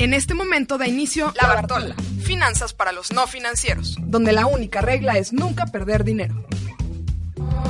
En 0.00 0.14
este 0.14 0.32
momento 0.32 0.78
da 0.78 0.88
inicio 0.88 1.30
La 1.38 1.46
Bartola, 1.46 1.94
finanzas 2.24 2.72
para 2.72 2.90
los 2.90 3.12
no 3.12 3.26
financieros, 3.26 3.98
donde 4.00 4.32
la 4.32 4.46
única 4.46 4.80
regla 4.80 5.18
es 5.18 5.34
nunca 5.34 5.66
perder 5.66 6.04
dinero. 6.04 6.46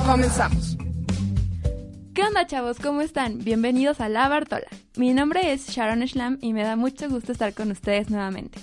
Comenzamos. 0.06 0.76
¿Qué 2.14 2.22
onda 2.22 2.46
chavos? 2.46 2.78
¿Cómo 2.78 3.00
están? 3.00 3.38
Bienvenidos 3.38 4.00
a 4.00 4.08
La 4.08 4.28
Bartola. 4.28 4.68
Mi 4.94 5.12
nombre 5.12 5.52
es 5.52 5.70
Sharon 5.70 6.06
Schlam 6.06 6.38
y 6.40 6.52
me 6.52 6.62
da 6.62 6.76
mucho 6.76 7.08
gusto 7.08 7.32
estar 7.32 7.52
con 7.52 7.72
ustedes 7.72 8.10
nuevamente. 8.10 8.60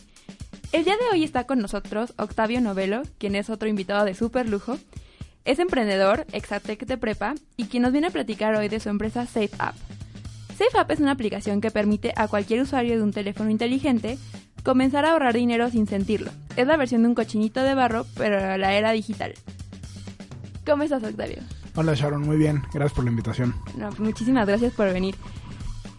El 0.72 0.86
día 0.86 0.96
de 0.96 1.10
hoy 1.12 1.26
está 1.26 1.44
con 1.44 1.60
nosotros 1.60 2.14
Octavio 2.18 2.62
Novelo, 2.62 3.02
quien 3.18 3.36
es 3.36 3.50
otro 3.50 3.68
invitado 3.68 4.06
de 4.06 4.16
super 4.16 4.48
lujo. 4.48 4.80
Es 5.44 5.60
emprendedor, 5.60 6.26
exatec 6.32 6.86
de 6.86 6.98
prepa 6.98 7.36
y 7.58 7.66
quien 7.66 7.84
nos 7.84 7.92
viene 7.92 8.08
a 8.08 8.12
platicar 8.12 8.56
hoy 8.56 8.70
de 8.70 8.80
su 8.80 8.88
empresa 8.88 9.26
SafeApp. 9.26 9.76
SafeApp 10.58 10.92
es 10.92 11.00
una 11.00 11.12
aplicación 11.12 11.62
que 11.62 11.72
permite 11.72 12.14
a 12.16 12.28
cualquier 12.28 12.62
usuario 12.62 12.98
de 12.98 13.04
un 13.04 13.12
teléfono 13.12 13.50
inteligente 13.50 14.18
comenzar 14.64 15.06
a 15.06 15.12
ahorrar 15.12 15.36
dinero 15.36 15.70
sin 15.70 15.88
sentirlo. 15.88 16.32
Es 16.56 16.68
la 16.68 16.78
versión 16.78 17.04
de 17.04 17.10
un 17.10 17.16
cochinito 17.16 17.62
de 17.62 17.76
barro, 17.76 18.06
pero 18.16 18.38
a 18.38 18.58
la 18.58 18.74
era 18.74 18.92
digital. 18.92 19.34
¿Cómo 20.66 20.84
estás, 20.84 21.04
Octavio? 21.04 21.38
Hola 21.76 21.94
Sharon, 21.94 22.24
muy 22.24 22.38
bien, 22.38 22.64
gracias 22.74 22.94
por 22.94 23.04
la 23.06 23.12
invitación. 23.12 23.56
No, 23.78 23.92
muchísimas 24.00 24.48
gracias 24.48 24.74
por 24.74 24.92
venir. 24.92 25.16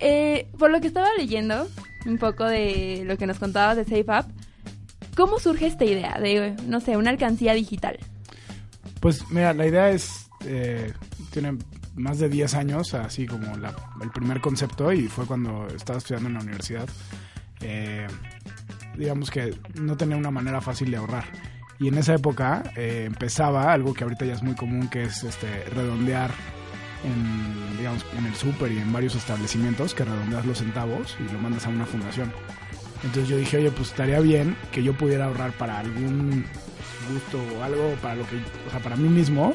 Eh, 0.01 0.49
por 0.59 0.71
lo 0.71 0.81
que 0.81 0.89
estaba 0.89 1.09
leyendo, 1.17 1.69
un 2.05 2.19
poco 2.19 2.45
de 2.45 3.05
lo 3.07 3.17
que 3.17 3.27
nos 3.27 3.39
contabas 3.39 3.77
de 3.77 3.85
SafeApp, 3.85 4.29
¿cómo 5.17 5.39
surge 5.39 5.67
esta 5.67 5.85
idea 5.85 6.19
de, 6.21 6.57
no 6.67 6.81
sé, 6.81 6.97
una 6.97 7.11
alcancía 7.11 7.55
digital? 7.55 7.99
Pues 9.01 9.31
mira, 9.31 9.55
la 9.55 9.67
idea 9.67 9.91
es, 9.91 10.29
eh, 10.45 10.93
tiene 11.31 11.57
más 11.99 12.19
de 12.19 12.29
10 12.29 12.55
años, 12.55 12.95
así 12.95 13.27
como 13.27 13.55
el 13.55 14.11
primer 14.11 14.41
concepto, 14.41 14.93
y 14.93 15.09
fue 15.09 15.27
cuando 15.27 15.67
estaba 15.69 15.99
estudiando 15.99 16.29
en 16.29 16.35
la 16.35 16.41
universidad. 16.41 16.89
Eh, 17.61 18.07
digamos 18.97 19.31
que 19.31 19.55
no 19.81 19.97
tenía 19.97 20.17
una 20.17 20.31
manera 20.31 20.61
fácil 20.61 20.91
de 20.91 20.97
ahorrar. 20.97 21.25
Y 21.81 21.89
en 21.89 21.99
esa 21.99 22.15
época 22.15 22.65
eh, 22.77 23.05
empezaba 23.07 23.73
algo 23.73 23.95
que 23.95 24.05
ahorita 24.05 24.25
ya 24.25 24.35
es 24.35 24.43
muy 24.43 24.55
común, 24.55 24.89
que 24.89 25.05
es 25.05 25.23
este 25.23 25.65
redondear 25.75 26.31
en, 27.05 27.77
digamos, 27.79 28.05
en 28.17 28.27
el 28.27 28.35
súper 28.35 28.73
y 28.73 28.79
en 28.79 28.93
varios 28.93 29.15
establecimientos, 29.15 29.95
que 29.95 30.05
redondeas 30.05 30.45
los 30.45 30.59
centavos 30.59 31.17
y 31.21 31.33
lo 31.33 31.39
mandas 31.39 31.67
a 31.67 31.69
una 31.69 31.87
fundación. 31.87 32.33
Entonces 33.05 33.29
yo 33.29 33.37
dije, 33.37 33.59
oye, 33.59 33.71
pues 33.71 33.91
estaría 33.91 34.19
bien 34.19 34.57
que 34.73 34.83
yo 34.83 34.93
pudiera 34.93 35.27
ahorrar 35.27 35.53
para 35.53 35.79
algún 35.79 36.45
gusto 37.13 37.41
o 37.57 37.63
algo, 37.63 37.95
para 38.03 38.17
lo 38.17 38.27
que, 38.27 38.37
o 38.67 38.71
sea, 38.71 38.81
para 38.81 38.97
mí 38.97 39.09
mismo, 39.09 39.55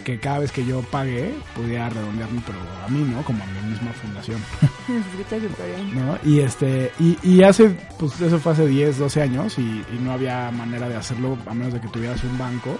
que 0.00 0.18
cada 0.18 0.40
vez 0.40 0.52
que 0.52 0.64
yo 0.64 0.82
pague 0.82 1.34
pudiera 1.54 1.88
redondearme, 1.88 2.42
pero 2.46 2.58
a 2.84 2.88
mí, 2.88 3.02
¿no? 3.02 3.22
Como 3.22 3.42
a 3.42 3.46
mi 3.46 3.70
misma 3.70 3.92
fundación. 3.92 4.40
¿No? 5.94 6.18
Y 6.24 6.40
este, 6.40 6.92
y, 6.98 7.18
y, 7.22 7.42
hace, 7.42 7.70
pues 7.98 8.20
eso 8.20 8.38
fue 8.38 8.52
hace 8.52 8.66
10, 8.66 8.98
12 8.98 9.22
años 9.22 9.58
y, 9.58 9.84
no 10.00 10.12
había 10.12 10.50
manera 10.50 10.88
de 10.88 10.96
hacerlo 10.96 11.36
a 11.46 11.54
menos 11.54 11.72
de 11.72 11.80
que 11.80 11.88
tuvieras 11.88 12.22
un 12.24 12.38
banco 12.38 12.76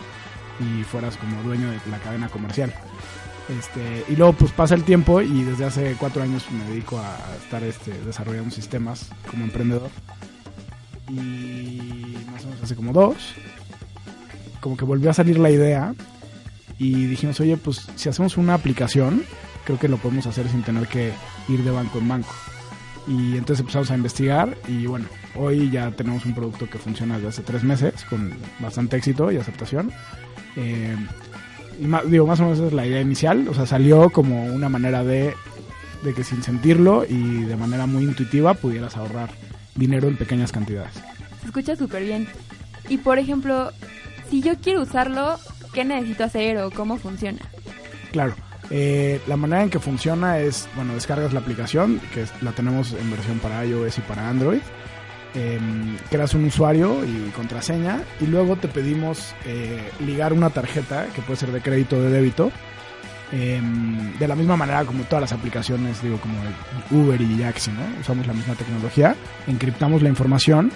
y 0.58 0.82
fueras 0.84 1.16
como 1.16 1.42
dueño 1.42 1.70
de 1.70 1.78
la 1.90 1.98
cadena 1.98 2.28
comercial. 2.28 2.72
Este, 3.58 4.04
y 4.08 4.16
luego 4.16 4.32
pues 4.34 4.52
pasa 4.52 4.74
el 4.74 4.84
tiempo 4.84 5.20
y 5.20 5.42
desde 5.42 5.64
hace 5.64 5.96
cuatro 5.98 6.22
años 6.22 6.46
me 6.50 6.64
dedico 6.64 6.98
a 6.98 7.16
estar 7.42 7.62
este, 7.64 7.92
desarrollando 8.04 8.50
sistemas 8.50 9.10
como 9.28 9.44
emprendedor. 9.44 9.90
Y 11.08 12.16
más 12.32 12.44
o 12.44 12.48
menos 12.48 12.62
hace 12.62 12.76
como 12.76 12.92
dos, 12.92 13.34
como 14.60 14.76
que 14.76 14.84
volvió 14.84 15.10
a 15.10 15.14
salir 15.14 15.38
la 15.38 15.50
idea 15.50 15.94
y 16.80 17.04
dijimos, 17.04 17.38
oye, 17.40 17.58
pues 17.58 17.86
si 17.94 18.08
hacemos 18.08 18.38
una 18.38 18.54
aplicación, 18.54 19.22
creo 19.66 19.78
que 19.78 19.86
lo 19.86 19.98
podemos 19.98 20.26
hacer 20.26 20.48
sin 20.48 20.62
tener 20.62 20.88
que 20.88 21.12
ir 21.50 21.62
de 21.62 21.70
banco 21.70 21.98
en 21.98 22.08
banco. 22.08 22.34
Y 23.06 23.36
entonces 23.36 23.60
empezamos 23.60 23.90
a 23.90 23.96
investigar 23.96 24.56
y 24.66 24.86
bueno, 24.86 25.04
hoy 25.36 25.70
ya 25.70 25.90
tenemos 25.90 26.24
un 26.24 26.34
producto 26.34 26.70
que 26.70 26.78
funciona 26.78 27.16
desde 27.16 27.28
hace 27.28 27.42
tres 27.42 27.64
meses 27.64 28.02
con 28.08 28.32
bastante 28.60 28.96
éxito 28.96 29.30
y 29.30 29.36
aceptación. 29.36 29.92
Eh, 30.56 30.96
y 31.78 31.84
más, 31.84 32.10
digo, 32.10 32.26
más 32.26 32.40
o 32.40 32.44
menos 32.44 32.58
esa 32.58 32.68
es 32.68 32.72
la 32.72 32.86
idea 32.86 33.02
inicial, 33.02 33.46
o 33.48 33.52
sea, 33.52 33.66
salió 33.66 34.08
como 34.08 34.46
una 34.46 34.70
manera 34.70 35.04
de, 35.04 35.34
de 36.02 36.14
que 36.14 36.24
sin 36.24 36.42
sentirlo 36.42 37.04
y 37.06 37.42
de 37.42 37.56
manera 37.56 37.84
muy 37.84 38.04
intuitiva 38.04 38.54
pudieras 38.54 38.96
ahorrar 38.96 39.28
dinero 39.74 40.08
en 40.08 40.16
pequeñas 40.16 40.50
cantidades. 40.50 40.94
Se 41.42 41.46
escucha 41.46 41.76
súper 41.76 42.04
bien. 42.04 42.26
Y 42.88 42.96
por 42.96 43.18
ejemplo, 43.18 43.70
si 44.30 44.40
yo 44.40 44.56
quiero 44.56 44.82
usarlo, 44.82 45.38
¿qué 45.72 45.84
necesito 45.84 46.24
hacer 46.24 46.58
o 46.58 46.70
cómo 46.70 46.96
funciona? 46.96 47.40
Claro. 48.12 48.34
Eh, 48.70 49.20
la 49.26 49.36
manera 49.36 49.64
en 49.64 49.70
que 49.70 49.80
funciona 49.80 50.38
es, 50.38 50.68
bueno, 50.76 50.94
descargas 50.94 51.32
la 51.32 51.40
aplicación, 51.40 52.00
que 52.14 52.24
la 52.40 52.52
tenemos 52.52 52.92
en 52.92 53.10
versión 53.10 53.38
para 53.40 53.64
iOS 53.64 53.98
y 53.98 54.00
para 54.02 54.28
Android. 54.28 54.60
Em, 55.34 55.96
creas 56.10 56.34
un 56.34 56.44
usuario 56.44 57.04
y 57.04 57.30
contraseña 57.30 58.00
y 58.20 58.26
luego 58.26 58.56
te 58.56 58.66
pedimos 58.66 59.32
eh, 59.46 59.90
ligar 60.04 60.32
una 60.32 60.50
tarjeta 60.50 61.06
que 61.14 61.22
puede 61.22 61.36
ser 61.38 61.52
de 61.52 61.60
crédito 61.60 61.96
o 61.96 62.00
de 62.00 62.10
débito 62.10 62.50
em, 63.30 64.18
de 64.18 64.26
la 64.26 64.34
misma 64.34 64.56
manera 64.56 64.84
como 64.84 65.04
todas 65.04 65.20
las 65.20 65.32
aplicaciones 65.32 66.02
digo 66.02 66.18
como 66.18 66.34
Uber 66.90 67.20
y 67.20 67.36
Yaxi 67.36 67.70
¿no? 67.70 68.00
usamos 68.00 68.26
la 68.26 68.32
misma 68.32 68.56
tecnología 68.56 69.14
encriptamos 69.46 70.02
la 70.02 70.08
información 70.08 70.72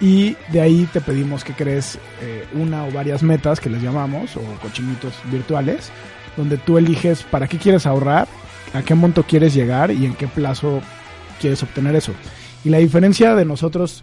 y 0.00 0.36
de 0.50 0.60
ahí 0.60 0.88
te 0.92 1.00
pedimos 1.00 1.44
que 1.44 1.52
crees 1.52 1.98
eh, 2.22 2.46
una 2.54 2.86
o 2.86 2.90
varias 2.90 3.22
metas 3.22 3.60
que 3.60 3.68
les 3.68 3.82
llamamos 3.82 4.36
o 4.36 4.40
cochinitos 4.62 5.14
virtuales, 5.30 5.92
donde 6.36 6.56
tú 6.56 6.78
eliges 6.78 7.22
para 7.24 7.46
qué 7.46 7.58
quieres 7.58 7.86
ahorrar, 7.86 8.26
a 8.72 8.82
qué 8.82 8.94
monto 8.94 9.24
quieres 9.24 9.52
llegar 9.52 9.90
y 9.90 10.06
en 10.06 10.14
qué 10.14 10.26
plazo 10.26 10.80
quieres 11.38 11.62
obtener 11.62 11.94
eso. 11.96 12.12
Y 12.64 12.70
la 12.70 12.78
diferencia 12.78 13.34
de 13.34 13.44
nosotros 13.44 14.02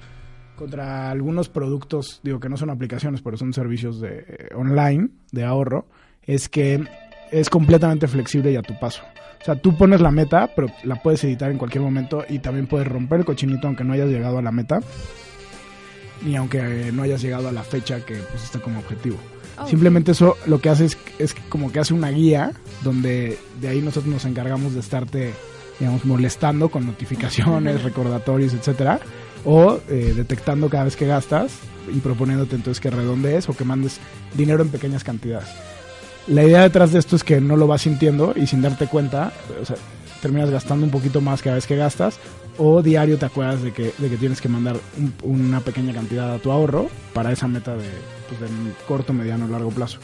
contra 0.55 1.09
algunos 1.09 1.49
productos, 1.49 2.19
digo 2.23 2.39
que 2.39 2.49
no 2.49 2.57
son 2.57 2.69
aplicaciones, 2.69 3.21
pero 3.21 3.37
son 3.37 3.53
servicios 3.53 3.99
de 3.99 4.25
eh, 4.27 4.49
online 4.55 5.09
de 5.31 5.45
ahorro, 5.45 5.87
es 6.23 6.47
que 6.47 6.83
es 7.31 7.49
completamente 7.49 8.07
flexible 8.07 8.51
y 8.51 8.55
a 8.55 8.61
tu 8.61 8.77
paso. 8.79 9.01
O 9.41 9.45
sea, 9.45 9.55
tú 9.55 9.77
pones 9.77 10.01
la 10.01 10.11
meta, 10.11 10.51
pero 10.55 10.67
la 10.83 11.01
puedes 11.01 11.23
editar 11.23 11.49
en 11.49 11.57
cualquier 11.57 11.83
momento 11.83 12.23
y 12.27 12.39
también 12.39 12.67
puedes 12.67 12.87
romper 12.87 13.19
el 13.19 13.25
cochinito 13.25 13.67
aunque 13.67 13.83
no 13.83 13.93
hayas 13.93 14.09
llegado 14.09 14.37
a 14.37 14.41
la 14.41 14.51
meta 14.51 14.81
ni 16.21 16.35
aunque 16.35 16.91
no 16.93 17.03
hayas 17.03 17.21
llegado 17.21 17.47
a 17.47 17.51
la 17.51 17.63
fecha 17.63 18.05
que 18.05 18.15
pusiste 18.15 18.59
como 18.59 18.79
objetivo. 18.79 19.17
Simplemente 19.65 20.11
eso 20.11 20.37
lo 20.45 20.61
que 20.61 20.69
hace 20.69 20.85
es, 20.85 20.97
es 21.17 21.35
como 21.49 21.71
que 21.71 21.79
hace 21.79 21.93
una 21.93 22.09
guía 22.09 22.51
donde 22.83 23.39
de 23.59 23.67
ahí 23.67 23.81
nosotros 23.81 24.13
nos 24.13 24.25
encargamos 24.25 24.73
de 24.73 24.79
estarte, 24.79 25.33
digamos, 25.79 26.05
molestando 26.05 26.69
con 26.69 26.85
notificaciones, 26.85 27.83
recordatorios, 27.83 28.53
etcétera, 28.53 28.99
o 29.45 29.79
eh, 29.89 30.13
detectando 30.15 30.69
cada 30.69 30.83
vez 30.83 30.95
que 30.95 31.07
gastas 31.07 31.53
y 31.91 31.99
proponiéndote 31.99 32.55
entonces 32.55 32.79
que 32.79 32.91
redondees 32.91 33.49
o 33.49 33.55
que 33.55 33.63
mandes 33.63 33.99
dinero 34.35 34.61
en 34.61 34.69
pequeñas 34.69 35.03
cantidades. 35.03 35.49
La 36.27 36.43
idea 36.43 36.61
detrás 36.61 36.91
de 36.91 36.99
esto 36.99 37.15
es 37.15 37.23
que 37.23 37.41
no 37.41 37.55
lo 37.55 37.67
vas 37.67 37.81
sintiendo 37.81 38.33
y 38.35 38.47
sin 38.47 38.61
darte 38.61 38.87
cuenta, 38.87 39.31
o 39.59 39.65
sea, 39.65 39.77
terminas 40.21 40.49
gastando 40.49 40.85
un 40.85 40.91
poquito 40.91 41.21
más 41.21 41.41
cada 41.41 41.55
vez 41.55 41.65
que 41.65 41.75
gastas 41.75 42.19
o 42.57 42.81
diario 42.81 43.17
te 43.17 43.25
acuerdas 43.25 43.61
de 43.61 43.71
que, 43.71 43.93
de 43.97 44.09
que 44.09 44.17
tienes 44.17 44.41
que 44.41 44.49
mandar 44.49 44.77
una 45.23 45.59
pequeña 45.61 45.93
cantidad 45.93 46.33
a 46.33 46.39
tu 46.39 46.51
ahorro 46.51 46.89
para 47.13 47.31
esa 47.31 47.47
meta 47.47 47.75
de, 47.75 47.89
pues, 48.27 48.39
de 48.41 48.47
corto, 48.87 49.13
mediano, 49.13 49.45
o 49.45 49.47
largo 49.47 49.69
plazo. 49.69 49.99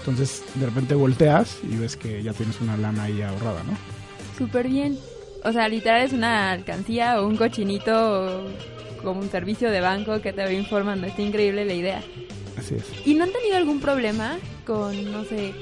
Entonces 0.00 0.42
de 0.54 0.66
repente 0.66 0.94
volteas 0.94 1.58
y 1.62 1.76
ves 1.76 1.96
que 1.96 2.22
ya 2.22 2.32
tienes 2.32 2.60
una 2.60 2.76
lana 2.76 3.04
ahí 3.04 3.20
ahorrada, 3.20 3.62
¿no? 3.64 3.76
Súper 4.36 4.68
bien. 4.68 4.98
O 5.44 5.52
sea, 5.52 5.68
literal 5.68 6.02
es 6.02 6.12
una 6.12 6.52
alcancía 6.52 7.20
o 7.20 7.26
un 7.26 7.36
cochinito 7.36 8.46
como 9.02 9.20
un 9.20 9.30
servicio 9.30 9.70
de 9.70 9.80
banco 9.80 10.20
que 10.20 10.32
te 10.32 10.42
va 10.42 10.52
informando. 10.52 11.06
Está 11.06 11.22
increíble 11.22 11.64
la 11.64 11.74
idea. 11.74 12.02
Así 12.58 12.74
es. 12.74 12.84
¿Y 13.06 13.14
no 13.14 13.24
han 13.24 13.32
tenido 13.32 13.56
algún 13.56 13.80
problema 13.80 14.38
con, 14.66 15.12
no 15.12 15.24
sé, 15.24 15.52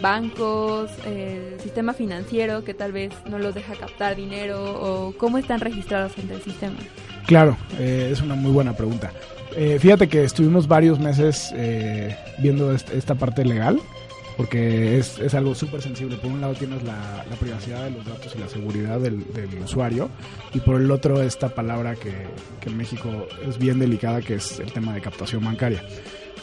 bancos, 0.00 0.90
el 1.06 1.60
sistema 1.60 1.92
financiero 1.92 2.64
que 2.64 2.74
tal 2.74 2.92
vez 2.92 3.12
no 3.28 3.38
los 3.38 3.54
deja 3.54 3.74
captar 3.74 4.16
dinero 4.16 4.62
o 4.62 5.12
cómo 5.16 5.38
están 5.38 5.60
registrados 5.60 6.12
ante 6.18 6.34
el 6.34 6.42
sistema? 6.42 6.76
Claro, 7.26 7.56
eh, 7.78 8.10
es 8.12 8.20
una 8.20 8.34
muy 8.34 8.50
buena 8.50 8.76
pregunta. 8.76 9.12
Eh, 9.56 9.78
fíjate 9.80 10.08
que 10.08 10.24
estuvimos 10.24 10.66
varios 10.66 10.98
meses 10.98 11.52
eh, 11.54 12.16
viendo 12.38 12.72
esta 12.72 13.14
parte 13.14 13.44
legal 13.44 13.80
porque 14.36 14.98
es, 14.98 15.18
es 15.20 15.34
algo 15.34 15.54
súper 15.54 15.80
sensible. 15.80 16.16
Por 16.16 16.30
un 16.30 16.40
lado 16.40 16.54
tienes 16.54 16.82
la, 16.82 17.24
privacidad 17.40 17.84
de 17.84 17.90
los 17.90 18.04
datos 18.04 18.34
y 18.34 18.38
la 18.38 18.48
seguridad 18.48 18.98
del, 18.98 19.24
usuario 19.62 20.08
y 20.52 20.60
por 20.60 20.80
el 20.80 20.90
otro 20.90 21.22
esta 21.22 21.48
palabra 21.48 21.94
que, 21.94 22.12
que, 22.60 22.68
en 22.68 22.76
México 22.76 23.26
es 23.46 23.58
bien 23.58 23.78
delicada 23.78 24.20
que 24.20 24.34
es 24.34 24.58
el 24.60 24.72
tema 24.72 24.94
de 24.94 25.00
captación 25.00 25.44
bancaria. 25.44 25.82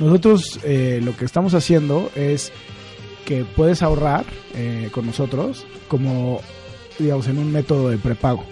Nosotros 0.01 0.59
lo 0.63 1.15
que 1.15 1.25
estamos 1.25 1.53
haciendo 1.53 2.11
es 2.15 2.51
que 3.25 3.45
puedes 3.45 3.81
ahorrar 3.81 4.25
eh, 4.55 4.89
con 4.91 5.05
nosotros 5.05 5.65
como, 5.87 6.41
digamos, 6.99 7.27
en 7.27 7.37
un 7.37 7.51
método 7.51 7.89
de 7.89 7.97
prepago. 7.97 8.43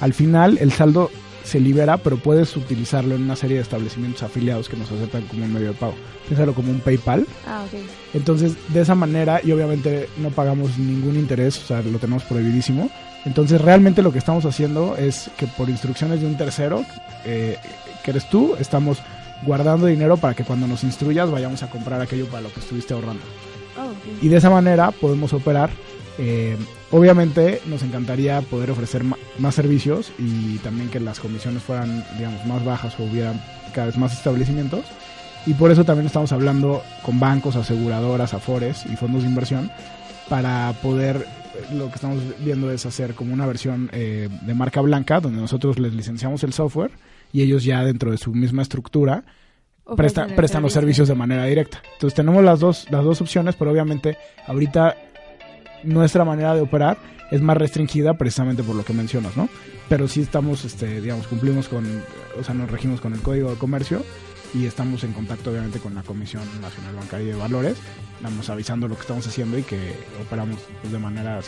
Al 0.00 0.14
final 0.14 0.58
el 0.60 0.72
saldo 0.72 1.10
se 1.44 1.60
libera, 1.60 1.96
pero 1.96 2.18
puedes 2.18 2.56
utilizarlo 2.56 3.14
en 3.14 3.22
una 3.22 3.34
serie 3.34 3.56
de 3.56 3.62
establecimientos 3.62 4.22
afiliados 4.22 4.68
que 4.68 4.76
nos 4.76 4.92
aceptan 4.92 5.22
como 5.22 5.44
un 5.44 5.52
medio 5.52 5.68
de 5.68 5.74
pago. 5.74 5.94
Piénsalo 6.28 6.54
como 6.54 6.70
un 6.70 6.80
PayPal. 6.80 7.26
Ah, 7.46 7.64
Entonces, 8.12 8.54
de 8.68 8.82
esa 8.82 8.94
manera, 8.94 9.40
y 9.42 9.50
obviamente 9.50 10.08
no 10.18 10.28
pagamos 10.30 10.78
ningún 10.78 11.16
interés, 11.16 11.58
o 11.58 11.66
sea, 11.66 11.82
lo 11.82 11.98
tenemos 11.98 12.22
prohibidísimo. 12.24 12.90
Entonces 13.24 13.60
realmente 13.60 14.02
lo 14.02 14.12
que 14.12 14.18
estamos 14.18 14.44
haciendo 14.44 14.96
es 14.96 15.30
que 15.36 15.46
por 15.46 15.68
instrucciones 15.68 16.20
de 16.20 16.26
un 16.26 16.36
tercero, 16.36 16.84
eh, 17.24 17.56
que 18.04 18.10
eres 18.10 18.28
tú, 18.30 18.54
estamos 18.60 18.98
guardando 19.44 19.86
dinero 19.86 20.16
para 20.16 20.34
que 20.34 20.44
cuando 20.44 20.66
nos 20.66 20.84
instruyas 20.84 21.30
vayamos 21.30 21.62
a 21.62 21.70
comprar 21.70 22.00
aquello 22.00 22.26
para 22.26 22.42
lo 22.42 22.52
que 22.52 22.60
estuviste 22.60 22.94
ahorrando. 22.94 23.22
Oh, 23.78 23.90
ok. 23.90 24.22
Y 24.22 24.28
de 24.28 24.36
esa 24.36 24.50
manera 24.50 24.90
podemos 24.90 25.32
operar. 25.32 25.70
Eh, 26.20 26.56
obviamente 26.90 27.62
nos 27.66 27.82
encantaría 27.82 28.40
poder 28.42 28.72
ofrecer 28.72 29.04
más 29.04 29.54
servicios 29.54 30.10
y 30.18 30.56
también 30.58 30.88
que 30.90 30.98
las 30.98 31.20
comisiones 31.20 31.62
fueran, 31.62 32.04
digamos, 32.16 32.44
más 32.44 32.64
bajas 32.64 32.98
o 32.98 33.04
hubiera 33.04 33.34
cada 33.72 33.86
vez 33.86 33.96
más 33.96 34.12
establecimientos. 34.12 34.84
Y 35.46 35.54
por 35.54 35.70
eso 35.70 35.84
también 35.84 36.06
estamos 36.06 36.32
hablando 36.32 36.82
con 37.02 37.20
bancos, 37.20 37.56
aseguradoras, 37.56 38.34
afores 38.34 38.84
y 38.86 38.96
fondos 38.96 39.22
de 39.22 39.28
inversión 39.28 39.70
para 40.28 40.74
poder, 40.82 41.26
lo 41.72 41.88
que 41.88 41.94
estamos 41.94 42.18
viendo 42.40 42.70
es 42.70 42.84
hacer 42.84 43.14
como 43.14 43.32
una 43.32 43.46
versión 43.46 43.88
eh, 43.92 44.28
de 44.42 44.54
marca 44.54 44.80
blanca 44.80 45.20
donde 45.20 45.40
nosotros 45.40 45.78
les 45.78 45.94
licenciamos 45.94 46.42
el 46.44 46.52
software 46.52 46.90
y 47.32 47.42
ellos 47.42 47.64
ya 47.64 47.84
dentro 47.84 48.10
de 48.10 48.18
su 48.18 48.32
misma 48.32 48.62
estructura 48.62 49.24
presta- 49.96 50.26
prestan 50.34 50.62
los 50.62 50.72
servicio. 50.72 51.04
servicios 51.04 51.08
de 51.08 51.14
manera 51.14 51.44
directa. 51.44 51.82
Entonces 51.94 52.14
tenemos 52.14 52.42
las 52.44 52.60
dos, 52.60 52.86
las 52.90 53.04
dos 53.04 53.20
opciones, 53.20 53.54
pero 53.56 53.70
obviamente 53.70 54.16
ahorita 54.46 54.96
nuestra 55.84 56.24
manera 56.24 56.54
de 56.54 56.60
operar 56.62 56.98
es 57.30 57.40
más 57.42 57.56
restringida 57.56 58.14
precisamente 58.14 58.62
por 58.62 58.74
lo 58.74 58.84
que 58.84 58.92
mencionas, 58.94 59.36
¿no? 59.36 59.48
Pero 59.88 60.08
sí 60.08 60.20
estamos, 60.22 60.64
este, 60.64 61.00
digamos, 61.00 61.26
cumplimos 61.26 61.68
con, 61.68 61.84
o 62.38 62.42
sea, 62.44 62.54
nos 62.54 62.70
regimos 62.70 63.00
con 63.00 63.12
el 63.14 63.20
Código 63.20 63.50
de 63.50 63.56
Comercio 63.56 64.02
y 64.54 64.64
estamos 64.64 65.04
en 65.04 65.12
contacto 65.12 65.50
obviamente 65.50 65.78
con 65.78 65.94
la 65.94 66.02
Comisión 66.02 66.42
Nacional 66.62 66.94
Bancaria 66.96 67.26
de 67.28 67.34
Valores, 67.34 67.76
estamos 68.16 68.48
avisando 68.48 68.88
lo 68.88 68.94
que 68.94 69.02
estamos 69.02 69.26
haciendo 69.26 69.58
y 69.58 69.62
que 69.62 69.92
operamos 70.26 70.58
pues, 70.80 70.90
de 70.92 70.98
manera 70.98 71.38
100% 71.40 71.44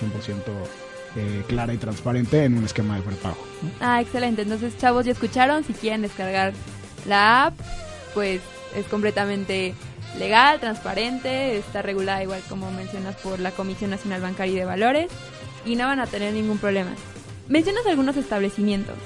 eh, 1.16 1.44
clara 1.48 1.74
y 1.74 1.78
transparente 1.78 2.44
en 2.44 2.56
un 2.56 2.64
esquema 2.64 2.96
de 2.96 3.02
prepago. 3.02 3.44
¿no? 3.62 3.70
Ah, 3.80 4.00
excelente. 4.00 4.42
Entonces, 4.42 4.76
chavos, 4.78 5.04
ya 5.04 5.12
escucharon. 5.12 5.64
Si 5.64 5.72
quieren 5.72 6.02
descargar 6.02 6.52
la 7.06 7.46
app, 7.46 7.54
pues 8.14 8.40
es 8.76 8.86
completamente 8.86 9.74
legal, 10.18 10.60
transparente, 10.60 11.56
está 11.56 11.82
regulada 11.82 12.22
igual 12.22 12.42
como 12.48 12.70
mencionas 12.72 13.16
por 13.16 13.38
la 13.40 13.52
Comisión 13.52 13.90
Nacional 13.90 14.20
Bancaria 14.20 14.54
y 14.54 14.58
de 14.58 14.64
Valores 14.64 15.10
y 15.64 15.76
no 15.76 15.86
van 15.86 16.00
a 16.00 16.06
tener 16.06 16.32
ningún 16.34 16.58
problema. 16.58 16.90
Mencionas 17.48 17.86
algunos 17.86 18.16
establecimientos. 18.16 18.96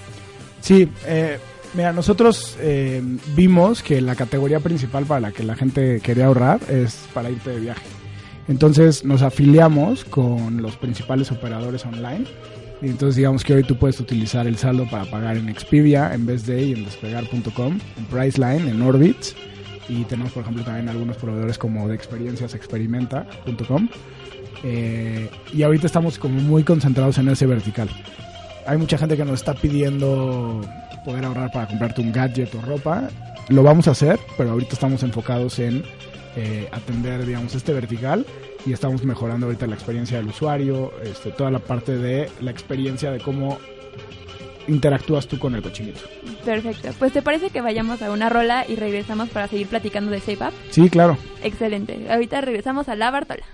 Sí, 0.60 0.88
eh, 1.06 1.38
mira, 1.74 1.92
nosotros 1.92 2.56
eh, 2.60 3.02
vimos 3.34 3.82
que 3.82 4.00
la 4.00 4.14
categoría 4.14 4.60
principal 4.60 5.04
para 5.04 5.20
la 5.20 5.32
que 5.32 5.42
la 5.42 5.56
gente 5.56 6.00
quería 6.00 6.26
ahorrar 6.26 6.60
es 6.68 7.06
para 7.12 7.30
irte 7.30 7.50
de 7.50 7.60
viaje. 7.60 7.86
Entonces 8.48 9.04
nos 9.04 9.22
afiliamos 9.22 10.04
con 10.04 10.60
los 10.60 10.76
principales 10.76 11.30
operadores 11.30 11.84
online. 11.86 12.24
Y 12.82 12.88
entonces 12.88 13.16
digamos 13.16 13.44
que 13.44 13.54
hoy 13.54 13.62
tú 13.62 13.76
puedes 13.76 13.98
utilizar 14.00 14.46
el 14.46 14.56
saldo 14.58 14.86
para 14.90 15.04
pagar 15.06 15.36
en 15.36 15.48
Expedia, 15.48 16.12
en 16.12 16.26
Best 16.26 16.46
Day, 16.46 16.72
en 16.72 16.84
despegar.com, 16.84 17.78
en 17.96 18.04
Priceline, 18.06 18.68
en 18.68 18.82
Orbitz. 18.82 19.34
Y 19.88 20.04
tenemos, 20.04 20.32
por 20.32 20.42
ejemplo, 20.42 20.64
también 20.64 20.88
algunos 20.88 21.16
proveedores 21.16 21.58
como 21.58 21.88
de 21.88 21.94
experiencias, 21.94 22.54
experimenta.com. 22.54 23.88
Eh, 24.62 25.30
y 25.52 25.62
ahorita 25.62 25.86
estamos 25.86 26.18
como 26.18 26.40
muy 26.40 26.62
concentrados 26.62 27.18
en 27.18 27.28
ese 27.28 27.46
vertical. 27.46 27.88
Hay 28.66 28.78
mucha 28.78 28.96
gente 28.96 29.16
que 29.16 29.24
nos 29.24 29.34
está 29.34 29.54
pidiendo 29.54 30.62
poder 31.04 31.24
ahorrar 31.24 31.52
para 31.52 31.68
comprarte 31.68 32.00
un 32.00 32.12
gadget 32.12 32.54
o 32.54 32.60
ropa. 32.62 33.08
Lo 33.48 33.62
vamos 33.62 33.88
a 33.88 33.90
hacer, 33.90 34.18
pero 34.38 34.52
ahorita 34.52 34.72
estamos 34.72 35.02
enfocados 35.02 35.58
en 35.58 35.84
eh, 36.36 36.68
atender, 36.72 37.24
digamos, 37.24 37.54
este 37.54 37.72
vertical 37.72 38.26
y 38.66 38.72
estamos 38.72 39.04
mejorando 39.04 39.46
ahorita 39.46 39.66
la 39.66 39.74
experiencia 39.74 40.16
del 40.18 40.28
usuario, 40.28 40.92
este, 41.02 41.30
toda 41.30 41.50
la 41.50 41.58
parte 41.58 41.96
de 41.96 42.30
la 42.40 42.50
experiencia 42.50 43.10
de 43.10 43.20
cómo 43.20 43.58
interactúas 44.66 45.26
tú 45.26 45.38
con 45.38 45.54
el 45.54 45.62
cochinito. 45.62 46.00
Perfecto. 46.44 46.88
Pues 46.98 47.12
te 47.12 47.22
parece 47.22 47.50
que 47.50 47.60
vayamos 47.60 48.02
a 48.02 48.10
una 48.10 48.28
rola 48.28 48.64
y 48.68 48.76
regresamos 48.76 49.28
para 49.28 49.48
seguir 49.48 49.66
platicando 49.66 50.10
de 50.10 50.20
Safe 50.20 50.42
App. 50.44 50.54
Sí, 50.70 50.88
claro. 50.88 51.18
Excelente. 51.42 52.06
Ahorita 52.10 52.40
regresamos 52.40 52.88
a 52.88 52.96
la 52.96 53.10
Bartola. 53.10 53.44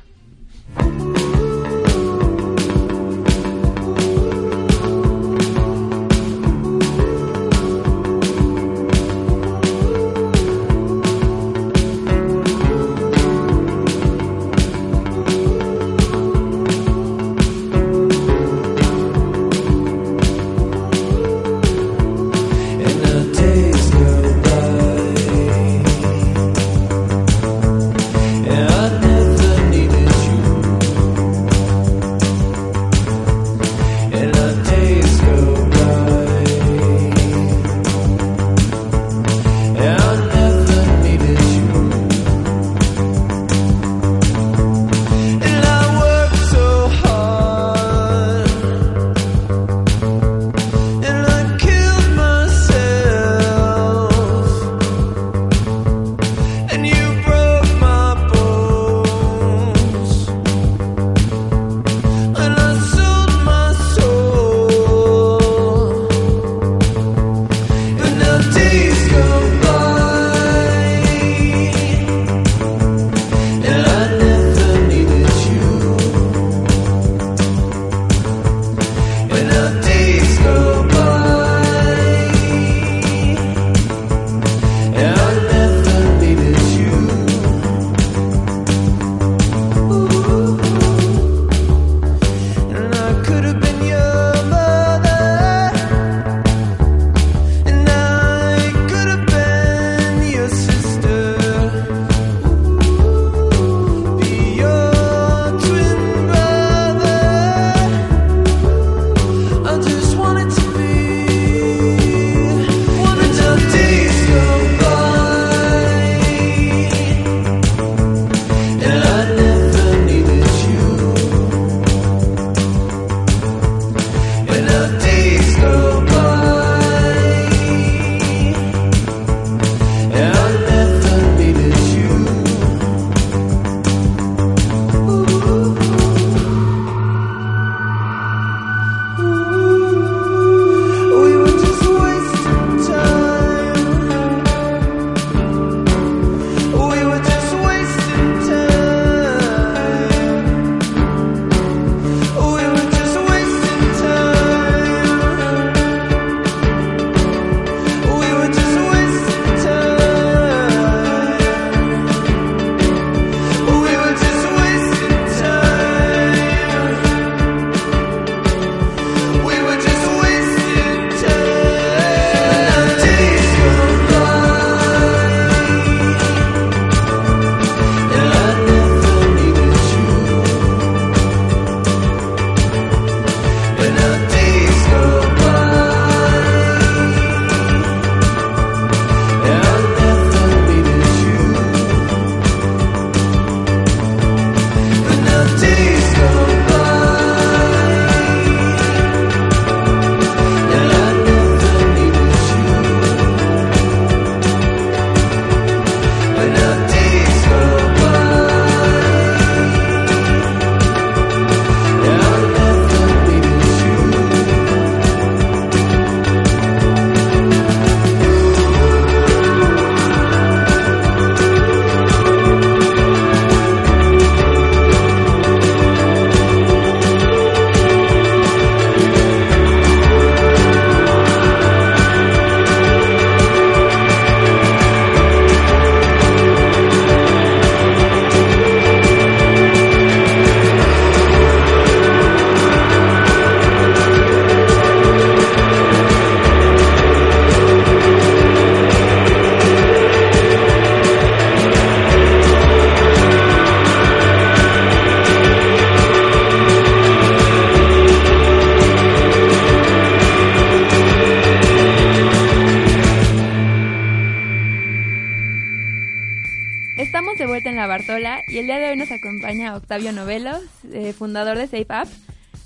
Octavio 269.90 270.12
Novelos, 270.12 270.62
eh, 270.92 271.12
fundador 271.12 271.58
de 271.58 271.66
Safe 271.66 271.86
App. 271.88 272.06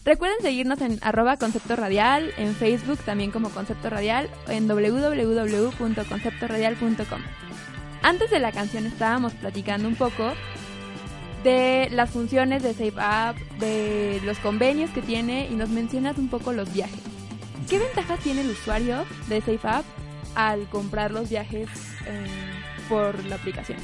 Recuerden 0.05 0.43
seguirnos 0.43 0.83
en 0.83 0.99
arroba 1.01 1.39
concepto 1.39 1.75
radial, 1.75 2.35
en 2.37 2.55
Facebook 2.55 2.99
también 2.99 3.31
como 3.31 3.49
concepto 3.49 3.89
radial, 3.89 4.29
en 4.47 4.69
www.conceptoradial.com. 4.69 7.21
Antes 8.03 8.31
de 8.31 8.41
la 8.41 8.53
canción 8.53 8.85
estábamos 8.85 9.33
platicando 9.33 9.89
un 9.89 9.95
poco 9.95 10.35
de 11.45 11.89
las 11.93 12.11
funciones 12.11 12.63
de 12.63 12.75
Safe 12.75 12.93
App, 12.99 13.39
de 13.59 14.21
los 14.27 14.39
convenios 14.41 14.91
que 14.91 15.01
tiene 15.01 15.49
y 15.51 15.55
nos 15.55 15.71
mencionas 15.71 16.19
un 16.19 16.29
poco 16.29 16.53
los 16.53 16.75
viajes. 16.75 17.01
¿Qué 17.71 17.79
ventajas 17.79 18.21
tiene 18.21 18.43
el 18.43 18.51
usuario 18.51 19.07
de 19.31 19.41
Safe 19.41 19.67
App 19.67 19.87
al 20.35 20.69
comprar 20.69 21.11
los 21.11 21.31
viajes 21.31 21.71
eh, 22.07 22.27
por 22.91 23.25
la 23.25 23.37
aplicación? 23.37 23.79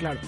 Claro. 0.00 0.18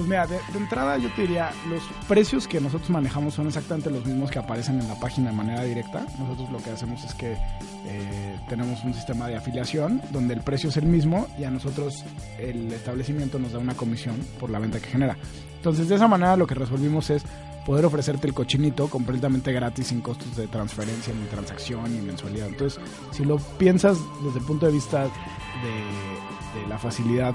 Pues 0.00 0.08
mira, 0.08 0.26
de, 0.26 0.40
entrada 0.56 0.96
yo 0.96 1.10
te 1.10 1.20
diría, 1.20 1.52
los 1.68 1.82
precios 2.08 2.48
que 2.48 2.58
nosotros 2.58 2.88
manejamos 2.88 3.34
son 3.34 3.48
exactamente 3.48 3.90
los 3.90 4.06
mismos 4.06 4.30
que 4.30 4.38
aparecen 4.38 4.80
en 4.80 4.88
la 4.88 4.98
página 4.98 5.28
de 5.28 5.36
manera 5.36 5.62
directa. 5.62 6.06
Nosotros 6.18 6.50
lo 6.50 6.56
que 6.56 6.70
hacemos 6.70 7.04
es 7.04 7.12
que 7.12 7.32
eh, 7.32 8.38
tenemos 8.48 8.82
un 8.82 8.94
sistema 8.94 9.28
de 9.28 9.36
afiliación 9.36 10.00
donde 10.10 10.32
el 10.32 10.40
precio 10.40 10.70
es 10.70 10.78
el 10.78 10.86
mismo 10.86 11.28
y 11.38 11.44
a 11.44 11.50
nosotros 11.50 12.02
el 12.38 12.72
establecimiento 12.72 13.38
nos 13.38 13.52
da 13.52 13.58
una 13.58 13.74
comisión 13.74 14.16
por 14.38 14.48
la 14.48 14.58
venta 14.58 14.80
que 14.80 14.86
genera. 14.86 15.18
Entonces 15.56 15.86
de 15.90 15.96
esa 15.96 16.08
manera 16.08 16.34
lo 16.34 16.46
que 16.46 16.54
resolvimos 16.54 17.10
es 17.10 17.22
poder 17.66 17.84
ofrecerte 17.84 18.26
el 18.26 18.32
cochinito 18.32 18.88
completamente 18.88 19.52
gratis 19.52 19.88
sin 19.88 20.00
costos 20.00 20.34
de 20.34 20.48
transferencia, 20.48 21.12
ni 21.12 21.26
transacción, 21.26 21.94
ni 21.94 22.00
mensualidad. 22.00 22.48
Entonces, 22.48 22.80
si 23.10 23.22
lo 23.22 23.36
piensas 23.36 23.98
desde 24.24 24.38
el 24.38 24.46
punto 24.46 24.64
de 24.64 24.72
vista 24.72 25.04
de 25.04 26.66
la 26.70 26.78
facilidad 26.78 27.34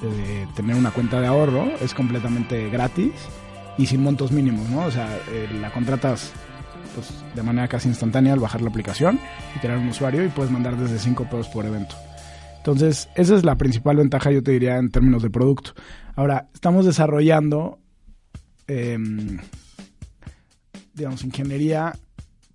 de 0.00 0.46
tener 0.54 0.76
una 0.76 0.90
cuenta 0.90 1.20
de 1.20 1.26
ahorro, 1.26 1.72
es 1.80 1.94
completamente 1.94 2.68
gratis 2.70 3.12
y 3.76 3.86
sin 3.86 4.02
montos 4.02 4.32
mínimos, 4.32 4.68
¿no? 4.68 4.84
O 4.84 4.90
sea, 4.90 5.16
eh, 5.30 5.48
la 5.60 5.72
contratas 5.72 6.32
pues, 6.94 7.12
de 7.34 7.42
manera 7.42 7.68
casi 7.68 7.88
instantánea 7.88 8.32
al 8.32 8.40
bajar 8.40 8.60
la 8.60 8.70
aplicación 8.70 9.20
y 9.56 9.58
crear 9.60 9.78
un 9.78 9.88
usuario 9.88 10.24
y 10.24 10.28
puedes 10.28 10.50
mandar 10.50 10.76
desde 10.76 10.98
5 10.98 11.24
pesos 11.24 11.48
por 11.48 11.64
evento. 11.64 11.94
Entonces, 12.58 13.08
esa 13.14 13.36
es 13.36 13.44
la 13.44 13.56
principal 13.56 13.96
ventaja, 13.96 14.30
yo 14.30 14.42
te 14.42 14.50
diría, 14.50 14.76
en 14.76 14.90
términos 14.90 15.22
de 15.22 15.30
producto. 15.30 15.74
Ahora, 16.16 16.48
estamos 16.52 16.84
desarrollando, 16.84 17.78
em, 18.66 19.38
digamos, 20.92 21.24
ingeniería 21.24 21.92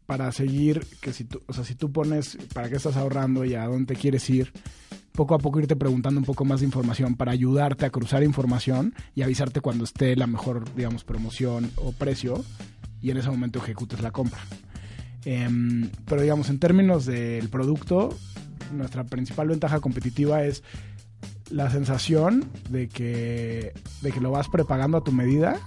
para 0.06 0.32
seguir, 0.32 0.86
que 1.02 1.14
si 1.14 1.24
tú, 1.24 1.42
o 1.48 1.54
sea, 1.54 1.64
si 1.64 1.76
tú 1.76 1.92
pones 1.92 2.38
para 2.54 2.70
qué 2.70 2.76
estás 2.76 2.98
ahorrando 2.98 3.46
y 3.46 3.56
a 3.56 3.66
dónde 3.66 3.96
quieres 3.96 4.30
ir, 4.30 4.52
poco 5.13 5.36
a 5.36 5.38
poco 5.38 5.60
irte 5.60 5.75
preguntando 5.75 6.20
un 6.20 6.25
poco 6.25 6.43
más 6.43 6.60
de 6.60 6.65
información 6.65 7.15
para 7.15 7.32
ayudarte 7.32 7.86
a 7.86 7.89
cruzar 7.89 8.24
información 8.24 8.93
y 9.15 9.22
avisarte 9.22 9.62
cuando 9.62 9.84
esté 9.84 10.15
la 10.15 10.27
mejor, 10.27 10.74
digamos, 10.75 11.03
promoción 11.03 11.72
o 11.77 11.91
precio 11.91 12.43
y 13.01 13.12
en 13.12 13.17
ese 13.17 13.29
momento 13.29 13.60
ejecutes 13.60 14.01
la 14.01 14.12
compra. 14.12 14.39
Em, 15.25 15.89
pero 16.05 16.22
digamos, 16.22 16.50
en 16.50 16.60
términos 16.60 17.05
del 17.05 17.48
producto, 17.50 18.17
nuestra 18.74 19.03
principal 19.03 19.48
ventaja 19.48 19.79
competitiva 19.79 20.43
es 20.43 20.63
la 21.51 21.70
sensación 21.70 22.46
de 22.70 22.89
que, 22.89 23.74
de 24.01 24.12
que 24.12 24.20
lo 24.20 24.32
vas 24.32 24.50
prepagando 24.50 24.98
a 24.98 25.03
tu 25.03 25.12
medida 25.12 25.60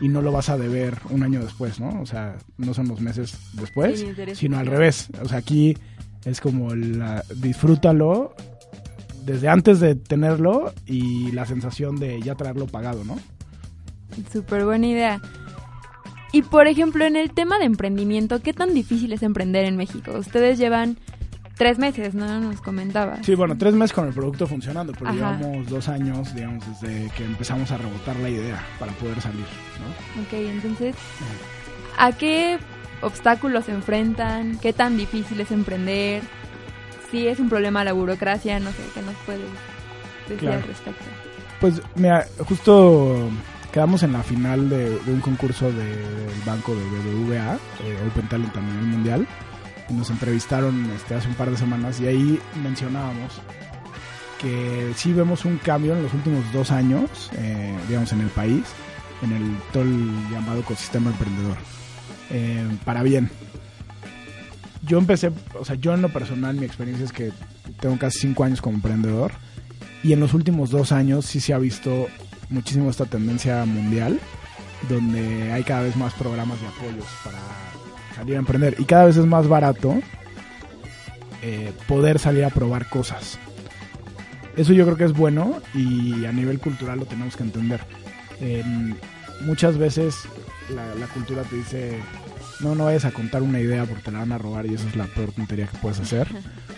y 0.00 0.08
no 0.08 0.20
lo 0.20 0.32
vas 0.32 0.50
a 0.50 0.58
deber 0.58 0.98
un 1.10 1.22
año 1.22 1.42
después, 1.42 1.80
¿no? 1.80 2.00
O 2.02 2.06
sea, 2.06 2.36
no 2.58 2.74
son 2.74 2.88
los 2.88 3.00
meses 3.00 3.38
después, 3.54 4.04
sino 4.34 4.58
al 4.58 4.66
revés. 4.66 5.08
O 5.22 5.28
sea, 5.28 5.38
aquí 5.38 5.76
es 6.24 6.40
como 6.40 6.74
la, 6.74 7.24
disfrútalo 7.36 8.34
desde 9.24 9.48
antes 9.48 9.80
de 9.80 9.94
tenerlo 9.94 10.72
y 10.86 11.32
la 11.32 11.46
sensación 11.46 11.96
de 11.96 12.20
ya 12.20 12.34
traerlo 12.34 12.66
pagado, 12.66 13.04
¿no? 13.04 13.18
Súper 14.32 14.64
buena 14.64 14.86
idea. 14.86 15.20
Y 16.32 16.42
por 16.42 16.66
ejemplo, 16.66 17.04
en 17.04 17.16
el 17.16 17.30
tema 17.30 17.58
de 17.58 17.64
emprendimiento, 17.64 18.40
¿qué 18.40 18.52
tan 18.52 18.74
difícil 18.74 19.12
es 19.12 19.22
emprender 19.22 19.64
en 19.64 19.76
México? 19.76 20.12
Ustedes 20.18 20.58
llevan 20.58 20.98
tres 21.56 21.78
meses, 21.78 22.14
¿no? 22.14 22.40
Nos 22.40 22.60
comentaba. 22.60 23.22
Sí, 23.22 23.34
bueno, 23.34 23.56
tres 23.56 23.74
meses 23.74 23.92
con 23.92 24.06
el 24.08 24.12
producto 24.12 24.46
funcionando, 24.46 24.92
pero 24.92 25.10
Ajá. 25.10 25.14
llevamos 25.38 25.68
dos 25.68 25.88
años, 25.88 26.34
digamos, 26.34 26.64
desde 26.80 27.08
que 27.10 27.24
empezamos 27.24 27.70
a 27.70 27.78
rebotar 27.78 28.16
la 28.16 28.28
idea 28.28 28.62
para 28.78 28.92
poder 28.92 29.20
salir, 29.20 29.46
¿no? 29.80 30.22
Ok, 30.22 30.32
entonces, 30.32 30.96
¿a 31.98 32.12
qué 32.12 32.58
obstáculos 33.00 33.66
se 33.66 33.72
enfrentan? 33.72 34.58
¿Qué 34.58 34.72
tan 34.72 34.96
difícil 34.96 35.40
es 35.40 35.50
emprender? 35.50 36.22
Si 37.14 37.28
es 37.28 37.38
un 37.38 37.48
problema 37.48 37.84
la 37.84 37.92
burocracia, 37.92 38.58
no 38.58 38.70
sé, 38.72 38.78
¿qué 38.92 39.00
nos 39.00 39.14
puedes 39.24 39.42
decir 40.28 40.38
Claro. 40.40 40.56
al 40.56 40.62
respecto? 40.64 41.04
Pues 41.60 41.80
mira, 41.94 42.26
justo 42.48 43.30
quedamos 43.72 44.02
en 44.02 44.12
la 44.14 44.22
final 44.24 44.68
de, 44.68 44.98
de 44.98 45.12
un 45.12 45.20
concurso 45.20 45.70
de- 45.70 45.84
del 45.96 46.40
banco 46.44 46.74
de 46.74 46.82
BBVA, 46.82 47.54
eh, 47.84 47.98
Open 48.10 48.26
Talent 48.28 48.56
a 48.56 48.60
nivel 48.60 48.86
mundial, 48.86 49.28
y 49.88 49.92
nos 49.92 50.10
entrevistaron 50.10 50.90
este, 50.96 51.14
hace 51.14 51.28
un 51.28 51.34
par 51.34 51.50
de 51.52 51.56
semanas 51.56 52.00
y 52.00 52.08
ahí 52.08 52.40
mencionábamos 52.64 53.40
que 54.40 54.90
sí 54.96 55.12
vemos 55.12 55.44
un 55.44 55.58
cambio 55.58 55.92
en 55.96 56.02
los 56.02 56.12
últimos 56.14 56.42
dos 56.52 56.72
años, 56.72 57.30
eh, 57.38 57.76
digamos, 57.86 58.10
en 58.12 58.22
el 58.22 58.28
país, 58.30 58.64
en 59.22 59.30
el 59.34 59.56
todo 59.72 59.84
el 59.84 60.10
llamado 60.32 60.58
ecosistema 60.58 61.10
emprendedor, 61.10 61.58
eh, 62.30 62.66
para 62.84 63.04
bien. 63.04 63.30
Yo 64.86 64.98
empecé, 64.98 65.30
o 65.58 65.64
sea, 65.64 65.76
yo 65.76 65.94
en 65.94 66.02
lo 66.02 66.08
personal, 66.12 66.56
mi 66.56 66.66
experiencia 66.66 67.04
es 67.04 67.12
que 67.12 67.32
tengo 67.80 67.98
casi 67.98 68.18
cinco 68.20 68.44
años 68.44 68.60
como 68.60 68.76
emprendedor 68.76 69.32
y 70.02 70.12
en 70.12 70.20
los 70.20 70.34
últimos 70.34 70.70
dos 70.70 70.92
años 70.92 71.24
sí 71.26 71.40
se 71.40 71.54
ha 71.54 71.58
visto 71.58 72.06
muchísimo 72.50 72.90
esta 72.90 73.06
tendencia 73.06 73.64
mundial, 73.64 74.20
donde 74.88 75.50
hay 75.52 75.62
cada 75.64 75.82
vez 75.82 75.96
más 75.96 76.12
programas 76.14 76.60
de 76.60 76.66
apoyos 76.68 77.06
para 77.24 77.38
salir 78.14 78.36
a 78.36 78.38
emprender. 78.40 78.76
Y 78.78 78.84
cada 78.84 79.06
vez 79.06 79.16
es 79.16 79.24
más 79.26 79.48
barato 79.48 79.94
eh, 81.42 81.72
poder 81.88 82.18
salir 82.18 82.44
a 82.44 82.50
probar 82.50 82.88
cosas. 82.88 83.38
Eso 84.56 84.72
yo 84.72 84.84
creo 84.84 84.96
que 84.96 85.04
es 85.04 85.12
bueno 85.12 85.60
y 85.74 86.26
a 86.26 86.32
nivel 86.32 86.58
cultural 86.60 86.98
lo 86.98 87.06
tenemos 87.06 87.36
que 87.36 87.42
entender. 87.44 87.80
En- 88.40 88.96
muchas 89.46 89.78
veces 89.78 90.16
la 90.98 91.06
cultura 91.08 91.42
te 91.42 91.56
dice, 91.56 91.98
no, 92.60 92.74
no 92.74 92.84
vayas 92.84 93.04
a 93.04 93.10
contar 93.10 93.42
una 93.42 93.60
idea 93.60 93.84
porque 93.84 94.02
te 94.02 94.10
la 94.12 94.20
van 94.20 94.32
a 94.32 94.38
robar 94.38 94.66
y 94.66 94.74
eso 94.74 94.86
es 94.88 94.96
la 94.96 95.04
peor 95.06 95.32
tontería 95.32 95.66
que 95.66 95.76
puedes 95.78 96.00
hacer. 96.00 96.26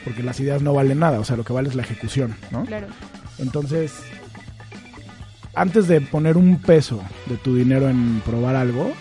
Porque 0.04 0.22
las 0.22 0.38
ideas 0.40 0.62
no 0.62 0.72
valen 0.72 0.98
nada, 1.00 1.18
o 1.20 1.24
sea, 1.24 1.36
lo 1.36 1.44
que 1.44 1.52
vale 1.52 1.68
es 1.68 1.74
la 1.74 1.82
ejecución, 1.82 2.36
¿no? 2.50 2.64
Claro. 2.64 2.86
Entonces, 3.38 3.92
antes 5.54 5.88
de 5.88 6.00
poner 6.00 6.36
un 6.36 6.60
peso 6.60 7.02
de 7.26 7.36
tu 7.36 7.56
dinero 7.56 7.88
en 7.88 8.20
probar 8.24 8.56
algo, 8.56 8.92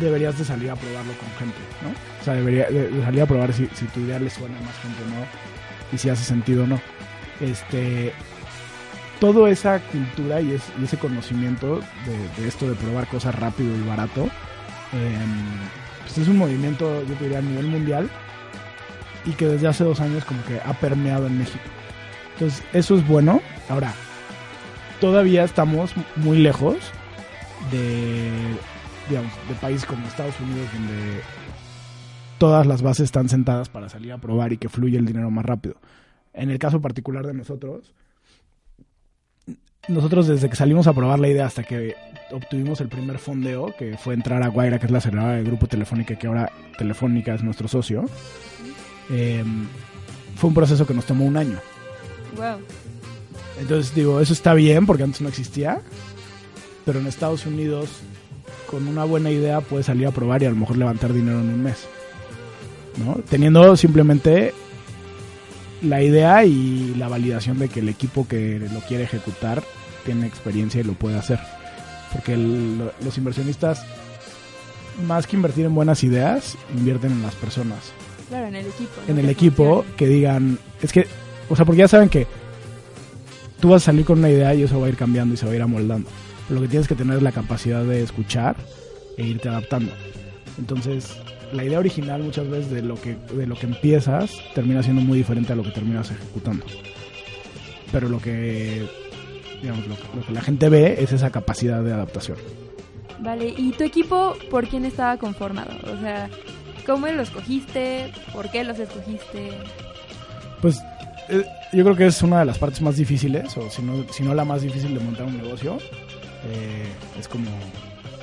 deberías 0.00 0.38
de 0.38 0.44
salir 0.44 0.70
a 0.70 0.76
probarlo 0.76 1.12
con 1.14 1.28
gente, 1.38 1.58
¿no? 1.82 1.90
O 2.20 2.24
sea, 2.24 2.34
debería 2.34 2.66
de, 2.68 2.88
de 2.90 3.02
salir 3.02 3.22
a 3.22 3.26
probar 3.26 3.52
si, 3.52 3.66
si 3.74 3.86
tu 3.86 4.00
idea 4.00 4.18
le 4.18 4.30
suena 4.30 4.58
a 4.58 4.62
más 4.62 4.76
gente 4.78 5.02
o 5.02 5.06
no 5.06 5.26
y 5.92 5.98
si 5.98 6.08
hace 6.10 6.24
sentido 6.24 6.64
o 6.64 6.66
no. 6.66 6.80
Este, 7.40 8.12
toda 9.20 9.48
esa 9.50 9.80
cultura 9.80 10.40
y, 10.40 10.52
es- 10.52 10.72
y 10.80 10.84
ese 10.84 10.96
conocimiento 10.98 11.80
de, 12.06 12.42
de 12.42 12.48
esto 12.48 12.68
de 12.68 12.74
probar 12.74 13.06
cosas 13.08 13.34
rápido 13.34 13.74
y 13.76 13.86
barato, 13.88 14.28
em, 14.92 15.58
pues 16.02 16.18
es 16.18 16.28
un 16.28 16.38
movimiento, 16.38 17.02
yo 17.04 17.14
te 17.14 17.24
diría, 17.24 17.38
a 17.38 17.42
nivel 17.42 17.66
mundial 17.66 18.08
y 19.24 19.32
que 19.32 19.46
desde 19.46 19.68
hace 19.68 19.84
dos 19.84 20.00
años 20.00 20.24
como 20.24 20.44
que 20.44 20.60
ha 20.60 20.72
permeado 20.74 21.26
en 21.26 21.38
México. 21.38 21.64
Entonces, 22.34 22.64
eso 22.72 22.96
es 22.96 23.06
bueno. 23.06 23.40
Ahora, 23.68 23.92
todavía 25.00 25.44
estamos 25.44 25.92
muy 26.16 26.38
lejos 26.38 26.76
de, 27.70 28.30
digamos, 29.08 29.32
de 29.48 29.54
países 29.54 29.84
como 29.84 30.06
Estados 30.06 30.38
Unidos, 30.40 30.68
donde 30.72 31.20
todas 32.38 32.66
las 32.66 32.82
bases 32.82 33.04
están 33.04 33.28
sentadas 33.28 33.68
para 33.68 33.88
salir 33.88 34.12
a 34.12 34.18
probar 34.18 34.52
y 34.52 34.58
que 34.58 34.68
fluya 34.68 34.98
el 34.98 35.06
dinero 35.06 35.30
más 35.30 35.44
rápido. 35.44 35.76
En 36.32 36.50
el 36.50 36.58
caso 36.58 36.80
particular 36.80 37.26
de 37.26 37.34
nosotros, 37.34 37.92
nosotros 39.86 40.26
desde 40.26 40.50
que 40.50 40.56
salimos 40.56 40.86
a 40.86 40.92
probar 40.92 41.18
la 41.18 41.28
idea 41.28 41.46
hasta 41.46 41.62
que 41.62 41.94
obtuvimos 42.30 42.80
el 42.80 42.88
primer 42.88 43.18
fondeo, 43.18 43.74
que 43.78 43.96
fue 43.96 44.14
entrar 44.14 44.42
a 44.42 44.48
Guaira, 44.48 44.78
que 44.78 44.86
es 44.86 44.92
la 44.92 44.98
aceleradora 44.98 45.36
del 45.36 45.44
grupo 45.44 45.66
Telefónica, 45.66 46.16
que 46.16 46.26
ahora 46.26 46.50
Telefónica 46.76 47.34
es 47.34 47.42
nuestro 47.42 47.68
socio, 47.68 48.04
eh, 49.10 49.44
fue 50.36 50.48
un 50.48 50.54
proceso 50.54 50.86
que 50.86 50.94
nos 50.94 51.06
tomó 51.06 51.24
un 51.24 51.36
año. 51.36 51.58
Wow. 52.36 52.58
Entonces 53.60 53.94
digo, 53.94 54.20
eso 54.20 54.32
está 54.32 54.54
bien 54.54 54.86
porque 54.86 55.02
antes 55.02 55.20
no 55.20 55.28
existía, 55.28 55.80
pero 56.84 57.00
en 57.00 57.06
Estados 57.06 57.46
Unidos 57.46 57.88
con 58.66 58.86
una 58.86 59.04
buena 59.04 59.30
idea 59.30 59.60
puedes 59.60 59.86
salir 59.86 60.06
a 60.06 60.10
probar 60.10 60.42
y 60.42 60.46
a 60.46 60.50
lo 60.50 60.56
mejor 60.56 60.76
levantar 60.76 61.12
dinero 61.12 61.40
en 61.40 61.48
un 61.48 61.62
mes. 61.62 61.86
¿no? 63.04 63.14
Teniendo 63.28 63.76
simplemente 63.76 64.52
la 65.82 66.02
idea 66.02 66.44
y 66.44 66.94
la 66.96 67.08
validación 67.08 67.58
de 67.58 67.68
que 67.68 67.80
el 67.80 67.88
equipo 67.88 68.26
que 68.26 68.58
lo 68.72 68.80
quiere 68.80 69.04
ejecutar 69.04 69.62
tiene 70.04 70.26
experiencia 70.26 70.80
y 70.80 70.84
lo 70.84 70.94
puede 70.94 71.16
hacer. 71.18 71.38
Porque 72.12 72.34
el- 72.34 72.90
los 73.04 73.18
inversionistas, 73.18 73.84
más 75.06 75.26
que 75.26 75.36
invertir 75.36 75.66
en 75.66 75.74
buenas 75.74 76.02
ideas, 76.04 76.56
invierten 76.76 77.12
en 77.12 77.22
las 77.22 77.34
personas 77.34 77.78
Claro, 78.28 78.46
en 78.48 78.56
el 78.56 78.66
equipo. 78.66 78.90
¿no? 79.06 79.12
en 79.12 79.18
el 79.20 79.24
Que 79.26 79.32
equipo 79.32 79.64
funcione. 79.76 79.96
que 79.96 80.06
digan, 80.08 80.58
es 80.82 80.92
que, 80.92 81.06
o 81.48 81.56
sea, 81.56 81.64
porque 81.64 81.78
ya 81.80 81.88
saben 81.88 82.08
que 82.08 82.26
tú 83.60 83.68
vas 83.70 83.82
a 83.82 83.86
salir 83.86 84.04
con 84.04 84.18
una 84.18 84.30
idea 84.30 84.54
y 84.54 84.62
eso 84.62 84.80
va 84.80 84.86
a 84.86 84.88
ir 84.90 84.96
cambiando 84.96 85.34
y 85.34 85.36
se 85.36 85.46
va 85.46 85.52
a 85.52 85.56
ir 85.56 85.62
amoldando. 85.62 86.08
Pero 86.48 86.60
lo 86.60 86.66
que 86.66 86.70
tienes 86.70 86.88
que 86.88 86.94
tener 86.94 87.16
es 87.18 87.22
la 87.22 87.32
capacidad 87.32 87.84
de 87.84 88.02
escuchar 88.02 88.56
e 89.16 89.24
irte 89.24 89.48
adaptando. 89.48 89.92
Entonces, 90.58 91.16
la 91.52 91.64
idea 91.64 91.78
original 91.78 92.22
muchas 92.22 92.48
veces 92.48 92.70
de 92.70 92.82
lo 92.82 93.00
que, 93.00 93.16
de 93.32 93.46
lo 93.46 93.54
que 93.54 93.66
empiezas 93.66 94.32
termina 94.54 94.82
siendo 94.82 95.02
muy 95.02 95.18
diferente 95.18 95.52
a 95.52 95.56
lo 95.56 95.62
que 95.62 95.70
terminas 95.70 96.10
ejecutando. 96.10 96.66
Pero 97.92 98.08
lo 98.08 98.20
que, 98.20 98.86
digamos, 99.62 99.86
lo, 99.86 99.94
lo 100.14 100.26
que 100.26 100.32
la 100.32 100.42
gente 100.42 100.68
ve 100.68 100.96
es 100.98 101.12
esa 101.12 101.30
capacidad 101.30 101.82
de 101.82 101.92
adaptación. 101.92 102.36
Vale, 103.20 103.54
¿y 103.56 103.72
tu 103.72 103.84
equipo 103.84 104.36
por 104.50 104.68
quién 104.68 104.84
estaba 104.84 105.16
conformado? 105.16 105.72
O 105.92 106.00
sea, 106.00 106.28
¿cómo 106.86 107.06
lo 107.06 107.22
escogiste? 107.22 108.12
¿Por 108.32 108.50
qué 108.50 108.64
los 108.64 108.78
escogiste? 108.78 109.50
Pues 110.60 110.80
eh, 111.28 111.44
yo 111.72 111.84
creo 111.84 111.96
que 111.96 112.06
es 112.06 112.22
una 112.22 112.40
de 112.40 112.44
las 112.44 112.58
partes 112.58 112.80
más 112.80 112.96
difíciles, 112.96 113.56
o 113.56 113.68
si 113.70 113.82
no, 113.82 114.04
si 114.10 114.22
no 114.22 114.34
la 114.34 114.44
más 114.44 114.62
difícil 114.62 114.94
de 114.94 115.00
montar 115.00 115.26
un 115.26 115.36
negocio. 115.36 115.78
Eh, 116.46 116.86
es 117.18 117.26
como 117.26 117.50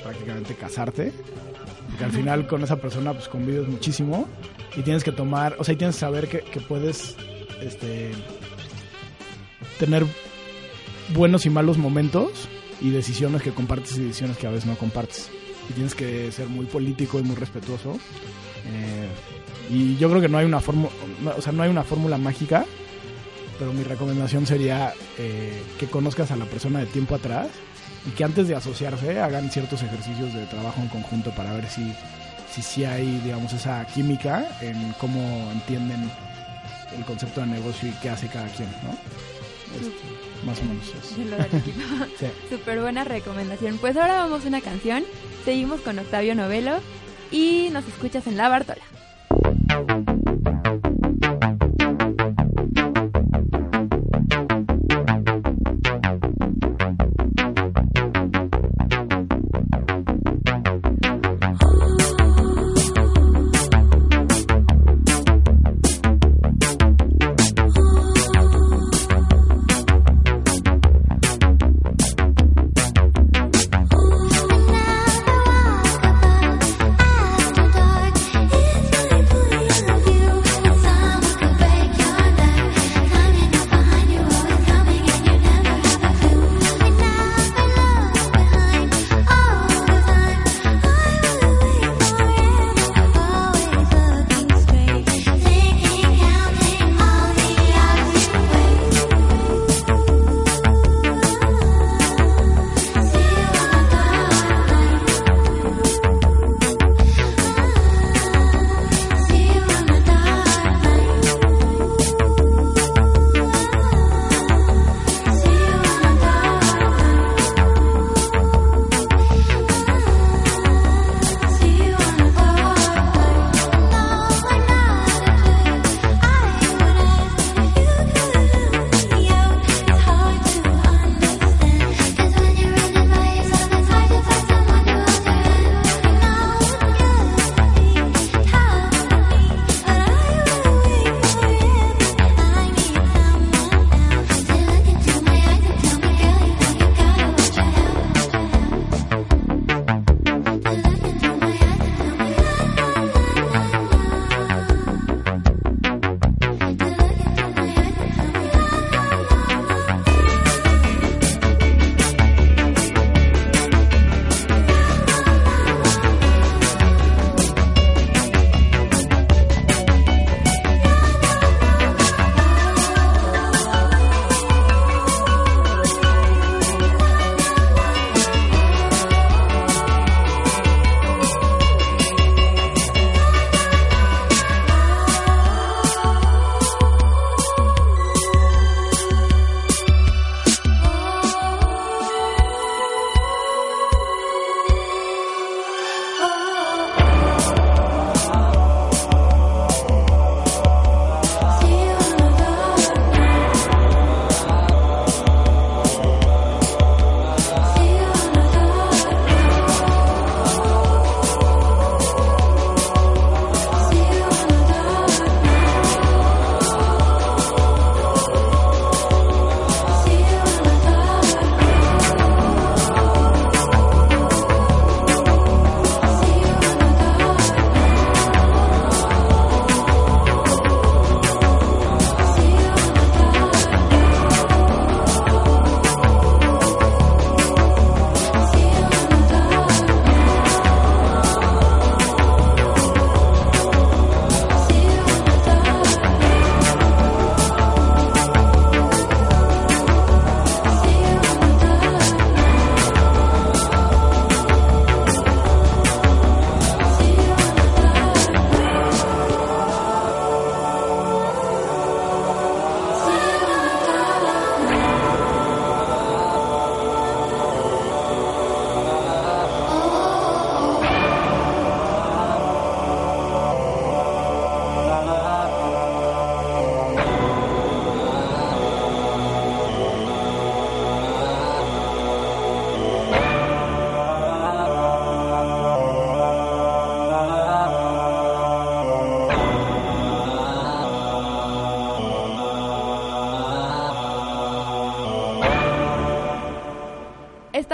prácticamente 0.03 0.55
casarte. 0.55 1.11
Porque 1.89 2.03
al 2.03 2.11
final 2.11 2.47
con 2.47 2.63
esa 2.63 2.77
persona 2.77 3.13
pues 3.13 3.27
convives 3.27 3.67
muchísimo 3.67 4.27
y 4.75 4.81
tienes 4.81 5.03
que 5.03 5.11
tomar, 5.11 5.55
o 5.59 5.63
sea, 5.63 5.73
y 5.73 5.77
tienes 5.77 5.95
que 5.95 5.99
saber 5.99 6.27
que, 6.27 6.39
que 6.39 6.59
puedes 6.59 7.15
este, 7.61 8.11
tener 9.79 10.05
buenos 11.13 11.45
y 11.45 11.49
malos 11.49 11.77
momentos 11.77 12.47
y 12.81 12.89
decisiones 12.89 13.41
que 13.41 13.51
compartes 13.51 13.97
y 13.97 14.03
decisiones 14.05 14.37
que 14.37 14.47
a 14.47 14.51
veces 14.51 14.65
no 14.65 14.75
compartes. 14.75 15.29
Y 15.69 15.73
tienes 15.73 15.95
que 15.95 16.31
ser 16.31 16.47
muy 16.47 16.65
político 16.65 17.19
y 17.19 17.23
muy 17.23 17.35
respetuoso. 17.35 17.97
Eh, 18.67 19.07
y 19.71 19.97
yo 19.97 20.09
creo 20.09 20.21
que 20.21 20.29
no 20.29 20.37
hay 20.37 20.45
una 20.45 20.59
fórmula, 20.59 20.91
o 21.35 21.41
sea, 21.41 21.51
no 21.51 21.63
hay 21.63 21.69
una 21.69 21.83
fórmula 21.83 22.17
mágica, 22.17 22.65
pero 23.57 23.73
mi 23.73 23.83
recomendación 23.83 24.45
sería 24.45 24.93
eh, 25.17 25.61
que 25.79 25.87
conozcas 25.87 26.31
a 26.31 26.35
la 26.35 26.45
persona 26.45 26.79
de 26.79 26.85
tiempo 26.87 27.15
atrás 27.15 27.47
y 28.07 28.11
que 28.11 28.23
antes 28.23 28.47
de 28.47 28.55
asociarse 28.55 29.19
hagan 29.19 29.49
ciertos 29.49 29.81
ejercicios 29.83 30.33
de 30.33 30.45
trabajo 30.45 30.81
en 30.81 30.87
conjunto 30.87 31.31
para 31.31 31.53
ver 31.53 31.67
si 31.67 31.93
si, 32.55 32.61
sí 32.61 32.85
hay, 32.85 33.19
digamos, 33.19 33.51
esa 33.51 33.85
química 33.85 34.47
en 34.61 34.93
cómo 34.93 35.51
entienden 35.51 36.09
el 36.97 37.03
concepto 37.03 37.41
de 37.41 37.47
negocio 37.47 37.89
y 37.89 37.91
qué 38.01 38.09
hace 38.09 38.27
cada 38.27 38.47
quien, 38.47 38.69
¿no? 38.83 38.91
Este, 39.75 40.45
más 40.45 40.59
o 40.61 40.63
menos 40.63 40.87
eso. 40.87 41.17
De 41.17 41.25
lo 41.25 41.37
del 41.37 41.55
equipo. 41.55 41.81
Sí. 42.19 42.27
Súper 42.49 42.79
buena 42.79 43.03
recomendación. 43.03 43.77
Pues 43.77 43.97
ahora 43.97 44.19
vamos 44.19 44.45
a 44.45 44.47
una 44.47 44.61
canción. 44.61 45.03
Seguimos 45.43 45.81
con 45.81 45.99
Octavio 45.99 46.33
Novelo 46.33 46.77
y 47.29 47.69
nos 47.73 47.85
escuchas 47.87 48.25
en 48.27 48.37
La 48.37 48.47
Bartola. 48.47 48.81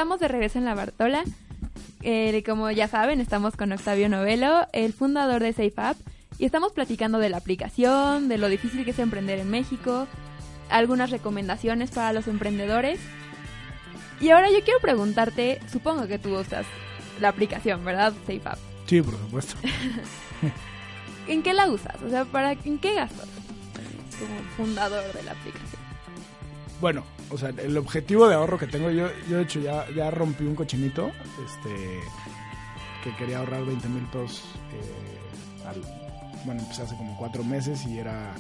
Estamos 0.02 0.20
de 0.20 0.30
regreso 0.30 0.58
en 0.58 0.66
la 0.66 0.74
Bartola. 0.74 1.24
Eh, 2.02 2.42
como 2.44 2.72
ya 2.72 2.88
saben, 2.88 3.22
estamos 3.22 3.56
con 3.56 3.72
Octavio 3.72 4.10
Novelo, 4.10 4.66
el 4.74 4.94
fundador 4.94 5.44
de 5.44 5.54
SafeApp, 5.54 5.96
y 6.40 6.46
estamos 6.46 6.72
platicando 6.72 7.20
de 7.20 7.30
la 7.30 7.38
aplicación, 7.38 8.28
de 8.28 8.40
lo 8.40 8.50
difícil 8.50 8.84
que 8.84 8.90
es 8.90 8.98
emprender 8.98 9.38
en 9.38 9.52
México, 9.52 10.08
algunas 10.72 11.12
recomendaciones 11.12 11.92
para 11.92 12.14
los 12.14 12.28
emprendedores. 12.28 13.00
Y 14.20 14.32
ahora 14.32 14.50
yo 14.50 14.64
quiero 14.64 14.80
preguntarte, 14.80 15.60
supongo 15.72 16.08
que 16.08 16.18
tú 16.18 16.36
usas 16.36 16.66
la 17.20 17.30
aplicación, 17.30 17.86
¿verdad? 17.86 18.12
SafeApp. 18.26 18.58
Sí, 18.88 19.04
por 19.04 19.14
supuesto. 19.20 19.56
¿En 21.28 21.44
qué 21.44 21.54
la 21.54 21.70
usas? 21.70 22.02
O 22.02 22.10
sea, 22.10 22.26
¿para 22.26 22.54
en 22.54 22.80
qué 22.80 22.96
gastas? 22.96 23.28
Como 24.18 24.42
fundador 24.58 25.14
de 25.14 25.22
la 25.22 25.34
aplicación. 25.34 25.61
Bueno, 26.82 27.04
o 27.30 27.38
sea, 27.38 27.50
el 27.50 27.78
objetivo 27.78 28.28
de 28.28 28.34
ahorro 28.36 28.58
que 28.58 28.66
tengo, 28.68 28.90
yo, 28.90 29.08
yo 29.30 29.38
de 29.38 29.44
hecho 29.44 29.60
ya, 29.60 29.86
ya 29.96 30.10
rompí 30.12 30.44
un 30.44 30.56
cochinito, 30.56 31.12
este, 31.46 32.00
que 33.04 33.16
quería 33.18 33.40
ahorrar 33.40 33.64
20 33.66 33.88
mil 33.88 34.04
pesos, 34.08 34.44
eh, 34.74 35.68
al- 35.68 35.82
bueno, 36.46 36.60
empecé 36.62 36.82
hace 36.82 36.96
como 36.98 37.16
cuatro 37.18 37.44
meses 37.44 37.86
y 37.86 38.00
era 38.00 38.34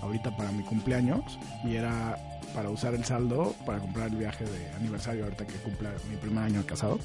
ahorita 0.00 0.36
para 0.36 0.52
mi 0.52 0.62
cumpleaños 0.62 1.38
y 1.64 1.74
era 1.74 2.16
para 2.54 2.70
usar 2.70 2.94
el 2.94 3.04
saldo 3.04 3.54
para 3.66 3.78
comprar 3.80 4.08
el 4.10 4.16
viaje 4.16 4.44
de 4.44 4.68
aniversario 4.74 5.24
ahorita 5.24 5.46
que 5.46 5.54
cumpla 5.54 5.90
mi 6.08 6.16
primer 6.16 6.44
año 6.44 6.60
de 6.60 6.66
casado. 6.66 6.98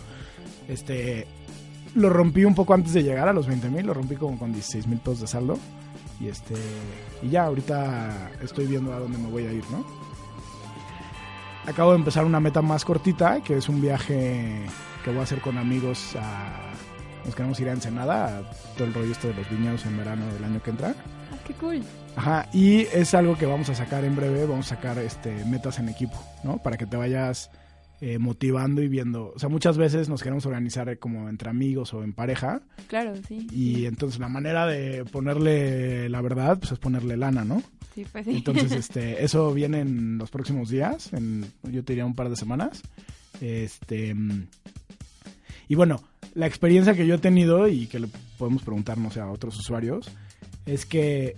Este, 0.67 1.25
lo 1.95 2.09
rompí 2.09 2.45
un 2.45 2.53
poco 2.53 2.73
antes 2.75 2.93
de 2.93 3.01
llegar 3.03 3.27
a 3.27 3.33
los 3.33 3.47
20 3.47 3.69
mil, 3.69 3.85
lo 3.85 3.93
rompí 3.95 4.15
como 4.15 4.37
con 4.37 4.51
16 4.53 4.85
mil 4.87 4.99
pesos 4.99 5.21
de 5.21 5.27
saldo 5.27 5.57
y 6.19 6.27
este, 6.27 6.53
y 7.23 7.29
ya 7.29 7.45
ahorita 7.45 8.31
estoy 8.43 8.67
viendo 8.67 8.93
a 8.93 8.99
dónde 8.99 9.17
me 9.17 9.29
voy 9.29 9.45
a 9.47 9.51
ir, 9.53 9.63
¿no? 9.71 9.85
Acabo 11.67 11.91
de 11.91 11.97
empezar 11.97 12.25
una 12.25 12.39
meta 12.39 12.61
más 12.61 12.85
cortita, 12.85 13.41
que 13.41 13.57
es 13.57 13.69
un 13.69 13.81
viaje 13.81 14.65
que 15.03 15.09
voy 15.11 15.19
a 15.19 15.23
hacer 15.23 15.41
con 15.41 15.57
amigos 15.57 16.15
a... 16.15 16.71
Nos 17.25 17.35
queremos 17.35 17.59
ir 17.59 17.67
a 17.67 17.73
Ensenada, 17.73 18.39
a 18.39 18.41
todo 18.77 18.87
el 18.87 18.93
rollo 18.93 19.11
este 19.11 19.27
de 19.27 19.33
los 19.33 19.49
viñedos 19.49 19.85
en 19.85 19.97
verano 19.97 20.25
del 20.33 20.45
año 20.45 20.63
que 20.63 20.69
entra. 20.69 20.95
Ah, 21.31 21.37
qué 21.45 21.53
cool. 21.55 21.83
Ajá, 22.15 22.47
y 22.53 22.81
es 22.93 23.13
algo 23.13 23.37
que 23.37 23.45
vamos 23.45 23.69
a 23.69 23.75
sacar 23.75 24.05
en 24.05 24.15
breve, 24.15 24.45
vamos 24.45 24.71
a 24.71 24.75
sacar 24.75 24.97
este 24.99 25.43
metas 25.43 25.77
en 25.79 25.89
equipo, 25.89 26.17
¿no? 26.43 26.57
Para 26.57 26.77
que 26.77 26.85
te 26.85 26.95
vayas 26.95 27.51
eh, 28.01 28.19
motivando 28.19 28.81
y 28.81 28.87
viendo. 28.87 29.33
O 29.35 29.39
sea, 29.39 29.49
muchas 29.49 29.77
veces 29.77 30.09
nos 30.09 30.21
queremos 30.21 30.45
organizar 30.45 30.97
como 30.99 31.29
entre 31.29 31.49
amigos 31.49 31.93
o 31.93 32.03
en 32.03 32.13
pareja, 32.13 32.61
Claro, 32.87 33.13
sí. 33.27 33.47
y 33.51 33.85
entonces 33.85 34.19
la 34.19 34.29
manera 34.29 34.65
de 34.67 35.03
ponerle 35.05 36.07
la 36.09 36.21
verdad, 36.21 36.59
pues 36.59 36.71
es 36.73 36.79
ponerle 36.79 37.17
lana, 37.17 37.43
¿no? 37.43 37.63
Sí, 37.95 38.05
pues 38.11 38.25
sí. 38.25 38.31
Entonces, 38.37 38.71
este, 38.73 39.23
eso 39.23 39.53
viene 39.53 39.79
en 39.81 40.17
los 40.17 40.29
próximos 40.29 40.69
días, 40.69 41.11
en, 41.13 41.45
yo 41.63 41.83
te 41.83 41.93
diría 41.93 42.05
un 42.05 42.15
par 42.15 42.29
de 42.29 42.35
semanas. 42.35 42.81
Este, 43.41 44.15
y 45.67 45.75
bueno, 45.75 46.01
la 46.33 46.47
experiencia 46.47 46.93
que 46.93 47.05
yo 47.07 47.15
he 47.15 47.19
tenido 47.19 47.67
y 47.67 47.87
que 47.87 47.99
le 47.99 48.07
podemos 48.37 48.61
preguntar, 48.63 48.97
no 48.97 49.11
sé, 49.11 49.19
a 49.19 49.29
otros 49.29 49.57
usuarios, 49.57 50.09
es 50.65 50.85
que, 50.85 51.35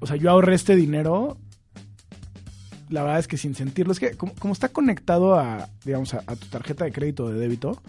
o 0.00 0.06
sea, 0.06 0.16
yo 0.16 0.30
ahorré 0.30 0.54
este 0.54 0.76
dinero, 0.76 1.36
la 2.92 3.02
verdad 3.02 3.18
es 3.18 3.26
que 3.28 3.36
sin 3.36 3.54
sentirlo, 3.54 3.92
es 3.92 3.98
que 4.00 4.12
como, 4.16 4.34
como 4.34 4.52
está 4.52 4.68
conectado 4.68 5.34
a, 5.38 5.68
digamos, 5.84 6.14
a, 6.14 6.18
a 6.26 6.36
tu 6.36 6.46
tarjeta 6.48 6.84
de 6.84 6.92
crédito 6.92 7.24
o 7.24 7.30
de 7.30 7.38
débito, 7.38 7.80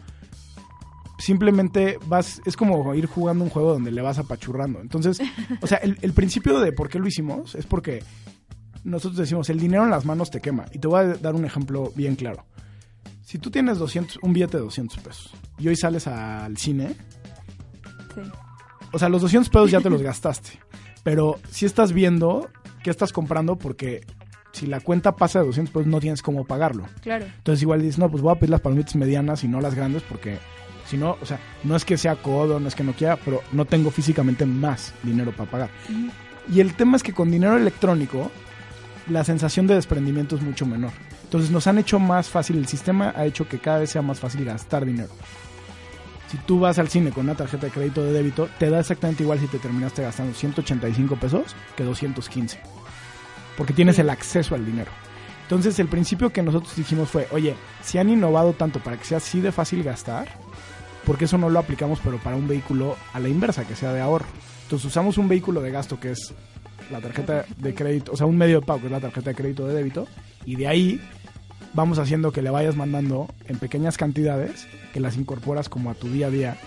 simplemente 1.20 1.98
vas, 2.08 2.42
es 2.46 2.58
como 2.58 2.94
ir 2.96 3.06
jugando 3.06 3.44
un 3.44 3.50
juego 3.50 3.74
donde 3.74 3.92
le 3.92 4.02
vas 4.02 4.18
apachurrando. 4.20 4.82
Entonces, 4.82 5.20
o 5.62 5.68
sea, 5.68 5.78
el, 5.80 5.98
el 6.02 6.14
principio 6.14 6.60
de 6.60 6.72
por 6.74 6.90
qué 6.90 7.00
lo 7.00 7.08
hicimos 7.08 7.56
es 7.56 7.66
porque 7.66 8.04
nosotros 8.84 9.18
decimos, 9.18 9.50
el 9.50 9.60
dinero 9.60 9.84
en 9.84 9.90
las 9.92 10.06
manos 10.06 10.30
te 10.32 10.42
quema. 10.42 10.66
Y 10.74 10.80
te 10.80 10.88
voy 10.88 11.00
a 11.02 11.04
dar 11.16 11.36
un 11.36 11.46
ejemplo 11.46 11.92
bien 11.96 12.16
claro. 12.16 12.46
Si 13.22 13.38
tú 13.38 13.50
tienes 13.50 13.78
200, 13.78 14.20
un 14.22 14.34
billete 14.34 14.58
de 14.58 14.64
200 14.64 15.00
pesos 15.00 15.32
y 15.58 15.68
hoy 15.68 15.76
sales 15.76 16.08
al 16.08 16.58
cine, 16.58 16.96
Sí. 18.14 18.22
o 18.92 19.00
sea, 19.00 19.10
los 19.10 19.22
200 19.24 19.50
pesos 19.50 19.72
ya 19.72 19.82
te 19.82 19.90
los 19.90 20.02
gastaste. 20.04 20.60
Pero 21.04 21.40
si 21.50 21.66
estás 21.66 21.94
viendo 21.94 22.50
qué 22.84 22.90
estás 22.90 23.12
comprando 23.14 23.56
porque 23.58 24.02
si 24.54 24.68
la 24.68 24.80
cuenta 24.80 25.16
pasa 25.16 25.40
de 25.40 25.48
200 25.48 25.74
pesos 25.74 25.88
no 25.88 26.00
tienes 26.00 26.22
cómo 26.22 26.46
pagarlo. 26.46 26.86
Claro. 27.02 27.26
Entonces 27.26 27.62
igual 27.64 27.82
dices, 27.82 27.98
no, 27.98 28.10
pues 28.10 28.24
voy 28.24 28.32
a 28.32 28.36
pedir 28.36 28.52
las 28.52 28.62
palomitas 28.62 28.96
medianas 28.96 29.44
y 29.44 29.48
no 29.48 29.60
las 29.60 29.76
grandes 29.76 30.04
porque 30.04 30.38
si 30.88 30.96
no, 30.96 31.18
o 31.22 31.26
sea, 31.26 31.40
no 31.64 31.76
es 31.76 31.84
que 31.84 31.98
sea 31.98 32.16
codo, 32.16 32.60
no 32.60 32.68
es 32.68 32.76
que 32.76 32.84
no 32.84 32.94
quiera, 32.94 33.18
pero 33.18 33.42
no 33.52 33.66
tengo 33.66 33.90
físicamente 33.90 34.46
más 34.46 34.94
dinero 35.02 35.32
para 35.32 35.50
pagar. 35.50 35.70
Y 36.52 36.60
el 36.60 36.76
tema 36.76 36.98
es 36.98 37.04
que 37.04 37.14
con 37.14 37.32
dinero 37.32 37.58
electrónico 37.58 38.32
la 39.10 39.24
sensación 39.24 39.68
de 39.68 39.76
desprendimiento 39.76 40.36
es 40.36 40.42
mucho 40.42 40.66
menor. 40.66 40.92
Entonces 41.24 41.50
nos 41.50 41.66
han 41.66 41.80
hecho 41.80 41.98
más 42.00 42.30
fácil, 42.30 42.58
el 42.58 42.68
sistema 42.68 43.12
ha 43.16 43.26
hecho 43.26 43.48
que 43.48 43.60
cada 43.60 43.80
vez 43.80 43.90
sea 43.90 44.04
más 44.04 44.20
fácil 44.20 44.46
gastar 44.46 44.86
dinero. 44.86 45.10
Si 46.30 46.38
tú 46.38 46.60
vas 46.60 46.80
al 46.80 46.90
cine 46.90 47.12
con 47.12 47.26
una 47.26 47.36
tarjeta 47.36 47.68
de 47.68 47.72
crédito 47.72 48.04
de 48.04 48.12
débito, 48.12 48.50
te 48.60 48.70
da 48.70 48.80
exactamente 48.80 49.24
igual 49.24 49.40
si 49.40 49.48
te 49.48 49.60
terminaste 49.60 50.04
gastando 50.04 50.34
185 50.34 51.16
pesos 51.16 51.56
que 51.76 51.84
215. 51.84 52.60
Porque 53.58 53.74
tienes 53.74 53.96
Sí. 53.96 54.02
el 54.02 54.10
acceso 54.10 54.56
al 54.56 54.66
dinero. 54.66 54.92
Entonces 55.44 55.78
el 55.80 55.88
principio 55.88 56.32
que 56.32 56.42
nosotros 56.42 56.76
dijimos 56.76 57.10
fue, 57.10 57.28
oye, 57.32 57.56
si 57.84 57.98
han 57.98 58.10
innovado 58.10 58.54
tanto 58.54 58.80
para 58.80 58.98
que 58.98 59.06
sea 59.06 59.18
así 59.18 59.42
de 59.42 59.52
fácil 59.52 59.84
gastar, 59.84 60.28
porque 61.06 61.26
eso 61.26 61.38
no 61.38 61.50
lo 61.50 61.60
aplicamos 61.60 62.00
pero 62.04 62.18
para 62.18 62.36
un 62.36 62.48
vehículo 62.48 62.96
a 63.14 63.20
la 63.20 63.30
inversa, 63.30 63.66
que 63.68 63.76
sea 63.76 63.92
de 63.94 64.02
ahorro. 64.02 64.26
Entonces 64.64 64.86
usamos 64.88 65.18
un 65.18 65.28
vehículo 65.28 65.62
de 65.62 65.70
gasto 65.70 66.00
que 66.00 66.12
es 66.12 66.34
la 66.90 67.02
tarjeta 67.02 67.46
de 67.58 67.74
crédito, 67.76 68.14
o 68.14 68.18
sea, 68.18 68.26
un 68.26 68.38
medio 68.38 68.62
de 68.62 68.66
pago 68.66 68.80
que 68.80 68.86
es 68.88 68.92
la 68.92 69.00
tarjeta 69.02 69.30
de 69.32 69.36
crédito 69.36 69.68
de 69.68 69.74
débito, 69.76 70.08
y 70.46 70.56
de 70.56 70.68
ahí 70.68 71.02
vamos 71.74 72.00
haciendo 72.00 72.32
que 72.32 72.42
le 72.42 72.50
vayas 72.50 72.76
mandando 72.76 73.28
en 73.48 73.58
pequeñas 73.58 73.98
cantidades, 73.98 74.66
que 74.94 75.00
las 75.00 75.18
incorporas 75.18 75.70
como 75.70 75.92
a 75.92 75.94
tu 75.94 76.08
día 76.10 76.28
a 76.28 76.30
día, 76.30 76.58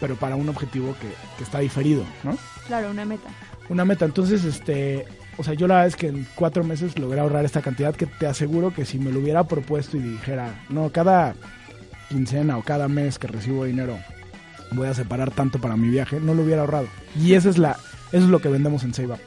pero 0.00 0.16
para 0.16 0.36
un 0.36 0.48
objetivo 0.48 0.94
que, 1.00 1.08
que 1.36 1.44
está 1.44 1.58
diferido, 1.58 2.04
¿no? 2.22 2.36
Claro, 2.66 2.90
una 2.90 3.04
meta. 3.04 3.28
Una 3.68 3.84
meta. 3.84 4.04
Entonces, 4.04 4.44
este, 4.44 5.06
o 5.38 5.44
sea, 5.44 5.54
yo 5.54 5.66
la 5.66 5.74
verdad 5.76 5.88
es 5.88 5.96
que 5.96 6.08
en 6.08 6.26
cuatro 6.34 6.64
meses 6.64 6.98
logré 6.98 7.20
ahorrar 7.20 7.44
esta 7.44 7.62
cantidad 7.62 7.94
que 7.96 8.06
te 8.06 8.26
aseguro 8.26 8.74
que 8.74 8.84
si 8.84 8.98
me 8.98 9.10
lo 9.12 9.20
hubiera 9.20 9.44
propuesto 9.44 9.96
y 9.96 10.00
dijera, 10.00 10.64
no, 10.68 10.90
cada 10.90 11.34
quincena 12.08 12.58
o 12.58 12.62
cada 12.62 12.88
mes 12.88 13.18
que 13.18 13.26
recibo 13.28 13.64
dinero 13.64 13.98
voy 14.72 14.88
a 14.88 14.94
separar 14.94 15.30
tanto 15.30 15.58
para 15.60 15.76
mi 15.76 15.88
viaje, 15.88 16.20
no 16.20 16.34
lo 16.34 16.42
hubiera 16.42 16.62
ahorrado. 16.62 16.88
Y 17.18 17.34
esa 17.34 17.48
es 17.48 17.56
la, 17.58 17.72
eso 18.12 18.24
es 18.24 18.30
lo 18.30 18.40
que 18.40 18.48
vendemos 18.48 18.84
en 18.84 18.92
Save 18.94 19.12
Up. 19.14 19.20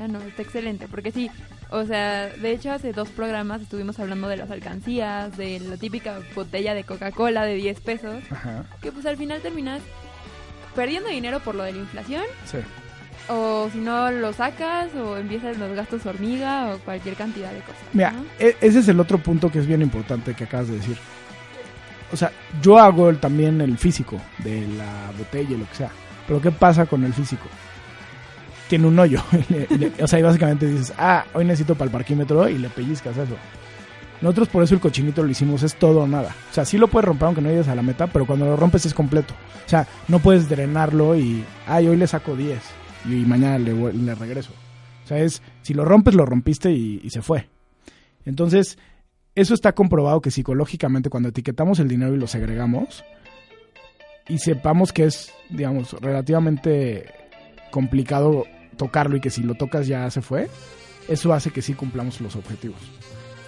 Ah, 0.00 0.06
no, 0.06 0.20
está 0.20 0.42
excelente, 0.42 0.86
porque 0.88 1.10
sí, 1.10 1.28
o 1.70 1.84
sea, 1.84 2.28
de 2.28 2.52
hecho 2.52 2.70
hace 2.70 2.92
dos 2.92 3.08
programas 3.08 3.62
estuvimos 3.62 3.98
hablando 3.98 4.28
de 4.28 4.36
las 4.36 4.50
alcancías, 4.50 5.36
de 5.36 5.58
la 5.58 5.76
típica 5.76 6.20
botella 6.36 6.74
de 6.74 6.84
Coca-Cola 6.84 7.44
de 7.44 7.54
10 7.56 7.80
pesos, 7.80 8.22
Ajá. 8.30 8.64
que 8.80 8.92
pues 8.92 9.06
al 9.06 9.16
final 9.16 9.40
terminas 9.40 9.80
perdiendo 10.76 11.08
dinero 11.08 11.40
por 11.40 11.56
lo 11.56 11.64
de 11.64 11.72
la 11.72 11.78
inflación, 11.78 12.22
Sí. 12.44 12.58
O 13.28 13.68
si 13.72 13.78
no 13.78 14.10
lo 14.10 14.32
sacas, 14.32 14.94
o 14.94 15.16
empiezas 15.16 15.58
los 15.58 15.74
gastos 15.74 16.04
hormiga, 16.06 16.74
o 16.74 16.78
cualquier 16.78 17.14
cantidad 17.14 17.50
de 17.52 17.60
cosas. 17.60 17.80
Mira, 17.92 18.12
¿no? 18.12 18.24
e- 18.38 18.56
ese 18.60 18.78
es 18.80 18.88
el 18.88 18.98
otro 19.00 19.18
punto 19.18 19.50
que 19.50 19.58
es 19.58 19.66
bien 19.66 19.82
importante 19.82 20.34
que 20.34 20.44
acabas 20.44 20.68
de 20.68 20.76
decir. 20.76 20.96
O 22.12 22.16
sea, 22.16 22.32
yo 22.62 22.78
hago 22.78 23.10
el- 23.10 23.18
también 23.18 23.60
el 23.60 23.76
físico 23.78 24.18
de 24.38 24.66
la 24.68 25.10
botella 25.16 25.50
y 25.54 25.58
lo 25.58 25.68
que 25.68 25.74
sea. 25.74 25.90
Pero 26.26 26.40
¿qué 26.40 26.50
pasa 26.50 26.86
con 26.86 27.04
el 27.04 27.12
físico? 27.12 27.46
Tiene 28.68 28.86
un 28.86 28.98
hoyo. 28.98 29.22
O 30.02 30.06
sea, 30.06 30.18
y 30.18 30.22
básicamente 30.22 30.66
dices, 30.66 30.92
ah, 30.98 31.24
hoy 31.34 31.44
necesito 31.44 31.74
para 31.74 31.86
el 31.86 31.92
parquímetro 31.92 32.48
y 32.48 32.58
le 32.58 32.68
pellizcas 32.68 33.16
eso. 33.16 33.36
Nosotros 34.20 34.48
por 34.48 34.62
eso 34.64 34.74
el 34.74 34.80
cochinito 34.80 35.22
lo 35.22 35.30
hicimos, 35.30 35.62
es 35.62 35.74
todo 35.76 36.00
o 36.00 36.06
nada. 36.08 36.34
O 36.50 36.54
sea, 36.54 36.64
sí 36.64 36.76
lo 36.76 36.88
puedes 36.88 37.06
romper 37.06 37.26
aunque 37.26 37.40
no 37.40 37.50
llegues 37.50 37.68
a 37.68 37.74
la 37.74 37.82
meta, 37.82 38.08
pero 38.08 38.26
cuando 38.26 38.46
lo 38.46 38.56
rompes 38.56 38.84
es 38.84 38.92
completo. 38.94 39.32
O 39.64 39.68
sea, 39.68 39.86
no 40.08 40.18
puedes 40.18 40.48
drenarlo 40.48 41.14
y, 41.14 41.44
ay, 41.66 41.86
hoy 41.88 41.96
le 41.96 42.06
saco 42.06 42.34
10 42.34 42.58
y, 43.08 43.24
mañana 43.26 43.58
le, 43.58 43.92
le 43.92 44.14
regreso. 44.14 44.52
O 45.04 45.08
sea, 45.08 45.18
es, 45.18 45.42
si 45.62 45.74
lo 45.74 45.84
rompes, 45.84 46.14
lo 46.14 46.26
rompiste 46.26 46.70
y, 46.70 47.00
y 47.02 47.10
se 47.10 47.22
fue. 47.22 47.48
Entonces, 48.24 48.78
eso 49.34 49.54
está 49.54 49.72
comprobado 49.72 50.20
que 50.20 50.30
psicológicamente 50.30 51.10
cuando 51.10 51.28
etiquetamos 51.30 51.78
el 51.78 51.88
dinero 51.88 52.14
y 52.14 52.18
lo 52.18 52.26
segregamos 52.26 53.04
y 54.28 54.38
sepamos 54.38 54.92
que 54.92 55.04
es, 55.04 55.32
digamos, 55.48 55.92
relativamente 55.94 57.06
complicado 57.70 58.44
tocarlo 58.76 59.16
y 59.16 59.20
que 59.20 59.30
si 59.30 59.42
lo 59.42 59.54
tocas 59.54 59.86
ya 59.86 60.10
se 60.10 60.22
fue, 60.22 60.48
eso 61.08 61.32
hace 61.32 61.50
que 61.50 61.62
sí 61.62 61.74
cumplamos 61.74 62.20
los 62.20 62.36
objetivos. 62.36 62.80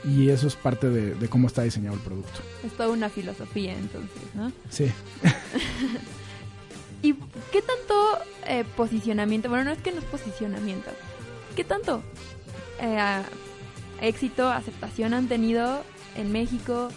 Y 0.04 0.30
eso 0.30 0.46
es 0.46 0.56
parte 0.56 0.88
de, 0.88 1.14
de 1.14 1.28
cómo 1.28 1.46
está 1.46 1.62
diseñado 1.62 1.96
el 1.96 2.02
producto. 2.02 2.40
Es 2.64 2.72
toda 2.72 2.88
una 2.88 3.10
filosofía 3.10 3.76
entonces, 3.76 4.34
¿no? 4.34 4.50
Sí. 4.70 4.86
¿Y 7.02 7.14
qué 7.52 7.62
tanto 7.62 8.18
eh, 8.46 8.64
posicionamiento? 8.76 9.48
Bueno, 9.48 9.64
no 9.64 9.72
es 9.72 9.78
que 9.78 9.92
no 9.92 9.98
es 9.98 10.04
posicionamiento. 10.04 10.90
¿Qué 11.56 11.64
tanto 11.64 12.02
eh, 12.80 13.22
éxito, 14.00 14.48
aceptación 14.48 15.14
han 15.14 15.28
tenido 15.28 15.82
en 16.16 16.32
México? 16.32 16.88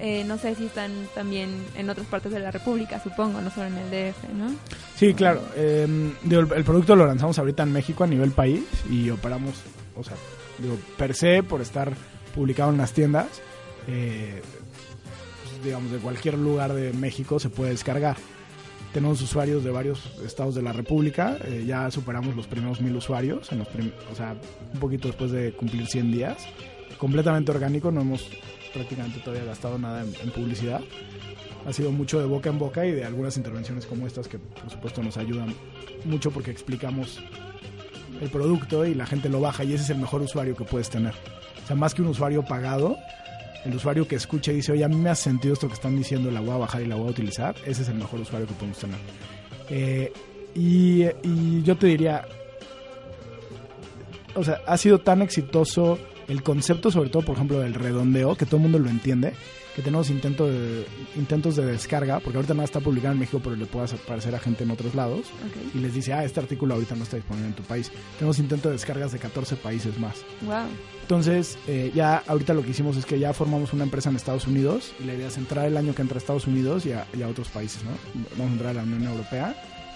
Eh, 0.00 0.22
no 0.24 0.38
sé 0.38 0.54
si 0.54 0.66
están 0.66 0.92
también 1.12 1.50
en 1.76 1.90
otras 1.90 2.06
partes 2.06 2.30
de 2.30 2.38
la 2.38 2.52
República, 2.52 3.02
supongo, 3.02 3.40
no 3.40 3.50
solo 3.50 3.66
en 3.66 3.78
el 3.78 3.90
DF, 3.90 4.28
¿no? 4.32 4.54
Sí, 4.94 5.12
claro. 5.12 5.42
eh, 5.56 5.88
digo, 6.22 6.42
el, 6.54 6.64
producto 6.64 6.94
lo 6.94 7.04
lanzamos 7.04 7.36
ahorita 7.38 7.64
en 7.64 7.72
México 7.72 8.04
a 8.04 8.06
nivel 8.06 8.30
país 8.30 8.62
y 8.88 9.10
operamos, 9.10 9.54
o 9.96 10.04
sea, 10.04 10.16
digo, 10.58 10.78
per 10.96 11.14
se, 11.14 11.42
por 11.42 11.60
estar 11.60 11.92
publicado 12.32 12.70
en 12.70 12.78
las 12.78 12.92
tiendas, 12.92 13.26
eh, 13.88 14.40
digamos, 15.64 15.90
de 15.90 15.98
cualquier 15.98 16.38
lugar 16.38 16.74
de 16.74 16.92
México 16.92 17.40
se 17.40 17.50
puede 17.50 17.72
descargar. 17.72 18.16
Tenemos 18.98 19.22
usuarios 19.22 19.62
de 19.62 19.70
varios 19.70 20.00
estados 20.26 20.56
de 20.56 20.62
la 20.62 20.72
República, 20.72 21.36
eh, 21.44 21.62
ya 21.64 21.88
superamos 21.88 22.34
los 22.34 22.48
primeros 22.48 22.80
mil 22.80 22.96
usuarios, 22.96 23.52
en 23.52 23.60
los 23.60 23.68
o 24.10 24.14
sea, 24.16 24.34
un 24.74 24.80
poquito 24.80 25.06
después 25.06 25.30
de 25.30 25.52
cumplir 25.52 25.86
100 25.86 26.10
días. 26.10 26.48
Completamente 26.98 27.52
orgánico, 27.52 27.92
no 27.92 28.00
hemos 28.00 28.28
prácticamente 28.74 29.20
todavía 29.20 29.44
gastado 29.44 29.78
nada 29.78 30.02
en, 30.02 30.12
en 30.20 30.32
publicidad. 30.32 30.80
Ha 31.64 31.72
sido 31.72 31.92
mucho 31.92 32.18
de 32.18 32.26
boca 32.26 32.50
en 32.50 32.58
boca 32.58 32.84
y 32.86 32.90
de 32.90 33.04
algunas 33.04 33.36
intervenciones 33.36 33.86
como 33.86 34.04
estas 34.04 34.26
que 34.26 34.40
por 34.40 34.68
supuesto 34.68 35.00
nos 35.00 35.16
ayudan 35.16 35.54
mucho 36.04 36.32
porque 36.32 36.50
explicamos 36.50 37.20
el 38.20 38.30
producto 38.30 38.84
y 38.84 38.94
la 38.94 39.06
gente 39.06 39.28
lo 39.28 39.40
baja 39.40 39.62
y 39.62 39.74
ese 39.74 39.84
es 39.84 39.90
el 39.90 39.98
mejor 39.98 40.22
usuario 40.22 40.56
que 40.56 40.64
puedes 40.64 40.90
tener. 40.90 41.14
O 41.62 41.66
sea, 41.68 41.76
más 41.76 41.94
que 41.94 42.02
un 42.02 42.08
usuario 42.08 42.44
pagado, 42.44 42.96
el 43.64 43.74
usuario 43.74 44.06
que 44.06 44.16
escucha 44.16 44.52
y 44.52 44.56
dice, 44.56 44.72
oye, 44.72 44.84
a 44.84 44.88
mí 44.88 44.96
me 44.96 45.10
hace 45.10 45.24
sentido 45.24 45.54
esto 45.54 45.68
que 45.68 45.74
están 45.74 45.96
diciendo, 45.96 46.30
la 46.30 46.40
voy 46.40 46.50
a 46.50 46.56
bajar 46.56 46.82
y 46.82 46.86
la 46.86 46.94
voy 46.94 47.08
a 47.08 47.10
utilizar, 47.10 47.54
ese 47.66 47.82
es 47.82 47.88
el 47.88 47.96
mejor 47.96 48.20
usuario 48.20 48.46
que 48.46 48.54
podemos 48.54 48.78
tener. 48.78 48.98
Eh, 49.70 50.12
y, 50.54 51.04
y 51.22 51.62
yo 51.62 51.76
te 51.76 51.88
diría, 51.88 52.26
o 54.34 54.44
sea, 54.44 54.60
ha 54.66 54.76
sido 54.76 54.98
tan 55.00 55.22
exitoso 55.22 55.98
el 56.28 56.42
concepto, 56.42 56.90
sobre 56.90 57.10
todo, 57.10 57.22
por 57.24 57.36
ejemplo, 57.36 57.58
del 57.60 57.74
redondeo, 57.74 58.36
que 58.36 58.44
todo 58.46 58.56
el 58.56 58.62
mundo 58.62 58.78
lo 58.78 58.90
entiende, 58.90 59.32
que 59.74 59.82
tenemos 59.82 60.10
intento 60.10 60.46
de, 60.46 60.84
intentos 61.16 61.56
de 61.56 61.64
descarga, 61.64 62.20
porque 62.20 62.36
ahorita 62.36 62.52
nada 62.52 62.64
está 62.64 62.80
publicado 62.80 63.12
en 63.14 63.20
México, 63.20 63.40
pero 63.42 63.56
le 63.56 63.64
puede 63.66 63.86
aparecer 63.94 64.34
a 64.34 64.38
gente 64.40 64.64
en 64.64 64.70
otros 64.70 64.94
lados, 64.94 65.20
Ok. 65.46 65.74
y 65.76 65.78
les 65.78 65.94
dice, 65.94 66.12
ah, 66.12 66.24
este 66.24 66.40
artículo 66.40 66.74
ahorita 66.74 66.96
no 66.96 67.04
está 67.04 67.16
disponible 67.16 67.48
en 67.48 67.54
tu 67.54 67.62
país. 67.62 67.90
Tenemos 68.18 68.38
intento 68.40 68.68
de 68.68 68.74
descargas 68.74 69.12
de 69.12 69.18
14 69.18 69.56
países 69.56 69.98
más. 69.98 70.16
Wow. 70.42 70.66
Entonces, 71.02 71.56
eh, 71.66 71.90
ya 71.94 72.22
ahorita 72.26 72.52
lo 72.54 72.62
que 72.62 72.70
hicimos 72.70 72.96
es 72.96 73.06
que 73.06 73.18
ya 73.18 73.32
formamos 73.32 73.72
una 73.72 73.84
empresa 73.84 74.10
en 74.10 74.16
Estados 74.16 74.46
Unidos 74.46 74.92
y 75.00 75.04
la 75.04 75.14
idea 75.14 75.28
es 75.28 75.38
entrar 75.38 75.64
el 75.66 75.76
año 75.76 75.94
que 75.94 76.02
entra 76.02 76.16
a 76.16 76.18
Estados 76.18 76.46
Unidos 76.46 76.84
y 76.84 76.92
a, 76.92 77.06
y 77.16 77.22
a 77.22 77.28
otros 77.28 77.48
países, 77.48 77.82
¿no? 77.84 77.90
Vamos 78.32 78.50
a 78.50 78.52
entrar 78.52 78.70
a 78.72 78.74
la 78.74 78.82
Unión 78.82 79.04
Europea 79.04 79.54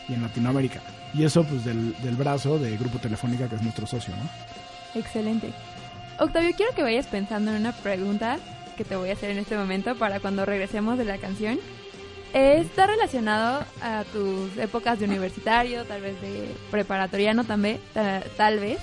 y 0.08 0.14
en 0.14 0.22
Latinoamérica. 0.22 0.82
Y 1.12 1.24
eso, 1.24 1.44
pues, 1.44 1.64
del, 1.66 1.94
del 2.02 2.16
brazo 2.16 2.58
de 2.58 2.74
Grupo 2.78 2.98
Telefónica, 2.98 3.48
que 3.48 3.56
es 3.56 3.62
nuestro 3.62 3.86
socio, 3.86 4.14
¿no? 4.16 4.98
Excelente. 4.98 5.52
Octavio, 6.22 6.50
quiero 6.56 6.72
que 6.74 6.82
vayas 6.82 7.06
pensando 7.06 7.50
en 7.50 7.58
una 7.58 7.72
pregunta 7.72 8.38
que 8.76 8.84
te 8.84 8.96
voy 8.96 9.10
a 9.10 9.12
hacer 9.14 9.30
en 9.30 9.38
este 9.38 9.56
momento 9.56 9.96
para 9.96 10.20
cuando 10.20 10.44
regresemos 10.44 10.96
de 10.98 11.04
la 11.04 11.18
canción. 11.18 11.58
Está 12.32 12.86
relacionado 12.86 13.64
a 13.82 14.04
tus 14.12 14.56
épocas 14.56 14.98
de 14.98 15.04
universitario, 15.04 15.84
tal 15.84 16.00
vez 16.00 16.20
de 16.22 16.48
preparatoriano 16.70 17.44
también, 17.44 17.78
ta- 17.92 18.22
tal 18.36 18.58
vez. 18.60 18.78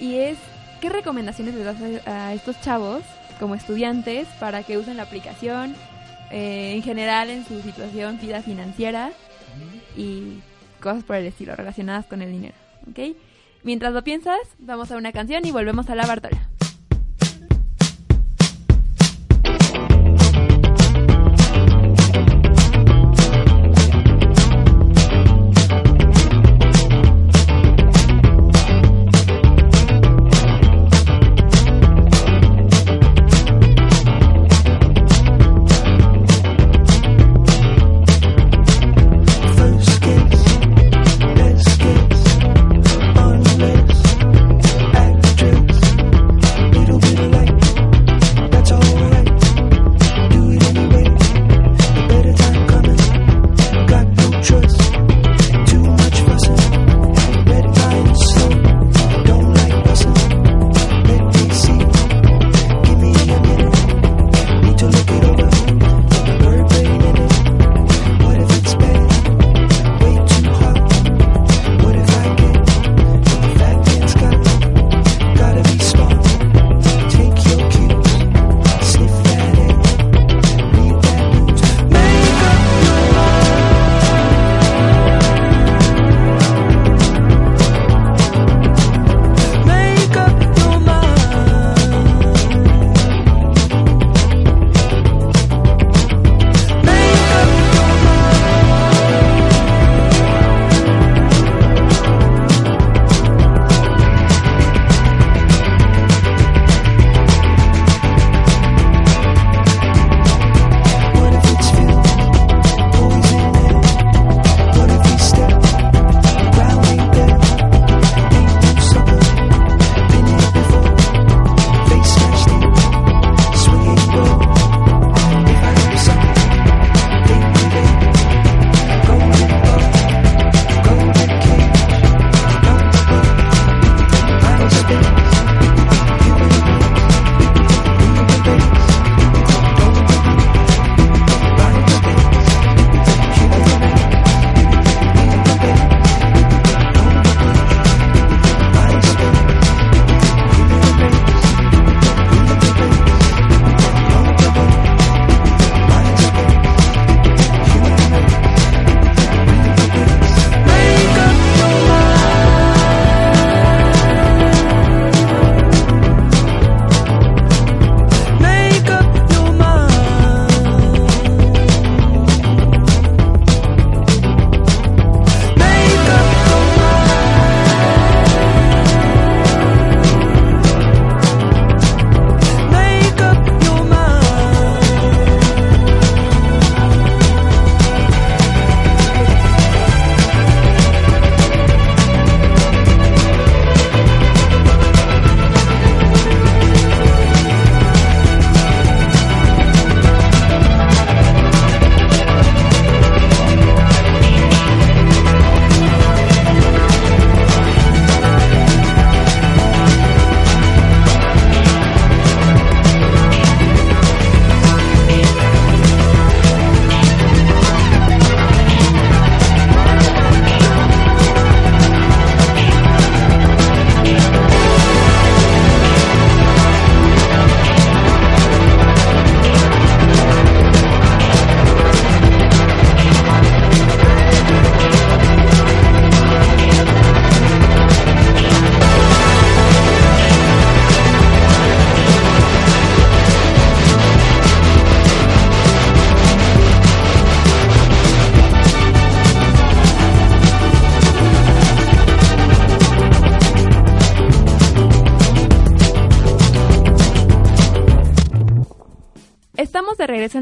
Y 0.00 0.16
es, 0.16 0.36
¿qué 0.80 0.88
recomendaciones 0.88 1.54
les 1.54 1.64
das 1.64 1.76
a, 2.06 2.28
a 2.28 2.34
estos 2.34 2.60
chavos 2.62 3.02
como 3.38 3.54
estudiantes 3.54 4.26
para 4.40 4.62
que 4.64 4.78
usen 4.78 4.96
la 4.96 5.04
aplicación 5.04 5.76
eh, 6.32 6.72
en 6.74 6.82
general 6.82 7.30
en 7.30 7.46
su 7.46 7.60
situación, 7.62 8.18
vida 8.20 8.42
financiera 8.42 9.10
y 9.96 10.40
cosas 10.80 11.04
por 11.04 11.16
el 11.16 11.26
estilo 11.26 11.54
relacionadas 11.54 12.06
con 12.06 12.20
el 12.22 12.32
dinero? 12.32 12.54
¿Ok? 12.90 13.14
Mientras 13.66 13.92
lo 13.92 14.04
piensas, 14.04 14.38
vamos 14.60 14.92
a 14.92 14.96
una 14.96 15.10
canción 15.10 15.44
y 15.44 15.50
volvemos 15.50 15.90
a 15.90 15.96
la 15.96 16.06
Bartola. 16.06 16.55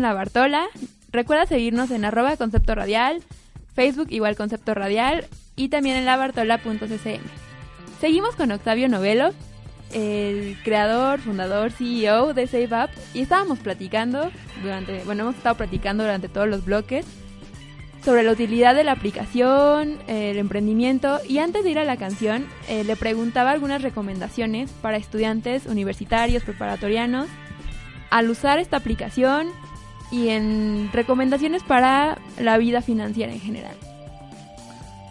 La 0.05 0.15
Bartola. 0.15 0.67
Recuerda 1.11 1.47
seguirnos 1.47 1.91
en 1.91 2.05
arroba 2.05 2.37
concepto 2.37 2.75
radial, 2.75 3.23
Facebook 3.75 4.09
igual 4.11 4.37
concepto 4.37 4.75
radial 4.75 5.27
y 5.57 5.69
también 5.69 5.97
en 5.97 6.05
labartola.ccm. 6.05 7.23
Seguimos 8.01 8.37
con 8.37 8.53
Octavio 8.53 8.89
Novelo, 8.89 9.33
el 9.93 10.57
creador, 10.63 11.21
fundador, 11.21 11.73
CEO 11.73 12.35
de 12.35 12.47
SaveUp 12.47 12.91
y 13.15 13.21
estábamos 13.21 13.59
platicando 13.61 14.31
durante, 14.63 15.03
bueno, 15.05 15.23
hemos 15.23 15.37
estado 15.37 15.57
platicando 15.57 16.03
durante 16.03 16.29
todos 16.29 16.49
los 16.49 16.65
bloques 16.65 17.07
sobre 18.05 18.23
la 18.23 18.33
utilidad 18.33 18.75
de 18.75 18.85
la 18.85 18.93
aplicación, 18.93 19.99
el 20.07 20.37
emprendimiento 20.37 21.21
y 21.27 21.39
antes 21.39 21.65
de 21.65 21.71
ir 21.71 21.79
a 21.79 21.85
la 21.85 21.97
canción 21.97 22.47
eh, 22.69 22.85
le 22.85 22.97
preguntaba 22.97 23.53
algunas 23.53 23.81
recomendaciones 23.81 24.71
para 24.83 24.99
estudiantes 24.99 25.65
universitarios, 25.65 26.43
preparatorianos 26.43 27.29
al 28.11 28.29
usar 28.29 28.59
esta 28.59 28.77
aplicación 28.77 29.49
y 30.15 30.29
en 30.29 30.91
recomendaciones 30.93 31.63
para 31.65 32.19
la 32.39 32.57
vida 32.57 32.83
financiera 32.83 33.33
en 33.33 33.41
general. 33.41 33.75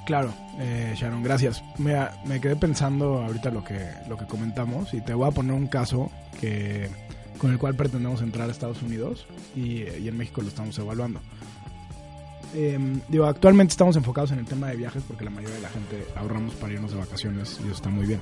Claro, 0.05 0.33
eh, 0.59 0.93
Sharon, 0.95 1.23
gracias. 1.23 1.63
Mira, 1.77 2.21
me 2.25 2.39
quedé 2.39 2.55
pensando 2.55 3.21
ahorita 3.21 3.51
lo 3.51 3.63
que, 3.63 3.79
lo 4.07 4.17
que 4.17 4.25
comentamos 4.25 4.93
y 4.93 5.01
te 5.01 5.13
voy 5.13 5.27
a 5.27 5.31
poner 5.31 5.53
un 5.53 5.67
caso 5.67 6.09
que, 6.39 6.89
con 7.37 7.51
el 7.51 7.57
cual 7.57 7.75
pretendemos 7.75 8.21
entrar 8.21 8.47
a 8.47 8.51
Estados 8.51 8.81
Unidos 8.81 9.25
y, 9.55 9.83
y 9.83 10.07
en 10.07 10.17
México 10.17 10.41
lo 10.41 10.47
estamos 10.47 10.77
evaluando. 10.79 11.19
Eh, 12.55 12.77
digo, 13.09 13.25
actualmente 13.25 13.71
estamos 13.71 13.95
enfocados 13.95 14.31
en 14.31 14.39
el 14.39 14.45
tema 14.45 14.67
de 14.69 14.77
viajes 14.77 15.03
porque 15.07 15.25
la 15.25 15.31
mayoría 15.31 15.55
de 15.55 15.61
la 15.61 15.69
gente 15.69 16.05
ahorramos 16.15 16.53
para 16.55 16.73
irnos 16.73 16.91
de 16.91 16.97
vacaciones 16.97 17.59
y 17.61 17.65
eso 17.65 17.75
está 17.75 17.89
muy 17.89 18.05
bien. 18.05 18.21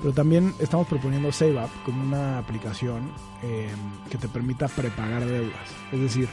Pero 0.00 0.14
también 0.14 0.54
estamos 0.58 0.86
proponiendo 0.86 1.30
SaveUp 1.30 1.70
como 1.84 2.02
una 2.02 2.38
aplicación 2.38 3.12
eh, 3.42 3.68
que 4.10 4.16
te 4.16 4.28
permita 4.28 4.66
prepagar 4.68 5.26
deudas. 5.26 5.68
Es 5.92 6.00
decir, 6.00 6.28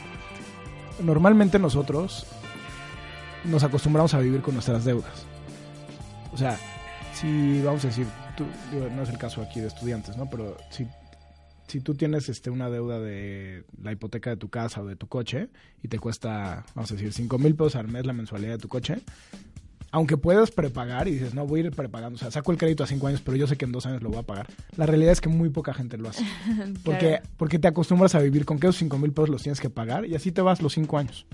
normalmente 1.02 1.58
nosotros 1.58 2.26
nos 3.44 3.62
acostumbramos 3.62 4.14
a 4.14 4.20
vivir 4.20 4.40
con 4.40 4.54
nuestras 4.54 4.84
deudas. 4.84 5.26
O 6.32 6.36
sea, 6.36 6.58
si 7.14 7.62
vamos 7.62 7.84
a 7.84 7.88
decir, 7.88 8.06
tú, 8.36 8.44
no 8.94 9.02
es 9.02 9.08
el 9.08 9.18
caso 9.18 9.42
aquí 9.42 9.60
de 9.60 9.68
estudiantes, 9.68 10.16
¿no? 10.16 10.28
Pero 10.30 10.56
si, 10.70 10.86
si 11.66 11.80
tú 11.80 11.94
tienes 11.94 12.28
este, 12.28 12.50
una 12.50 12.70
deuda 12.70 13.00
de 13.00 13.64
la 13.82 13.92
hipoteca 13.92 14.30
de 14.30 14.36
tu 14.36 14.48
casa 14.48 14.80
o 14.82 14.86
de 14.86 14.96
tu 14.96 15.08
coche 15.08 15.48
y 15.82 15.88
te 15.88 15.98
cuesta, 15.98 16.64
vamos 16.74 16.90
a 16.90 16.94
decir, 16.94 17.12
5 17.12 17.38
mil 17.38 17.54
pesos 17.54 17.76
al 17.76 17.88
mes 17.88 18.06
la 18.06 18.12
mensualidad 18.12 18.52
de 18.52 18.58
tu 18.58 18.68
coche, 18.68 19.00
aunque 19.90 20.16
puedas 20.16 20.50
prepagar 20.50 21.08
y 21.08 21.12
dices, 21.12 21.34
no, 21.34 21.46
voy 21.46 21.60
a 21.60 21.64
ir 21.64 21.70
prepagando, 21.72 22.16
o 22.16 22.18
sea, 22.18 22.30
saco 22.30 22.52
el 22.52 22.58
crédito 22.58 22.84
a 22.84 22.86
5 22.86 23.06
años, 23.06 23.20
pero 23.24 23.36
yo 23.36 23.46
sé 23.46 23.56
que 23.56 23.64
en 23.64 23.72
dos 23.72 23.86
años 23.86 24.02
lo 24.02 24.10
voy 24.10 24.18
a 24.18 24.22
pagar. 24.22 24.46
La 24.76 24.84
realidad 24.86 25.12
es 25.12 25.20
que 25.20 25.28
muy 25.28 25.48
poca 25.48 25.72
gente 25.74 25.96
lo 25.96 26.08
hace. 26.10 26.24
Porque, 26.84 27.08
Claro. 27.08 27.22
porque 27.36 27.58
te 27.58 27.68
acostumbras 27.68 28.14
a 28.14 28.20
vivir 28.20 28.44
con 28.44 28.58
que 28.58 28.66
esos 28.66 28.76
5 28.78 28.98
mil 28.98 29.12
pesos 29.12 29.30
los 29.30 29.42
tienes 29.42 29.60
que 29.60 29.70
pagar 29.70 30.04
y 30.06 30.14
así 30.14 30.30
te 30.32 30.42
vas 30.42 30.60
los 30.62 30.74
5 30.74 30.98
años. 30.98 31.26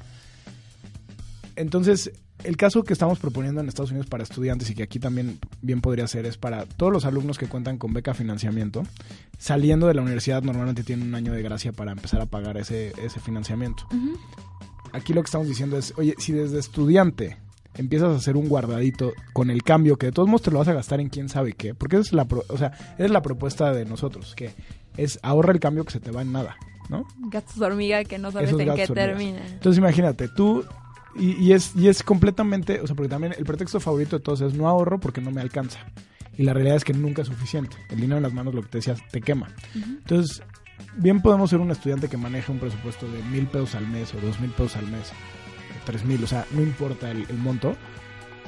Entonces, 1.57 2.11
el 2.43 2.57
caso 2.57 2.83
que 2.83 2.93
estamos 2.93 3.19
proponiendo 3.21 3.61
en 3.61 3.69
Estados 3.69 3.91
Unidos 3.91 4.09
para 4.09 4.23
estudiantes 4.25 4.69
y 4.71 4.75
que 4.75 4.83
aquí 4.83 4.99
también 4.99 5.39
bien 5.63 5.81
podría 5.81 6.07
ser 6.09 6.27
es 6.27 6.37
para 6.37 6.67
todos 6.67 6.93
los 6.93 7.05
alumnos 7.05 7.39
que 7.39 7.47
cuentan 7.47 7.79
con 7.79 7.93
beca 7.93 8.13
financiamiento, 8.13 8.83
saliendo 9.39 9.87
de 9.87 9.95
la 9.95 10.03
universidad 10.03 10.43
normalmente 10.43 10.83
tienen 10.83 11.09
un 11.09 11.15
año 11.15 11.33
de 11.33 11.43
gracia 11.43 11.73
para 11.73 11.93
empezar 11.93 12.21
a 12.21 12.27
pagar 12.27 12.57
ese, 12.57 12.93
ese 13.01 13.21
financiamiento. 13.21 13.87
Aquí 14.93 15.13
lo 15.13 15.23
que 15.23 15.27
estamos 15.27 15.47
diciendo 15.49 15.79
es, 15.79 15.95
oye, 15.97 16.15
si 16.19 16.33
desde 16.33 16.59
estudiante 16.59 17.37
empiezas 17.77 18.11
a 18.11 18.17
hacer 18.17 18.37
un 18.37 18.49
guardadito 18.49 19.13
con 19.33 19.51
el 19.51 19.63
cambio, 19.63 19.97
que 19.97 20.07
de 20.07 20.13
todos 20.13 20.29
modos 20.29 20.43
te 20.43 20.51
lo 20.51 20.59
vas 20.59 20.69
a 20.69 20.73
gastar 20.75 21.01
en 21.01 21.09
quién 21.09 21.29
sabe 21.29 21.53
qué, 21.55 21.75
porque 21.75 21.97
esa 21.97 22.03
es 22.09 22.13
la, 22.13 22.25
pro- 22.27 22.45
o 22.49 22.57
sea, 22.59 22.69
esa 22.95 23.05
es 23.05 23.11
la 23.11 23.23
propuesta 23.23 23.73
de 23.73 23.85
nosotros, 23.85 24.35
que 24.35 24.53
es 24.97 25.19
ahorra 25.23 25.53
el 25.53 25.61
cambio 25.61 25.85
que 25.85 25.93
se 25.93 26.01
te 26.01 26.11
va 26.11 26.23
en 26.23 26.33
nada, 26.33 26.57
¿no? 26.89 27.05
Gastos 27.31 27.61
hormiga 27.61 28.05
que 28.05 28.19
no 28.19 28.31
sabes 28.31 28.49
Esos 28.51 28.61
en 28.61 28.75
qué 28.75 28.87
terminan. 28.87 29.43
Entonces 29.47 29.79
imagínate, 29.79 30.29
tú, 30.29 30.65
y, 31.17 31.33
y 31.43 31.53
es, 31.53 31.73
y 31.77 31.89
es 31.89 32.03
completamente, 32.03 32.81
o 32.81 32.87
sea, 32.87 32.95
porque 32.97 33.09
también 33.09 33.35
el 33.37 33.45
pretexto 33.45 33.81
favorito 33.81 34.17
de 34.19 34.23
todos 34.23 34.41
es 34.41 34.55
no 34.55 34.69
ahorro 34.69 34.99
porque 35.01 35.21
no 35.21 35.31
me 35.31 35.41
alcanza. 35.41 35.81
Y 36.37 36.43
la 36.43 36.53
realidad 36.53 36.77
es 36.77 36.85
que 36.85 36.93
nunca 36.93 37.23
es 37.23 37.29
suficiente. 37.29 37.77
El 37.91 38.01
dinero 38.01 38.17
en 38.17 38.25
las 38.25 38.33
manos, 38.33 38.55
lo 38.55 38.63
que 38.63 38.69
te 38.69 38.79
decías, 38.79 38.99
te 39.13 39.21
quema. 39.21 39.49
Entonces, 39.75 40.43
bien 40.97 41.23
podemos 41.23 41.49
ser 41.51 41.61
un 41.61 41.71
estudiante 41.71 42.09
que 42.09 42.17
maneja 42.17 42.51
un 42.51 42.59
presupuesto 42.59 43.07
de 43.09 43.23
mil 43.23 43.47
pesos 43.47 43.77
al 43.77 43.87
mes 43.87 44.13
o 44.15 44.21
dos 44.21 44.41
mil 44.41 44.51
pesos 44.51 44.75
al 44.77 44.89
mes, 44.89 45.13
tres 45.85 46.05
mil, 46.05 46.23
o 46.23 46.27
sea, 46.27 46.47
no 46.51 46.63
importa 46.63 47.11
el, 47.11 47.27
el 47.29 47.39
monto. 47.39 47.77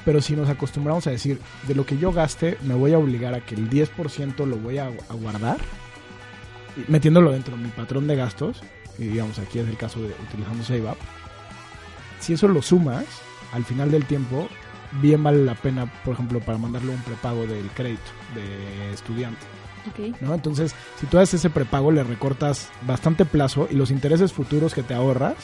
Pero 0.05 0.21
si 0.21 0.37
nos 0.37 0.49
acostumbramos 0.49 1.07
a 1.09 1.11
decir, 1.11 1.41
de 1.67 1.75
lo 1.75 1.85
que 1.85 1.99
yo 1.99 2.13
gaste, 2.13 2.59
me 2.63 2.75
voy 2.75 2.93
a 2.93 2.99
obligar 2.99 3.35
a 3.35 3.41
que 3.41 3.57
el 3.57 3.69
10% 3.69 4.47
lo 4.47 4.57
voy 4.57 4.79
a, 4.79 4.87
a 4.87 5.15
guardar, 5.15 5.59
metiéndolo 6.87 7.33
dentro 7.33 7.57
de 7.57 7.65
mi 7.65 7.71
patrón 7.71 8.07
de 8.07 8.15
gastos, 8.15 8.63
y 8.99 9.05
digamos 9.05 9.39
aquí 9.41 9.59
es 9.59 9.69
el 9.69 9.77
caso 9.77 10.01
de 10.01 10.15
utilizando 10.29 10.63
SaveUp, 10.63 10.97
si 12.21 12.35
eso 12.35 12.49
lo 12.49 12.63
sumas, 12.63 13.05
al 13.53 13.65
final 13.65 13.91
del 13.91 14.05
tiempo, 14.05 14.49
bien 15.01 15.23
vale 15.23 15.45
la 15.45 15.55
pena, 15.55 15.93
por 16.05 16.15
ejemplo, 16.15 16.41
para 16.41 16.59
mandarle 16.59 16.93
un 16.93 17.03
prepago 17.03 17.47
del 17.47 17.69
crédito 17.71 18.11
de 18.35 18.93
estudiante. 18.93 19.45
Ok. 19.89 20.21
¿no? 20.21 20.35
Entonces, 20.35 20.75
si 20.99 21.07
tú 21.07 21.19
haces 21.19 21.35
ese 21.35 21.51
prepago, 21.51 21.93
le 21.93 22.03
recortas 22.03 22.71
bastante 22.87 23.25
plazo 23.25 23.69
y 23.71 23.75
los 23.75 23.91
intereses 23.91 24.33
futuros 24.33 24.75
que 24.75 24.83
te 24.83 24.95
ahorras, 24.95 25.37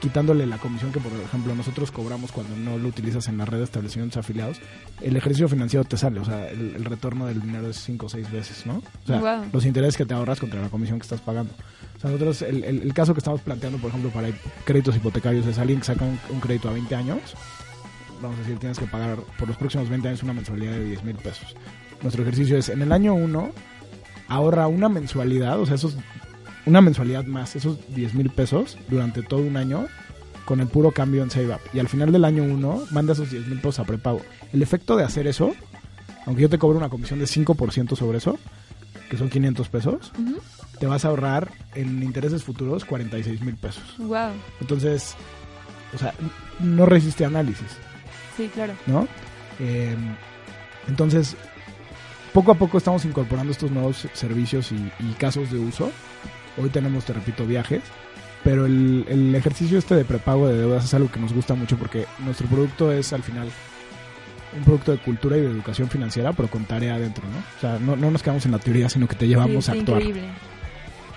quitándole 0.00 0.46
la 0.46 0.58
comisión 0.58 0.92
que, 0.92 1.00
por 1.00 1.12
ejemplo, 1.12 1.54
nosotros 1.54 1.90
cobramos 1.90 2.32
cuando 2.32 2.56
no 2.56 2.78
lo 2.78 2.88
utilizas 2.88 3.28
en 3.28 3.38
la 3.38 3.44
red 3.44 3.58
de 3.58 3.64
establecimientos 3.64 4.16
afiliados, 4.18 4.58
el 5.00 5.16
ejercicio 5.16 5.48
financiero 5.48 5.84
te 5.84 5.96
sale, 5.96 6.20
o 6.20 6.24
sea, 6.24 6.48
el, 6.50 6.74
el 6.76 6.84
retorno 6.84 7.26
del 7.26 7.40
dinero 7.40 7.68
es 7.70 7.76
5 7.78 8.06
o 8.06 8.08
6 8.08 8.30
veces, 8.30 8.66
¿no? 8.66 8.82
O 9.04 9.06
sea, 9.06 9.20
los 9.52 9.64
intereses 9.64 9.96
que 9.96 10.04
te 10.06 10.14
ahorras 10.14 10.38
contra 10.40 10.60
la 10.60 10.68
comisión 10.68 10.98
que 10.98 11.04
estás 11.04 11.20
pagando. 11.20 11.52
O 11.96 12.00
sea, 12.00 12.10
nosotros, 12.10 12.42
el, 12.42 12.62
el- 12.64 12.82
el 12.82 12.94
caso 12.94 13.14
que 13.14 13.18
estamos 13.20 13.40
planteando, 13.40 13.78
por 13.78 13.88
ejemplo, 13.90 14.10
para 14.10 14.28
créditos 14.64 14.94
hipotecarios 14.96 15.46
es 15.46 15.58
alguien 15.58 15.78
que 15.80 15.86
saca 15.86 16.04
un, 16.04 16.18
un 16.30 16.40
crédito 16.40 16.68
a 16.68 16.72
20 16.72 16.94
años, 16.94 17.20
vamos 18.20 18.36
a 18.36 18.40
decir, 18.42 18.58
tienes 18.58 18.78
que 18.78 18.86
pagar 18.86 19.18
por 19.38 19.48
los 19.48 19.56
próximos 19.56 19.88
20 19.88 20.08
años 20.08 20.22
una 20.22 20.32
mensualidad 20.34 20.72
de 20.72 20.84
10 20.84 21.04
mil 21.04 21.16
pesos. 21.16 21.54
Nuestro 22.02 22.22
ejercicio 22.22 22.58
es, 22.58 22.68
en 22.68 22.82
el 22.82 22.92
año 22.92 23.14
1, 23.14 23.50
ahorra 24.28 24.66
una 24.66 24.88
mensualidad, 24.88 25.58
o 25.60 25.66
sea, 25.66 25.76
esos, 25.76 25.96
una 26.66 26.80
mensualidad 26.80 27.24
más, 27.24 27.56
esos 27.56 27.78
10 27.94 28.14
mil 28.14 28.30
pesos 28.30 28.76
durante 28.88 29.22
todo 29.22 29.40
un 29.40 29.56
año 29.56 29.86
con 30.44 30.60
el 30.60 30.68
puro 30.68 30.92
cambio 30.92 31.22
en 31.22 31.30
SaveUp. 31.30 31.60
Y 31.72 31.78
al 31.78 31.88
final 31.88 32.12
del 32.12 32.24
año 32.24 32.42
1, 32.42 32.88
manda 32.90 33.12
esos 33.12 33.30
10 33.30 33.48
mil 33.48 33.58
pesos 33.58 33.80
a 33.80 33.84
prepago. 33.84 34.20
El 34.52 34.62
efecto 34.62 34.96
de 34.96 35.04
hacer 35.04 35.26
eso, 35.26 35.54
aunque 36.24 36.42
yo 36.42 36.48
te 36.48 36.58
cobre 36.58 36.76
una 36.78 36.88
comisión 36.88 37.18
de 37.18 37.26
5% 37.26 37.96
sobre 37.96 38.18
eso, 38.18 38.38
que 39.10 39.16
son 39.16 39.28
500 39.28 39.68
pesos, 39.68 40.12
te 40.78 40.86
vas 40.86 41.04
a 41.04 41.08
ahorrar 41.08 41.50
en 41.74 42.02
intereses 42.02 42.44
futuros 42.44 42.84
46 42.84 43.40
mil 43.42 43.56
pesos. 43.56 43.96
Wow. 43.98 44.30
Entonces, 44.60 45.14
o 45.94 45.98
sea, 45.98 46.14
no 46.60 46.86
resiste 46.86 47.24
análisis. 47.24 47.68
Sí, 48.36 48.50
claro. 48.52 48.74
¿no? 48.86 49.06
Eh, 49.60 49.96
entonces, 50.88 51.36
poco 52.32 52.52
a 52.52 52.54
poco 52.54 52.78
estamos 52.78 53.04
incorporando 53.04 53.52
estos 53.52 53.70
nuevos 53.70 54.06
servicios 54.12 54.72
y, 54.72 54.76
y 55.00 55.12
casos 55.18 55.50
de 55.50 55.58
uso. 55.58 55.90
Hoy 56.58 56.70
tenemos, 56.70 57.04
te 57.04 57.12
repito, 57.12 57.46
viajes, 57.46 57.82
pero 58.44 58.66
el, 58.66 59.04
el 59.08 59.34
ejercicio 59.34 59.78
este 59.78 59.94
de 59.94 60.04
prepago 60.04 60.48
de 60.48 60.56
deudas 60.58 60.84
es 60.84 60.94
algo 60.94 61.10
que 61.10 61.20
nos 61.20 61.32
gusta 61.32 61.54
mucho 61.54 61.76
porque 61.76 62.06
nuestro 62.20 62.46
producto 62.46 62.92
es 62.92 63.12
al 63.12 63.22
final 63.22 63.48
un 64.56 64.64
producto 64.64 64.92
de 64.92 64.98
cultura 64.98 65.36
y 65.36 65.40
de 65.42 65.48
educación 65.50 65.90
financiera, 65.90 66.32
pero 66.32 66.48
con 66.48 66.64
tarea 66.64 66.94
adentro, 66.94 67.24
¿no? 67.28 67.38
O 67.38 67.60
sea, 67.60 67.78
no, 67.78 67.96
no 67.96 68.10
nos 68.10 68.22
quedamos 68.22 68.46
en 68.46 68.52
la 68.52 68.58
teoría, 68.58 68.88
sino 68.88 69.06
que 69.06 69.16
te 69.16 69.26
llevamos 69.28 69.66
Sí, 69.66 69.70
a 69.70 69.74
actuar. 69.74 70.00
increíble. 70.00 70.28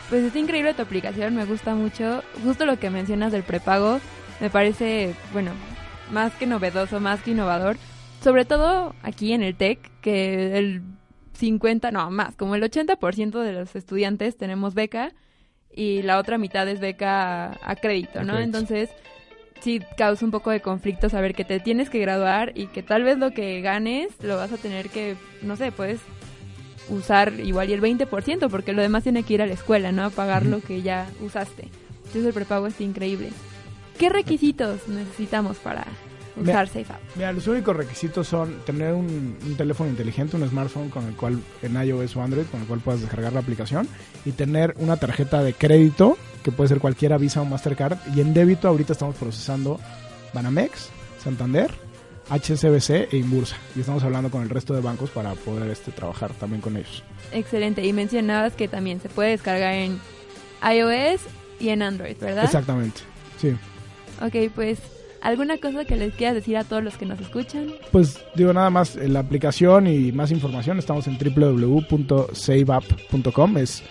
Pues 0.10 0.24
está 0.24 0.40
increíble 0.40 0.74
tu 0.74 0.82
aplicación, 0.82 1.36
me 1.36 1.46
gusta 1.46 1.76
mucho. 1.76 2.24
Justo 2.44 2.66
lo 2.66 2.80
que 2.80 2.90
mencionas 2.90 3.32
del 3.32 3.44
prepago, 3.44 4.00
me 4.42 4.50
parece, 4.50 5.14
bueno, 5.32 5.52
más 6.12 6.34
que 6.34 6.48
novedoso, 6.48 7.00
más 7.00 7.22
que 7.22 7.32
innovador. 7.32 7.78
Sobre 8.24 8.44
todo 8.44 8.96
aquí 9.04 9.32
en 9.34 9.44
el 9.44 9.56
TEC, 9.56 9.80
que 10.02 10.58
el 10.58 10.82
50, 11.34 11.92
no, 11.92 12.10
más, 12.10 12.36
como 12.36 12.56
el 12.56 12.64
80% 12.64 13.40
de 13.42 13.54
los 13.54 13.76
estudiantes 13.76 14.36
tenemos 14.36 14.74
beca 14.74 15.14
y 15.76 16.02
la 16.02 16.18
otra 16.18 16.38
mitad 16.38 16.68
es 16.68 16.80
beca 16.80 17.46
a, 17.54 17.58
a 17.72 17.76
crédito, 17.76 18.20
A 18.20 18.24
¿no? 18.24 18.34
crédito. 18.34 18.58
Entonces, 18.58 18.90
sí 19.62 19.82
causa 19.98 20.26
un 20.26 20.32
poco 20.32 20.52
de 20.52 20.62
conflicto 20.62 21.10
saber 21.10 21.34
que 21.34 21.46
te 21.46 21.60
tienes 21.60 21.90
que 21.90 22.00
graduar 22.00 22.52
y 22.56 22.68
que 22.68 22.84
tal 22.84 23.04
vez 23.04 23.18
lo 23.18 23.32
que 23.32 23.62
ganes 23.62 24.10
lo 24.22 24.38
vas 24.38 24.52
a 24.52 24.58
tener 24.58 24.90
que, 24.90 25.16
no 25.42 25.56
sé, 25.56 25.72
puedes 25.72 26.00
usar 26.90 27.34
igual 27.40 27.70
y 27.70 27.74
el 27.74 27.82
20%, 27.82 28.50
porque 28.50 28.74
lo 28.74 28.82
demás 28.82 29.04
tiene 29.04 29.24
que 29.24 29.36
ir 29.36 29.42
a 29.42 29.46
la 29.46 29.54
escuela, 29.54 29.92
¿no? 29.92 30.06
A 30.06 30.10
pagar 30.10 30.46
lo 30.46 30.62
que 30.62 30.82
ya 30.82 31.08
usaste. 31.22 31.68
Entonces 31.98 32.26
el 32.26 32.34
prepago 32.34 32.68
está 32.68 32.84
increíble. 32.84 33.30
¿Qué 34.00 34.10
requisitos 34.10 34.88
necesitamos 34.88 35.58
para 35.58 35.86
Usar 36.42 36.68
SafeUp? 36.68 36.98
Mira, 37.16 37.32
los 37.32 37.48
únicos 37.48 37.76
requisitos 37.76 38.28
son 38.28 38.60
tener 38.66 38.94
un, 38.94 39.38
un 39.46 39.56
teléfono 39.56 39.90
inteligente, 39.90 40.38
un 40.38 40.48
smartphone 40.48 40.90
con 40.90 41.06
el 41.06 41.16
cual, 41.16 41.40
en 41.62 41.76
iOS 41.76 42.16
o 42.16 42.22
Android, 42.22 42.46
con 42.46 42.62
el 42.62 42.68
cual 42.68 42.80
puedas 42.80 43.02
descargar 43.02 43.34
la 43.34 43.40
aplicación 43.40 43.88
y 44.26 44.32
tener 44.32 44.74
una 44.78 44.98
tarjeta 44.98 45.44
de 45.44 45.54
crédito, 45.54 46.18
que 46.44 46.52
puede 46.52 46.70
ser 46.70 46.80
cualquiera 46.80 47.18
Visa 47.18 47.42
o 47.42 47.46
Mastercard, 47.46 47.98
y 48.16 48.22
en 48.22 48.34
débito 48.34 48.68
ahorita 48.68 48.94
estamos 48.94 49.16
procesando 49.16 49.80
Banamex, 50.34 50.90
Santander, 51.24 51.72
HSBC 52.30 53.12
e 53.12 53.18
Inbursa. 53.18 53.58
Y 53.76 53.80
estamos 53.80 54.04
hablando 54.04 54.30
con 54.30 54.44
el 54.44 54.50
resto 54.50 54.74
de 54.74 54.82
bancos 54.82 55.10
para 55.10 55.34
poder 55.34 55.70
este, 55.70 55.92
trabajar 55.92 56.32
también 56.34 56.62
con 56.62 56.78
ellos. 56.78 57.04
Excelente. 57.32 57.86
Y 57.86 57.94
mencionabas 57.94 58.54
que 58.54 58.68
también 58.68 59.02
se 59.02 59.10
puede 59.10 59.32
descargar 59.32 59.74
en 59.74 60.00
iOS 60.64 61.22
y 61.60 61.70
en 61.70 61.82
Android, 61.82 62.16
¿verdad? 62.20 62.46
Exactamente, 62.46 63.02
sí. 63.40 63.56
Ok, 64.22 64.52
pues, 64.54 64.80
¿alguna 65.22 65.58
cosa 65.58 65.86
que 65.86 65.96
les 65.96 66.14
quieras 66.14 66.36
decir 66.36 66.58
a 66.58 66.64
todos 66.64 66.84
los 66.84 66.98
que 66.98 67.06
nos 67.06 67.20
escuchan? 67.20 67.68
Pues 67.92 68.24
digo 68.36 68.54
nada 68.54 68.70
más, 68.70 68.96
en 68.96 69.14
la 69.14 69.20
aplicación 69.20 69.88
y 69.88 70.12
más 70.12 70.30
información 70.32 70.78
estamos 70.80 71.08
en 71.08 71.18
www.saveup.com, 71.18 73.58
es 73.58 73.84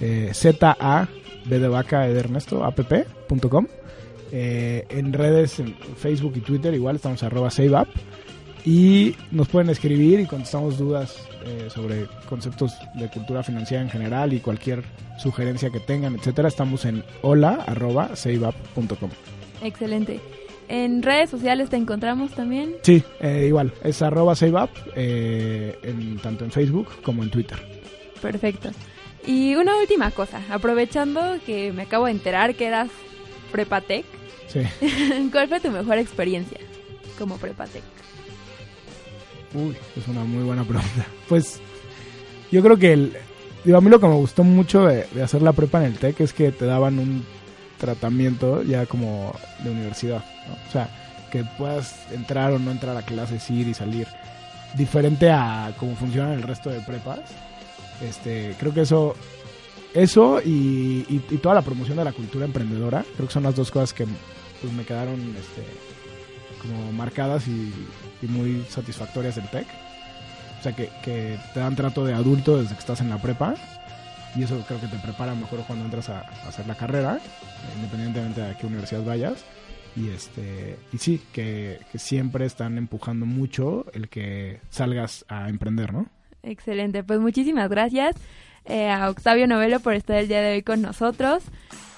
eh, 0.00 0.30
Z-A, 0.32 1.08
B 1.44 1.58
de 1.58 1.68
vaca, 1.68 2.06
E 2.06 2.12
de 2.12 2.20
Ernesto, 2.20 2.64
app.com. 2.64 3.66
Eh, 4.32 4.84
en 4.90 5.12
redes, 5.12 5.60
en 5.60 5.76
Facebook 5.96 6.32
y 6.36 6.40
Twitter 6.40 6.74
igual 6.74 6.96
estamos 6.96 7.22
arroba 7.22 7.50
SaveUp. 7.50 7.88
Y 8.64 9.14
nos 9.30 9.48
pueden 9.48 9.70
escribir 9.70 10.18
y 10.18 10.26
contestamos 10.26 10.76
dudas 10.76 11.16
eh, 11.44 11.68
sobre 11.70 12.06
conceptos 12.28 12.74
de 12.94 13.08
cultura 13.08 13.44
financiera 13.44 13.80
en 13.80 13.88
general 13.88 14.32
y 14.32 14.40
cualquier 14.40 14.82
sugerencia 15.18 15.70
que 15.70 15.78
tengan, 15.78 16.16
etcétera. 16.16 16.48
Estamos 16.48 16.84
en 16.84 17.04
hola 17.22 17.64
arroba 17.66 18.16
saveup.com. 18.16 19.10
Excelente. 19.62 20.20
¿En 20.68 21.02
redes 21.02 21.30
sociales 21.30 21.70
te 21.70 21.76
encontramos 21.76 22.32
también? 22.34 22.74
Sí, 22.82 23.02
eh, 23.20 23.44
igual, 23.48 23.72
es 23.84 24.02
arroba 24.02 24.34
SaveUp, 24.34 24.70
eh, 24.96 25.78
en, 25.82 26.18
tanto 26.18 26.44
en 26.44 26.50
Facebook 26.50 26.88
como 27.02 27.22
en 27.22 27.30
Twitter. 27.30 27.56
Perfecto. 28.20 28.70
Y 29.26 29.54
una 29.54 29.76
última 29.78 30.10
cosa, 30.10 30.40
aprovechando 30.50 31.20
que 31.44 31.72
me 31.72 31.82
acabo 31.82 32.06
de 32.06 32.12
enterar 32.12 32.54
que 32.54 32.66
eras 32.66 32.88
Prepatec, 33.52 34.04
Sí. 34.48 34.60
¿cuál 35.32 35.48
fue 35.48 35.60
tu 35.60 35.70
mejor 35.70 35.98
experiencia 35.98 36.58
como 37.18 37.36
Prepatec? 37.36 37.82
Uy, 39.54 39.76
es 39.96 40.06
una 40.08 40.24
muy 40.24 40.42
buena 40.44 40.62
pregunta. 40.64 41.06
Pues 41.28 41.60
yo 42.52 42.62
creo 42.62 42.76
que 42.76 42.92
el, 42.92 43.12
digo, 43.64 43.78
a 43.78 43.80
mí 43.80 43.90
lo 43.90 43.98
que 44.00 44.06
me 44.06 44.14
gustó 44.14 44.44
mucho 44.44 44.84
de, 44.86 45.06
de 45.12 45.22
hacer 45.22 45.42
la 45.42 45.52
prepa 45.52 45.78
en 45.80 45.86
el 45.92 45.98
TEC 45.98 46.20
es 46.20 46.32
que 46.32 46.52
te 46.52 46.64
daban 46.66 46.98
un 46.98 47.24
tratamiento 47.78 48.62
ya 48.62 48.86
como 48.86 49.34
de 49.62 49.70
universidad. 49.70 50.22
O 50.68 50.72
sea, 50.72 50.88
que 51.30 51.44
puedas 51.44 51.94
entrar 52.12 52.52
o 52.52 52.58
no 52.58 52.70
entrar 52.70 52.96
a 52.96 53.02
clases, 53.02 53.48
ir 53.50 53.68
y 53.68 53.74
salir. 53.74 54.06
Diferente 54.74 55.30
a 55.30 55.72
cómo 55.78 55.96
funcionan 55.96 56.32
el 56.32 56.42
resto 56.42 56.70
de 56.70 56.80
prepas. 56.80 57.20
Este, 58.02 58.54
creo 58.58 58.74
que 58.74 58.82
eso, 58.82 59.14
eso 59.94 60.40
y, 60.44 61.02
toda 61.42 61.54
la 61.54 61.62
promoción 61.62 61.96
de 61.96 62.04
la 62.04 62.12
cultura 62.12 62.44
emprendedora, 62.44 63.04
creo 63.16 63.26
que 63.26 63.32
son 63.32 63.42
las 63.44 63.56
dos 63.56 63.70
cosas 63.70 63.92
que 63.92 64.06
pues, 64.60 64.72
me 64.72 64.84
quedaron 64.84 65.18
este, 65.36 65.64
como 66.60 66.92
marcadas 66.92 67.46
y, 67.48 67.72
muy 68.22 68.64
satisfactorias 68.68 69.36
del 69.36 69.48
TEC. 69.48 69.66
O 70.58 70.62
sea, 70.62 70.74
que 70.74 71.38
te 71.54 71.60
dan 71.60 71.76
trato 71.76 72.04
de 72.04 72.12
adulto 72.12 72.60
desde 72.60 72.74
que 72.74 72.80
estás 72.80 73.00
en 73.00 73.10
la 73.10 73.18
prepa. 73.18 73.54
Y 74.36 74.42
eso 74.42 74.62
creo 74.66 74.80
que 74.80 74.86
te 74.86 74.98
prepara 74.98 75.34
mejor 75.34 75.60
cuando 75.66 75.84
entras 75.84 76.10
a, 76.10 76.20
hacer 76.46 76.66
la 76.66 76.74
carrera, 76.74 77.18
independientemente 77.76 78.42
de 78.42 78.50
a 78.50 78.58
qué 78.58 78.66
universidad 78.66 79.02
vayas. 79.04 79.44
Y 79.96 80.10
este 80.10 80.76
y 80.92 80.98
sí, 80.98 81.22
que, 81.32 81.80
que 81.90 81.98
siempre 81.98 82.44
están 82.44 82.76
empujando 82.76 83.24
mucho 83.24 83.86
el 83.94 84.10
que 84.10 84.60
salgas 84.68 85.24
a 85.28 85.48
emprender, 85.48 85.94
¿no? 85.94 86.06
Excelente, 86.42 87.02
pues 87.02 87.18
muchísimas 87.18 87.70
gracias 87.70 88.14
eh, 88.66 88.90
a 88.90 89.08
Octavio 89.08 89.46
Novelo 89.46 89.80
por 89.80 89.94
estar 89.94 90.16
el 90.16 90.28
día 90.28 90.42
de 90.42 90.54
hoy 90.54 90.62
con 90.62 90.82
nosotros. 90.82 91.42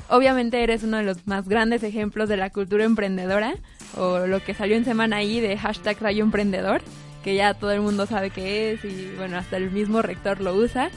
Obviamente 0.09 0.63
eres 0.63 0.85
uno 0.85 0.99
de 0.99 1.03
los 1.03 1.27
más 1.27 1.49
grandes 1.49 1.83
ejemplos 1.83 2.29
de 2.29 2.37
la 2.37 2.51
cultura 2.51 2.85
emprendedora, 2.85 3.55
o 3.97 4.27
lo 4.27 4.43
que 4.43 4.55
salió 4.55 4.77
en 4.77 4.85
semana 4.85 5.17
ahí 5.17 5.41
de 5.41 5.57
hashtag 5.59 5.99
Rayo 6.01 6.25
Emprendedor, 6.25 6.83
que 7.25 7.35
ya 7.35 7.55
todo 7.55 7.73
el 7.73 7.81
mundo 7.81 8.07
sabe 8.07 8.31
qué 8.31 8.73
es 8.73 8.85
y 8.85 9.13
bueno, 9.17 9.37
hasta 9.37 9.57
el 9.57 9.71
mismo 9.71 10.03
rector 10.03 10.41
lo 10.41 10.55
usa. 10.55 10.91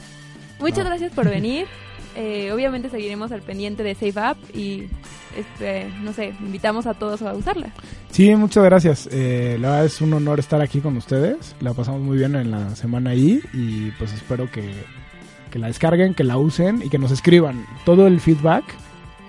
Muchas 0.62 0.86
gracias 0.86 1.12
por 1.12 1.28
venir. 1.28 1.66
Eh, 2.14 2.52
obviamente 2.52 2.90
seguiremos 2.90 3.32
al 3.32 3.40
pendiente 3.40 3.82
de 3.82 3.94
Save 3.94 4.32
Up 4.32 4.36
y 4.54 4.82
este, 5.34 5.88
no 6.02 6.12
sé, 6.12 6.34
invitamos 6.40 6.86
a 6.86 6.92
todos 6.92 7.22
a 7.22 7.32
usarla. 7.32 7.68
Sí, 8.10 8.34
muchas 8.34 8.64
gracias. 8.64 9.08
Eh, 9.10 9.56
la 9.58 9.70
verdad 9.70 9.86
es 9.86 10.00
un 10.02 10.12
honor 10.12 10.38
estar 10.38 10.60
aquí 10.60 10.80
con 10.80 10.94
ustedes. 10.98 11.56
La 11.60 11.72
pasamos 11.72 12.02
muy 12.02 12.18
bien 12.18 12.36
en 12.36 12.50
la 12.50 12.76
semana 12.76 13.10
ahí 13.10 13.40
y 13.54 13.92
pues 13.92 14.12
espero 14.12 14.50
que, 14.50 14.74
que 15.50 15.58
la 15.58 15.68
descarguen, 15.68 16.12
que 16.12 16.22
la 16.22 16.36
usen 16.36 16.82
y 16.84 16.90
que 16.90 16.98
nos 16.98 17.12
escriban. 17.12 17.64
Todo 17.86 18.06
el 18.06 18.20
feedback 18.20 18.64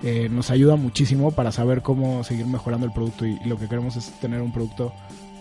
eh, 0.02 0.28
nos 0.30 0.50
ayuda 0.50 0.76
muchísimo 0.76 1.30
para 1.30 1.52
saber 1.52 1.80
cómo 1.80 2.22
seguir 2.22 2.44
mejorando 2.44 2.84
el 2.84 2.92
producto 2.92 3.24
y, 3.24 3.38
y 3.42 3.48
lo 3.48 3.58
que 3.58 3.66
queremos 3.66 3.96
es 3.96 4.12
tener 4.20 4.42
un 4.42 4.52
producto 4.52 4.92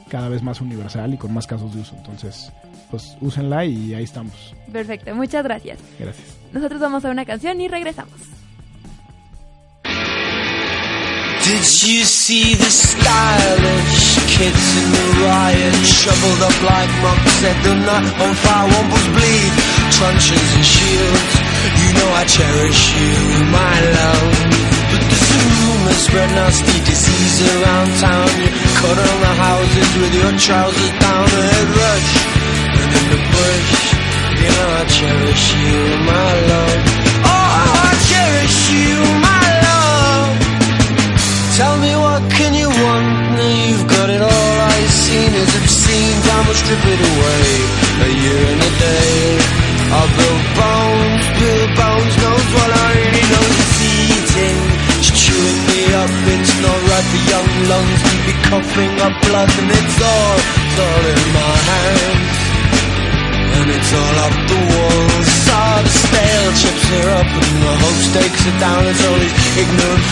cada 0.07 0.29
vez 0.29 0.43
más 0.43 0.61
universal 0.61 1.13
y 1.13 1.17
con 1.17 1.33
más 1.33 1.45
casos 1.45 1.75
de 1.75 1.81
uso. 1.81 1.95
Entonces, 1.97 2.53
pues 2.93 3.17
úsenla 3.21 3.65
y 3.65 3.95
ahí 3.95 4.03
estamos. 4.03 4.53
Perfecto, 4.71 5.15
muchas 5.15 5.43
gracias. 5.43 5.79
Gracias. 5.97 6.37
Nosotros 6.53 6.79
vamos 6.79 7.03
a 7.03 7.09
una 7.09 7.25
canción 7.25 7.59
y 7.59 7.67
regresamos. 7.67 8.13
Did 11.43 11.65
you 11.89 12.05
see 12.05 12.53
the 12.53 12.69
stylish 12.69 14.15
kids 14.29 14.65
in 14.77 14.87
the 14.93 15.05
riot? 15.25 15.73
Shoveled 15.83 16.41
up 16.45 16.57
like 16.61 16.91
monks, 17.01 17.33
set 17.41 17.57
the 17.65 17.73
night 17.81 18.13
on 18.21 18.33
fire, 18.45 18.69
wombles 18.69 19.07
bleed, 19.17 19.53
truncheons 19.97 20.51
and 20.53 20.63
shields. 20.63 21.33
You 21.81 21.89
know 21.97 22.09
I 22.13 22.23
cherish 22.29 22.93
you, 22.93 23.13
my 23.49 23.75
love. 23.97 24.73
But 24.93 25.01
there's 25.09 25.31
a 25.33 25.41
rumor 25.49 25.97
spread 25.97 26.29
nasty 26.37 26.77
disease 26.85 27.37
around 27.57 27.89
town. 27.97 28.29
You 28.37 28.51
cut 28.77 28.97
on 29.01 29.17
the 29.25 29.33
houses 29.33 29.89
with 29.97 30.13
your 30.13 30.33
trousers 30.37 30.93
down, 31.01 31.27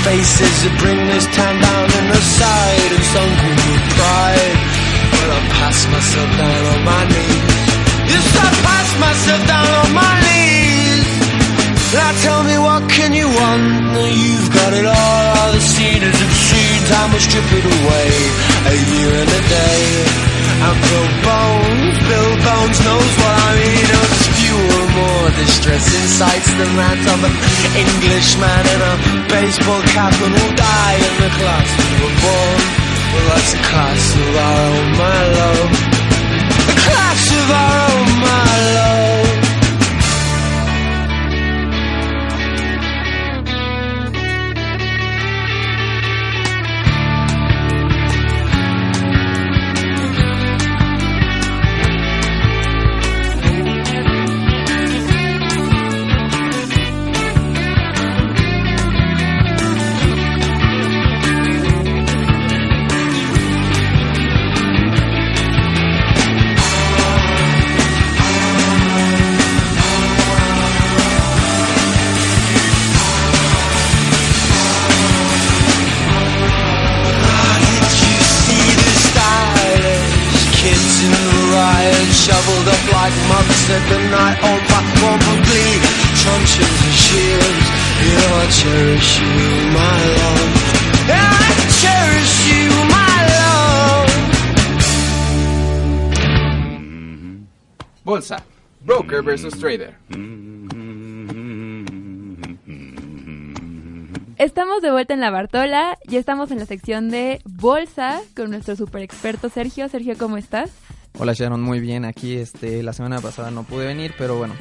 faces 0.01 0.55
that 0.65 0.73
bring 0.81 0.97
this 1.13 1.25
town 1.37 1.55
down 1.61 1.87
in 1.93 2.05
the 2.09 2.21
side 2.21 2.91
and 2.95 3.05
sunken 3.13 3.53
with 3.53 3.85
pride. 3.93 4.55
Well, 5.13 5.31
I 5.37 5.41
pass 5.61 5.79
myself 5.93 6.29
down 6.41 6.61
on 6.73 6.81
my 6.81 7.03
knees. 7.05 7.71
Yes, 8.09 8.27
I 8.33 8.49
pass 8.65 8.89
myself 8.97 9.41
down 9.45 9.69
on 9.81 9.89
my 9.93 10.13
knees. 10.25 11.07
Now 11.93 12.11
tell 12.25 12.41
me 12.49 12.55
what 12.57 12.81
can 12.89 13.11
you 13.13 13.27
want? 13.29 13.65
You've 14.01 14.49
got 14.49 14.71
it 14.73 14.85
all. 14.89 15.23
All 15.37 15.51
the 15.53 15.61
seen 15.61 16.01
is 16.01 16.17
obscene. 16.17 16.83
Time 16.89 17.09
will 17.13 17.21
strip 17.21 17.49
it 17.51 17.65
away. 17.65 18.09
A 18.73 18.75
year 18.95 19.11
and 19.21 19.31
a 19.37 19.43
day. 19.53 19.83
And 20.65 20.77
Bill 20.81 21.09
Bones, 21.25 21.97
Bill 22.09 22.33
Bones 22.41 22.77
knows 22.85 23.11
what 23.21 23.35
I 23.37 23.51
mean. 23.59 24.00
More 25.21 25.29
distressing 25.37 26.07
sights 26.17 26.49
than 26.49 26.71
that 26.81 26.97
of 27.13 27.21
an 27.21 27.35
Englishman 27.77 28.63
in 28.73 28.81
a 28.81 28.93
baseball 29.29 29.81
cap 29.93 30.17
and 30.17 30.33
will 30.33 30.55
die 30.57 30.97
in 30.97 31.15
the 31.21 31.29
class 31.37 31.69
we 31.77 31.89
were 32.01 32.17
born. 32.25 32.57
Well, 33.13 33.25
that's 33.29 33.53
the 33.53 33.61
class 33.69 34.01
of 34.17 34.33
our 34.33 34.57
own, 34.65 34.87
my 34.97 35.21
love. 35.37 35.69
The 36.65 36.77
class 36.89 37.21
of 37.37 37.47
our 37.53 37.75
own, 37.85 38.07
my 38.17 38.49
love. 38.73 39.00
In 83.71 83.79
the 83.79 83.79
riot 83.79 83.79
shoveled 83.79 83.79
up 83.79 83.79
like 83.79 83.79
monks 83.79 83.79
at 83.79 83.83
the 83.89 83.99
night 84.09 84.37
on 84.43 84.59
fire, 84.67 85.07
one 85.07 85.41
bleed, 85.43 85.81
truncheons 86.21 86.79
and 86.83 86.93
shields. 86.93 87.67
Yeah, 88.01 88.35
I 88.35 88.47
cherish 88.51 89.19
you, 89.19 89.35
my 89.71 89.97
love. 90.17 90.51
Yeah, 91.07 91.31
I 91.31 91.55
cherish 91.81 92.35
you, 92.51 92.67
my 92.89 93.15
love. 93.31 94.11
Bolsa. 98.03 98.37
Broker 98.83 99.21
versus 99.23 99.57
trader. 99.59 99.95
Estamos 104.37 104.81
de 104.81 104.89
vuelta 104.91 105.13
en 105.13 105.19
la 105.19 105.29
Bartola 105.29 105.99
y 106.09 106.15
estamos 106.15 106.49
en 106.49 106.57
la 106.57 106.65
sección 106.65 107.11
de 107.11 107.41
Bolsa 107.45 108.21
con 108.35 108.49
nuestro 108.49 108.75
super 108.75 109.03
experto 109.03 109.49
Sergio. 109.49 109.87
Sergio, 109.87 110.17
¿cómo 110.17 110.37
estás? 110.37 110.71
Hola 111.19 111.33
Sharon, 111.33 111.61
muy 111.61 111.79
bien. 111.79 112.05
Aquí 112.05 112.35
este, 112.35 112.81
la 112.83 112.93
semana 112.93 113.19
pasada 113.19 113.51
no 113.51 113.63
pude 113.63 113.85
venir, 113.85 114.13
pero 114.17 114.37
bueno, 114.37 114.55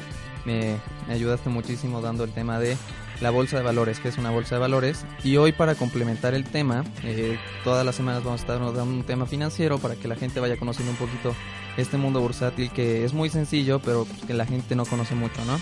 me, 0.45 0.77
ayudaste 1.09 1.49
muchísimo 1.49 2.01
dando 2.01 2.23
el 2.23 2.31
tema 2.31 2.59
de 2.59 2.77
la 3.21 3.29
bolsa 3.29 3.57
de 3.57 3.63
valores, 3.63 3.99
que 3.99 4.09
es 4.09 4.17
una 4.17 4.31
bolsa 4.31 4.55
de 4.55 4.61
valores. 4.61 5.05
Y 5.23 5.37
hoy 5.37 5.51
para 5.51 5.75
complementar 5.75 6.33
el 6.33 6.43
tema, 6.43 6.83
eh, 7.03 7.37
todas 7.63 7.85
las 7.85 7.95
semanas 7.95 8.23
vamos 8.23 8.41
a 8.41 8.43
estar 8.43 8.59
dando 8.59 8.83
un 8.83 9.03
tema 9.03 9.25
financiero 9.25 9.79
para 9.79 9.95
que 9.95 10.07
la 10.07 10.15
gente 10.15 10.39
vaya 10.39 10.57
conociendo 10.57 10.91
un 10.91 10.97
poquito 10.97 11.33
este 11.77 11.97
mundo 11.97 12.19
bursátil 12.19 12.69
que 12.71 13.05
es 13.05 13.13
muy 13.13 13.29
sencillo, 13.29 13.79
pero 13.79 14.05
que 14.27 14.33
la 14.33 14.45
gente 14.45 14.75
no 14.75 14.85
conoce 14.85 15.15
mucho, 15.15 15.43
¿no? 15.45 15.59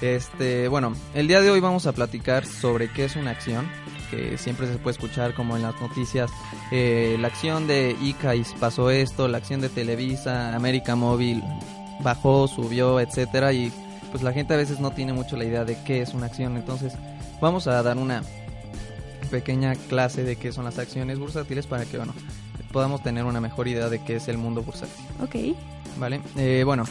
Este, 0.00 0.68
bueno, 0.68 0.92
el 1.14 1.28
día 1.28 1.40
de 1.40 1.50
hoy 1.50 1.60
vamos 1.60 1.86
a 1.86 1.92
platicar 1.92 2.44
sobre 2.44 2.90
qué 2.90 3.04
es 3.04 3.16
una 3.16 3.30
acción, 3.30 3.66
que 4.10 4.38
siempre 4.38 4.66
se 4.66 4.78
puede 4.78 4.94
escuchar 4.94 5.34
como 5.34 5.56
en 5.56 5.62
las 5.62 5.80
noticias, 5.80 6.30
eh, 6.70 7.16
la 7.20 7.28
acción 7.28 7.66
de 7.66 7.96
ICAIS 8.00 8.54
pasó 8.60 8.90
esto, 8.90 9.28
la 9.28 9.38
acción 9.38 9.60
de 9.60 9.68
Televisa, 9.68 10.54
América 10.54 10.96
Móvil 10.96 11.42
bajó, 12.00 12.48
subió, 12.48 13.00
etcétera, 13.00 13.52
y 13.52 13.72
pues 14.10 14.22
la 14.22 14.32
gente 14.32 14.54
a 14.54 14.56
veces 14.56 14.80
no 14.80 14.90
tiene 14.90 15.12
mucho 15.12 15.36
la 15.36 15.44
idea 15.44 15.64
de 15.64 15.76
qué 15.84 16.02
es 16.02 16.14
una 16.14 16.26
acción, 16.26 16.56
entonces 16.56 16.94
vamos 17.40 17.66
a 17.66 17.82
dar 17.82 17.98
una 17.98 18.22
pequeña 19.30 19.74
clase 19.74 20.22
de 20.22 20.36
qué 20.36 20.52
son 20.52 20.64
las 20.64 20.78
acciones 20.78 21.18
bursátiles 21.18 21.66
para 21.66 21.84
que, 21.84 21.96
bueno, 21.96 22.14
podamos 22.72 23.02
tener 23.02 23.24
una 23.24 23.40
mejor 23.40 23.68
idea 23.68 23.88
de 23.88 24.02
qué 24.02 24.16
es 24.16 24.28
el 24.28 24.38
mundo 24.38 24.62
bursátil. 24.62 25.04
Ok. 25.22 25.56
¿Vale? 25.98 26.20
Eh, 26.36 26.62
bueno, 26.64 26.84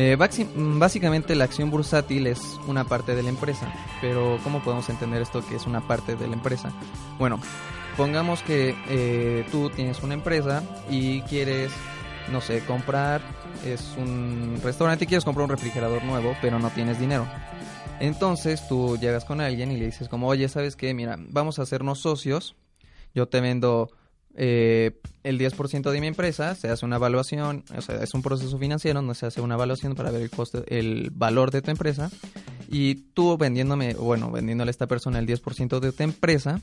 eh, 0.00 0.16
mm, 0.16 0.78
básicamente 0.78 1.34
la 1.34 1.42
acción 1.42 1.72
bursátil 1.72 2.28
es 2.28 2.38
una 2.68 2.84
parte 2.84 3.16
de 3.16 3.22
la 3.24 3.30
empresa, 3.30 3.66
pero 4.00 4.38
¿cómo 4.44 4.62
podemos 4.62 4.88
entender 4.90 5.20
esto 5.20 5.44
que 5.44 5.56
es 5.56 5.66
una 5.66 5.80
parte 5.80 6.14
de 6.14 6.28
la 6.28 6.34
empresa? 6.34 6.72
Bueno, 7.18 7.40
pongamos 7.96 8.44
que 8.44 8.76
eh, 8.88 9.44
tú 9.50 9.70
tienes 9.70 10.00
una 10.04 10.14
empresa 10.14 10.62
y 10.88 11.22
quieres, 11.22 11.72
no 12.30 12.40
sé, 12.40 12.64
comprar, 12.64 13.22
es 13.64 13.92
un 13.98 14.60
restaurante 14.62 15.02
y 15.02 15.08
quieres 15.08 15.24
comprar 15.24 15.42
un 15.42 15.50
refrigerador 15.50 16.04
nuevo, 16.04 16.36
pero 16.40 16.60
no 16.60 16.70
tienes 16.70 17.00
dinero. 17.00 17.26
Entonces 17.98 18.68
tú 18.68 18.96
llegas 18.98 19.24
con 19.24 19.40
alguien 19.40 19.72
y 19.72 19.78
le 19.78 19.86
dices 19.86 20.08
como, 20.08 20.28
oye, 20.28 20.48
¿sabes 20.48 20.76
qué? 20.76 20.94
Mira, 20.94 21.16
vamos 21.18 21.58
a 21.58 21.62
hacernos 21.62 21.98
socios, 21.98 22.54
yo 23.16 23.26
te 23.26 23.40
vendo 23.40 23.90
eh, 24.40 24.92
el 25.24 25.36
10% 25.38 25.90
de 25.90 26.00
mi 26.00 26.06
empresa, 26.06 26.54
se 26.54 26.68
hace 26.68 26.86
una 26.86 26.96
evaluación, 26.96 27.64
o 27.76 27.82
sea, 27.82 27.96
es 28.02 28.14
un 28.14 28.22
proceso 28.22 28.56
financiero 28.58 29.00
donde 29.00 29.14
se 29.16 29.26
hace 29.26 29.40
una 29.40 29.56
evaluación 29.56 29.94
para 29.96 30.10
ver 30.12 30.22
el 30.22 30.30
coste, 30.30 30.62
el 30.68 31.10
valor 31.12 31.50
de 31.50 31.60
tu 31.60 31.70
empresa 31.72 32.08
y 32.70 32.94
tú 33.14 33.36
vendiéndome, 33.36 33.94
bueno, 33.94 34.30
vendiéndole 34.30 34.68
a 34.68 34.72
esta 34.72 34.86
persona 34.86 35.18
el 35.18 35.26
10% 35.26 35.80
de 35.80 35.90
tu 35.92 36.02
empresa, 36.04 36.60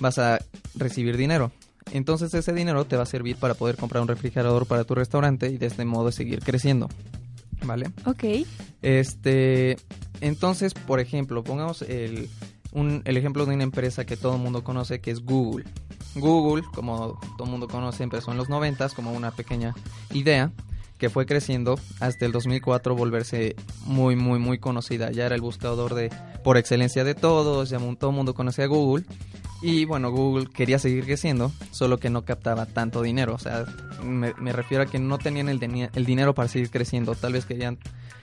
vas 0.00 0.18
a 0.18 0.38
recibir 0.74 1.16
dinero. 1.18 1.52
Entonces 1.92 2.32
ese 2.34 2.52
dinero 2.52 2.86
te 2.86 2.96
va 2.96 3.02
a 3.02 3.06
servir 3.06 3.36
para 3.36 3.54
poder 3.54 3.76
comprar 3.76 4.00
un 4.02 4.08
refrigerador 4.08 4.66
para 4.66 4.84
tu 4.84 4.94
restaurante 4.94 5.48
y 5.50 5.58
de 5.58 5.66
este 5.66 5.84
modo 5.84 6.10
seguir 6.12 6.40
creciendo. 6.40 6.88
¿Vale? 7.64 7.90
Ok. 8.06 8.24
Este, 8.82 9.76
entonces, 10.20 10.74
por 10.74 11.00
ejemplo, 11.00 11.42
pongamos 11.44 11.82
el, 11.82 12.28
un- 12.72 13.02
el 13.04 13.16
ejemplo 13.16 13.44
de 13.46 13.54
una 13.54 13.64
empresa 13.64 14.04
que 14.06 14.16
todo 14.16 14.36
el 14.36 14.42
mundo 14.42 14.62
conoce, 14.64 15.00
que 15.00 15.10
es 15.10 15.20
Google. 15.20 15.64
Google, 16.14 16.64
como 16.74 17.18
todo 17.36 17.44
el 17.44 17.50
mundo 17.50 17.68
conoce, 17.68 18.02
empezó 18.02 18.32
en 18.32 18.38
los 18.38 18.48
90 18.48 18.88
como 18.90 19.12
una 19.12 19.30
pequeña 19.30 19.74
idea 20.12 20.52
que 20.98 21.10
fue 21.10 21.26
creciendo 21.26 21.78
hasta 22.00 22.26
el 22.26 22.32
2004 22.32 22.94
volverse 22.94 23.56
muy, 23.84 24.16
muy, 24.16 24.38
muy 24.38 24.58
conocida. 24.58 25.10
Ya 25.10 25.26
era 25.26 25.34
el 25.34 25.40
buscador 25.40 25.94
de 25.94 26.10
por 26.42 26.56
excelencia 26.56 27.04
de 27.04 27.14
todos, 27.14 27.70
ya 27.70 27.78
todo 27.78 28.10
el 28.10 28.16
mundo 28.16 28.34
conocía 28.34 28.64
a 28.64 28.68
Google. 28.68 29.04
Y 29.60 29.84
bueno, 29.86 30.10
Google 30.10 30.46
quería 30.46 30.78
seguir 30.78 31.04
creciendo, 31.04 31.50
solo 31.72 31.98
que 31.98 32.10
no 32.10 32.24
captaba 32.24 32.66
tanto 32.66 33.02
dinero. 33.02 33.34
O 33.34 33.38
sea, 33.38 33.64
me, 34.04 34.32
refiero 34.52 34.84
a 34.84 34.86
que 34.86 34.98
no 34.98 35.18
tenían 35.18 35.48
el, 35.48 35.90
el 35.92 36.04
dinero 36.04 36.34
para 36.34 36.48
seguir 36.48 36.70
creciendo. 36.70 37.14
Tal 37.16 37.32
vez 37.32 37.44
querían, 37.44 37.78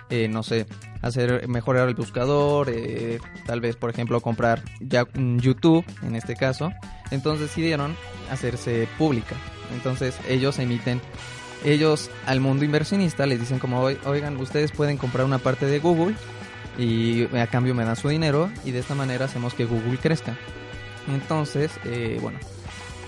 eh, 0.09 0.29
no 0.29 0.43
sé, 0.43 0.65
hacer 1.01 1.47
mejorar 1.49 1.89
el 1.89 1.95
buscador, 1.95 2.69
eh, 2.69 3.19
tal 3.45 3.59
vez, 3.59 3.75
por 3.75 3.89
ejemplo, 3.89 4.21
comprar 4.21 4.63
ya 4.79 5.05
YouTube, 5.13 5.85
en 6.03 6.15
este 6.15 6.35
caso. 6.35 6.71
Entonces 7.11 7.49
decidieron 7.49 7.95
hacerse 8.31 8.87
pública. 8.97 9.35
Entonces 9.73 10.15
ellos 10.29 10.57
emiten, 10.59 11.01
ellos 11.65 12.09
al 12.25 12.39
mundo 12.39 12.63
inversionista 12.63 13.25
les 13.25 13.39
dicen 13.39 13.59
como, 13.59 13.81
"Oi- 13.81 13.97
oigan, 14.05 14.37
ustedes 14.37 14.71
pueden 14.71 14.97
comprar 14.97 15.25
una 15.25 15.39
parte 15.39 15.65
de 15.65 15.79
Google 15.79 16.15
y 16.77 17.25
a 17.37 17.47
cambio 17.47 17.73
me 17.75 17.83
dan 17.85 17.95
su 17.95 18.07
dinero 18.09 18.49
y 18.63 18.71
de 18.71 18.79
esta 18.79 18.95
manera 18.95 19.25
hacemos 19.25 19.53
que 19.53 19.65
Google 19.65 19.97
crezca. 19.97 20.35
Entonces, 21.07 21.71
eh, 21.85 22.17
bueno, 22.21 22.39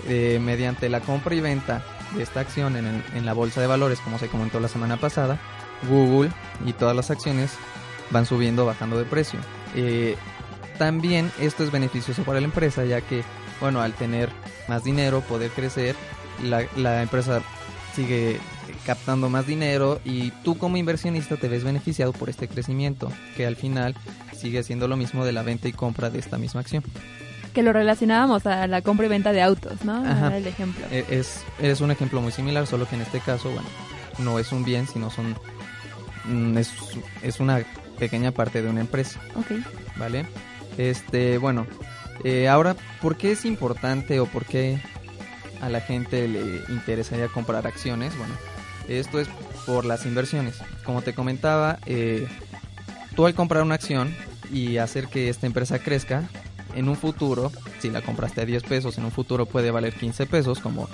eh, 0.08 0.38
mediante 0.42 0.88
la 0.88 1.00
compra 1.00 1.34
y 1.34 1.40
venta 1.40 1.84
de 2.16 2.22
esta 2.22 2.40
acción 2.40 2.76
en, 2.76 3.02
en 3.14 3.26
la 3.26 3.32
bolsa 3.32 3.60
de 3.60 3.66
valores, 3.66 4.00
como 4.00 4.18
se 4.18 4.28
comentó 4.28 4.60
la 4.60 4.68
semana 4.68 4.96
pasada, 4.96 5.38
Google 5.88 6.30
y 6.66 6.72
todas 6.72 6.96
las 6.96 7.10
acciones 7.10 7.52
van 8.10 8.24
subiendo, 8.26 8.64
bajando 8.64 8.98
de 8.98 9.04
precio. 9.04 9.38
Eh, 9.76 10.16
también 10.78 11.30
esto 11.40 11.64
es 11.64 11.70
beneficioso 11.70 12.22
para 12.22 12.40
la 12.40 12.46
empresa, 12.46 12.84
ya 12.84 13.00
que, 13.00 13.22
bueno, 13.60 13.82
al 13.82 13.92
tener 13.92 14.30
más 14.68 14.84
dinero, 14.84 15.20
poder 15.20 15.50
crecer, 15.50 15.94
la, 16.42 16.62
la 16.76 17.02
empresa 17.02 17.42
sigue 17.94 18.38
captando 18.86 19.28
más 19.28 19.46
dinero 19.46 20.00
y 20.04 20.30
tú 20.44 20.56
como 20.58 20.76
inversionista 20.76 21.36
te 21.36 21.48
ves 21.48 21.64
beneficiado 21.64 22.12
por 22.12 22.30
este 22.30 22.48
crecimiento, 22.48 23.10
que 23.36 23.46
al 23.46 23.56
final 23.56 23.94
sigue 24.36 24.62
siendo 24.62 24.88
lo 24.88 24.96
mismo 24.96 25.24
de 25.24 25.32
la 25.32 25.42
venta 25.42 25.68
y 25.68 25.72
compra 25.72 26.10
de 26.10 26.18
esta 26.18 26.38
misma 26.38 26.60
acción. 26.60 26.82
Que 27.52 27.62
lo 27.62 27.72
relacionábamos 27.72 28.46
a 28.46 28.66
la 28.66 28.82
compra 28.82 29.06
y 29.06 29.08
venta 29.08 29.32
de 29.32 29.42
autos, 29.42 29.84
¿no? 29.84 30.04
Ajá. 30.04 30.36
El 30.36 30.46
ejemplo. 30.46 30.84
E- 30.90 31.04
Es, 31.10 31.42
es 31.58 31.80
un 31.80 31.90
ejemplo 31.90 32.20
muy 32.20 32.30
similar, 32.32 32.66
solo 32.66 32.86
que 32.88 32.94
en 32.94 33.02
este 33.02 33.20
caso, 33.20 33.50
bueno, 33.50 33.68
no 34.18 34.38
es 34.38 34.52
un 34.52 34.64
bien, 34.64 34.86
sino 34.86 35.10
son 35.10 35.34
mm, 36.26 36.56
es, 36.58 36.72
es 37.22 37.40
una 37.40 37.62
pequeña 37.98 38.30
parte 38.30 38.62
de 38.62 38.68
una 38.70 38.80
empresa, 38.80 39.18
Ok. 39.34 39.52
¿vale? 39.96 40.24
Este, 40.76 41.38
bueno, 41.38 41.66
eh, 42.22 42.48
ahora, 42.48 42.76
¿por 43.02 43.16
qué 43.16 43.32
es 43.32 43.44
importante 43.44 44.20
o 44.20 44.26
por 44.26 44.44
qué 44.44 44.78
a 45.60 45.68
la 45.68 45.80
gente 45.80 46.26
le 46.28 46.62
interesaría 46.68 47.28
comprar 47.28 47.66
acciones? 47.66 48.16
Bueno, 48.16 48.34
esto 48.88 49.20
es 49.20 49.28
por 49.66 49.84
las 49.84 50.06
inversiones. 50.06 50.56
Como 50.84 51.02
te 51.02 51.14
comentaba, 51.14 51.78
eh, 51.86 52.26
tú 53.14 53.26
al 53.26 53.34
comprar 53.34 53.62
una 53.62 53.74
acción 53.74 54.14
y 54.52 54.78
hacer 54.78 55.08
que 55.08 55.28
esta 55.28 55.46
empresa 55.46 55.78
crezca, 55.78 56.28
en 56.74 56.88
un 56.88 56.96
futuro, 56.96 57.50
si 57.80 57.90
la 57.90 58.02
compraste 58.02 58.42
a 58.42 58.44
10 58.44 58.62
pesos, 58.62 58.98
en 58.98 59.04
un 59.04 59.10
futuro 59.10 59.46
puede 59.46 59.70
valer 59.70 59.94
15 59.94 60.26
pesos, 60.26 60.60
como, 60.60 60.88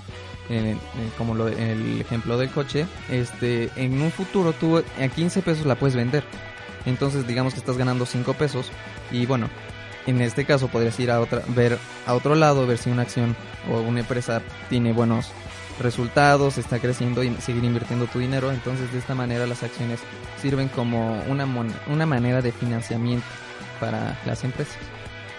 en, 0.49 0.79
como 1.19 1.35
lo- 1.35 1.49
en 1.49 1.59
el 1.61 2.01
ejemplo 2.01 2.39
del 2.39 2.49
coche. 2.51 2.87
Este, 3.11 3.71
en 3.77 4.01
un 4.01 4.11
futuro 4.11 4.53
tú 4.53 4.79
a 4.79 5.09
15 5.09 5.43
pesos 5.43 5.67
la 5.67 5.75
puedes 5.75 5.97
vender. 5.97 6.25
Entonces 6.87 7.27
digamos 7.27 7.55
que 7.55 7.61
estás 7.61 7.77
ganando 7.77 8.07
5 8.07 8.35
pesos 8.35 8.71
y 9.11 9.27
bueno, 9.27 9.49
en 10.07 10.21
este 10.21 10.45
caso 10.45 10.69
podrías 10.69 10.99
ir 11.01 11.11
a 11.11 11.21
otra, 11.21 11.43
ver 11.49 11.79
a 12.07 12.15
otro 12.15 12.35
lado, 12.35 12.67
ver 12.67 12.79
si 12.79 12.91
una 12.91 13.03
acción 13.03 13.35
o 13.71 13.81
una 13.81 14.01
empresa 14.01 14.43
tiene 14.69 14.93
buenos 14.93 15.31
resultados, 15.81 16.57
está 16.59 16.79
creciendo 16.79 17.23
y 17.25 17.35
seguir 17.37 17.65
invirtiendo 17.65 18.07
tu 18.07 18.19
dinero. 18.19 18.53
Entonces 18.53 18.93
de 18.93 18.99
esta 18.99 19.15
manera 19.15 19.47
las 19.47 19.63
acciones 19.63 20.01
sirven 20.41 20.69
como 20.69 21.21
una, 21.29 21.47
mon- 21.47 21.75
una 21.89 22.07
manera 22.07 22.43
de 22.43 22.53
financiamiento 22.53 23.27
para 23.81 24.17
las 24.27 24.45
empresas. 24.45 24.77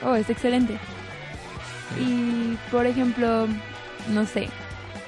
Oh, 0.04 0.16
es 0.16 0.30
excelente. 0.30 0.78
Y, 2.00 2.58
por 2.72 2.86
ejemplo, 2.86 3.48
no 4.10 4.26
sé. 4.26 4.50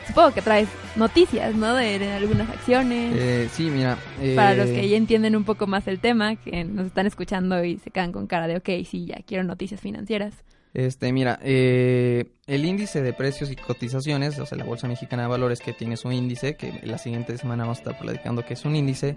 Supongo 0.08 0.34
que 0.34 0.42
traes 0.42 0.68
noticias, 0.96 1.54
¿no? 1.56 1.74
De, 1.76 2.00
de 2.00 2.12
algunas 2.14 2.50
acciones. 2.50 3.14
Eh, 3.16 3.50
sí, 3.54 3.70
mira. 3.70 3.98
Para 4.36 4.56
los 4.56 4.70
eh, 4.70 4.74
que 4.82 4.90
ya 4.90 4.98
entienden 4.98 5.36
un 5.36 5.44
poco 5.44 5.68
más 5.68 5.88
el 5.88 6.00
tema, 6.00 6.36
que 6.38 6.64
nos 6.64 6.88
están 6.88 7.06
escuchando 7.08 7.64
y 7.64 7.78
se 7.78 7.92
quedan 7.92 8.12
con 8.12 8.26
cara 8.28 8.48
de, 8.48 8.58
ok, 8.58 8.70
sí, 8.90 9.06
ya 9.06 9.18
quiero 9.26 9.44
noticias 9.44 9.80
financieras. 9.82 10.34
Este, 10.74 11.12
mira, 11.12 11.40
eh, 11.44 12.26
el 12.46 12.64
índice 12.66 13.02
de 13.02 13.12
precios 13.14 13.50
y 13.52 13.56
cotizaciones, 13.56 14.38
o 14.40 14.46
sea, 14.46 14.58
la 14.58 14.64
Bolsa 14.64 14.88
Mexicana 14.88 15.24
de 15.24 15.30
Valores 15.30 15.60
que 15.60 15.74
tiene 15.74 15.98
su 15.98 16.12
índice, 16.12 16.56
que 16.56 16.82
la 16.84 16.98
siguiente 17.00 17.38
semana 17.38 17.64
vamos 17.64 17.80
a 17.80 17.82
estar 17.82 17.98
platicando 18.00 18.46
que 18.46 18.54
es 18.54 18.64
un 18.66 18.76
índice, 18.76 19.16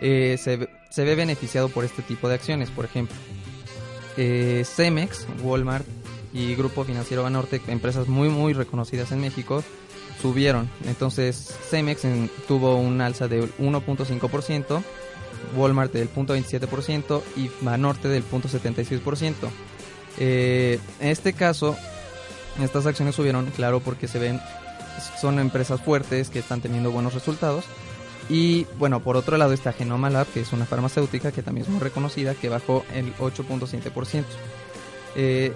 eh, 0.00 0.36
se, 0.38 0.56
ve- 0.56 0.68
se 0.90 1.04
ve 1.04 1.16
beneficiado 1.16 1.68
por 1.68 1.84
este 1.84 2.02
tipo 2.02 2.28
de 2.28 2.34
acciones, 2.36 2.70
por 2.70 2.84
ejemplo. 2.84 3.16
eh, 4.16 4.62
Cemex, 4.64 5.26
Walmart 5.42 5.86
y 6.32 6.54
Grupo 6.54 6.84
Financiero 6.84 7.22
Banorte, 7.24 7.60
empresas 7.68 8.06
muy 8.06 8.28
muy 8.28 8.52
reconocidas 8.52 9.10
en 9.10 9.20
México, 9.20 9.64
subieron. 10.20 10.70
Entonces 10.86 11.54
Cemex 11.68 12.02
tuvo 12.46 12.76
un 12.76 13.00
alza 13.00 13.28
de 13.28 13.42
1.5%, 13.58 14.82
Walmart 15.56 15.92
del 15.92 16.12
0.27% 16.12 17.22
y 17.36 17.50
Banorte 17.60 18.08
del 18.08 18.24
0.76%. 18.24 19.34
Eh, 20.18 20.78
en 21.00 21.08
este 21.08 21.32
caso, 21.32 21.76
estas 22.62 22.86
acciones 22.86 23.14
subieron, 23.14 23.46
claro, 23.46 23.80
porque 23.80 24.08
se 24.08 24.18
ven, 24.18 24.40
son 25.20 25.38
empresas 25.38 25.80
fuertes 25.80 26.30
que 26.30 26.40
están 26.40 26.60
teniendo 26.60 26.90
buenos 26.90 27.14
resultados. 27.14 27.64
Y 28.28 28.66
bueno, 28.78 29.00
por 29.00 29.16
otro 29.16 29.36
lado 29.36 29.52
está 29.52 29.72
Genoma 29.72 30.08
Lab, 30.08 30.26
que 30.28 30.40
es 30.40 30.52
una 30.52 30.64
farmacéutica 30.64 31.32
que 31.32 31.42
también 31.42 31.66
es 31.66 31.72
muy 31.72 31.80
reconocida, 31.80 32.34
que 32.34 32.48
bajó 32.48 32.84
el 32.94 33.12
8.7%. 33.16 34.24
Eh, 35.16 35.52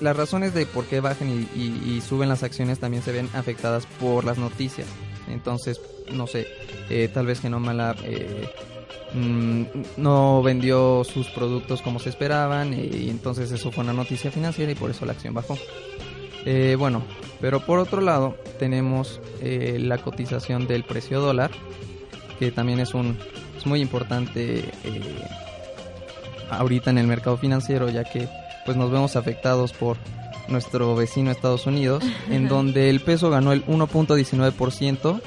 las 0.00 0.16
razones 0.16 0.54
de 0.54 0.66
por 0.66 0.84
qué 0.84 1.00
bajan 1.00 1.46
y, 1.54 2.00
suben 2.00 2.28
las 2.28 2.42
acciones 2.42 2.78
también 2.78 3.02
se 3.02 3.12
ven 3.12 3.28
afectadas 3.34 3.86
por 4.00 4.24
las 4.24 4.38
noticias. 4.38 4.86
Entonces, 5.28 5.80
no 6.12 6.26
sé, 6.26 6.46
eh, 6.88 7.08
tal 7.12 7.26
vez 7.26 7.40
Genoma 7.40 7.74
Lab 7.74 7.96
eh, 8.04 8.48
mm, 9.14 9.64
no 9.96 10.42
vendió 10.42 11.02
sus 11.04 11.28
productos 11.28 11.82
como 11.82 11.98
se 11.98 12.10
esperaban 12.10 12.72
eh, 12.74 12.88
y 12.92 13.10
entonces 13.10 13.50
eso 13.50 13.72
fue 13.72 13.82
una 13.82 13.92
noticia 13.92 14.30
financiera 14.30 14.70
y 14.70 14.76
por 14.76 14.90
eso 14.90 15.04
la 15.04 15.12
acción 15.12 15.34
bajó. 15.34 15.58
Eh, 16.44 16.76
bueno, 16.78 17.02
pero 17.40 17.58
por 17.58 17.80
otro 17.80 18.00
lado 18.00 18.36
tenemos 18.58 19.20
eh, 19.40 19.78
la 19.80 19.98
cotización 19.98 20.68
del 20.68 20.84
precio 20.84 21.20
dólar, 21.20 21.50
que 22.38 22.52
también 22.52 22.78
es 22.78 22.94
un 22.94 23.18
es 23.56 23.66
muy 23.66 23.80
importante 23.80 24.70
ahorita 26.50 26.90
en 26.90 26.98
el 26.98 27.06
mercado 27.06 27.36
financiero, 27.36 27.88
ya 27.88 28.04
que 28.04 28.28
pues 28.66 28.76
nos 28.76 28.90
vemos 28.90 29.16
afectados 29.16 29.72
por 29.72 29.96
nuestro 30.48 30.94
vecino 30.94 31.30
Estados 31.30 31.66
Unidos, 31.66 32.04
en 32.30 32.46
donde 32.48 32.90
el 32.90 33.00
peso 33.00 33.30
ganó 33.30 33.52
el 33.52 33.64
1.19% 33.66 35.20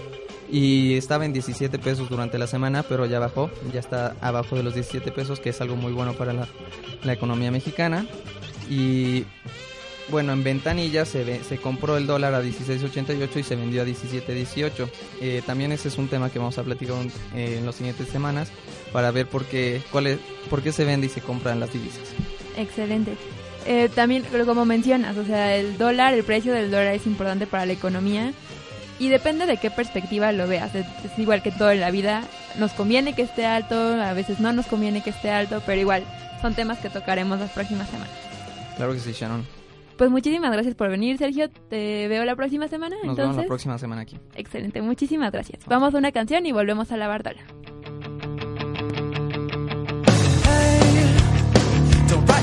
y 0.51 0.95
estaba 0.95 1.25
en 1.25 1.33
17 1.33 1.77
pesos 1.79 2.09
durante 2.09 2.37
la 2.39 2.47
semana, 2.47 2.83
pero 2.83 3.05
ya 3.05 3.19
bajó, 3.19 3.49
ya 3.73 3.79
está 3.79 4.15
abajo 4.21 4.55
de 4.55 4.63
los 4.63 4.73
17 4.73 5.11
pesos, 5.11 5.39
que 5.39 5.49
es 5.49 5.61
algo 5.61 5.75
muy 5.75 5.91
bueno 5.93 6.13
para 6.13 6.33
la, 6.33 6.47
la 7.03 7.13
economía 7.13 7.51
mexicana. 7.51 8.05
Y 8.69 9.25
bueno, 10.09 10.33
en 10.33 10.43
ventanilla 10.43 11.05
se, 11.05 11.23
ve- 11.23 11.41
se 11.47 11.57
compró 11.57 11.97
el 11.97 12.07
dólar 12.07 12.33
a 12.33 12.41
16.88 12.41 13.37
y 13.39 13.43
se 13.43 13.55
vendió 13.55 13.83
a 13.83 13.85
17.18. 13.85 14.89
Eh, 15.21 15.43
también 15.45 15.71
ese 15.71 15.87
es 15.89 15.97
un 15.99 16.07
tema 16.07 16.31
que 16.31 16.39
vamos 16.39 16.57
a 16.57 16.63
platicar 16.63 16.95
eh, 17.35 17.57
en 17.59 17.65
las 17.65 17.75
siguientes 17.75 18.07
semanas 18.07 18.49
para 18.91 19.11
ver 19.11 19.27
por 19.27 19.45
qué, 19.45 19.81
cuál 19.91 20.07
es, 20.07 20.19
por 20.49 20.63
qué 20.63 20.71
se 20.71 20.83
vende 20.83 21.05
y 21.07 21.09
se 21.09 21.21
compran 21.21 21.59
las 21.59 21.71
divisas. 21.73 22.01
Excelente. 22.59 23.15
Eh, 23.65 23.89
también, 23.93 24.23
como 24.45 24.65
mencionas, 24.65 25.17
o 25.17 25.25
sea, 25.25 25.55
el 25.55 25.77
dólar, 25.77 26.13
el 26.13 26.23
precio 26.23 26.53
del 26.53 26.71
dólar 26.71 26.93
es 26.93 27.05
importante 27.05 27.47
para 27.47 27.65
la 27.65 27.73
economía 27.73 28.33
y 28.99 29.09
depende 29.09 29.45
de 29.45 29.57
qué 29.57 29.71
perspectiva 29.71 30.31
lo 30.31 30.47
veas. 30.47 30.75
Es, 30.75 30.85
es 31.03 31.17
igual 31.17 31.41
que 31.41 31.51
todo 31.51 31.71
en 31.71 31.79
la 31.79 31.91
vida, 31.91 32.23
nos 32.57 32.73
conviene 32.73 33.13
que 33.13 33.21
esté 33.21 33.45
alto, 33.45 33.75
a 33.75 34.13
veces 34.13 34.39
no 34.39 34.53
nos 34.53 34.65
conviene 34.67 35.01
que 35.01 35.09
esté 35.11 35.31
alto, 35.31 35.61
pero 35.65 35.79
igual 35.79 36.03
son 36.41 36.53
temas 36.53 36.79
que 36.79 36.89
tocaremos 36.89 37.39
las 37.39 37.51
próximas 37.51 37.89
semanas. 37.89 38.13
Claro 38.77 38.93
que 38.93 38.99
sí, 38.99 39.11
Sharon. 39.11 39.45
Pues 39.97 40.09
muchísimas 40.09 40.51
gracias 40.51 40.75
por 40.75 40.89
venir, 40.89 41.17
Sergio. 41.17 41.49
Te 41.49 42.07
veo 42.07 42.23
la 42.23 42.35
próxima 42.35 42.69
semana. 42.69 42.95
Nos 43.03 43.17
vemos 43.17 43.35
la 43.35 43.43
próxima 43.43 43.77
semana 43.77 44.01
aquí. 44.01 44.17
excelente, 44.35 44.81
muchísimas 44.81 45.31
gracias. 45.31 45.65
Vamos 45.65 45.93
a 45.93 45.97
una 45.97 46.11
canción 46.13 46.45
y 46.45 46.53
volvemos 46.53 46.91
a 46.91 46.97
la 46.97 47.07
Bartola. 47.09 47.41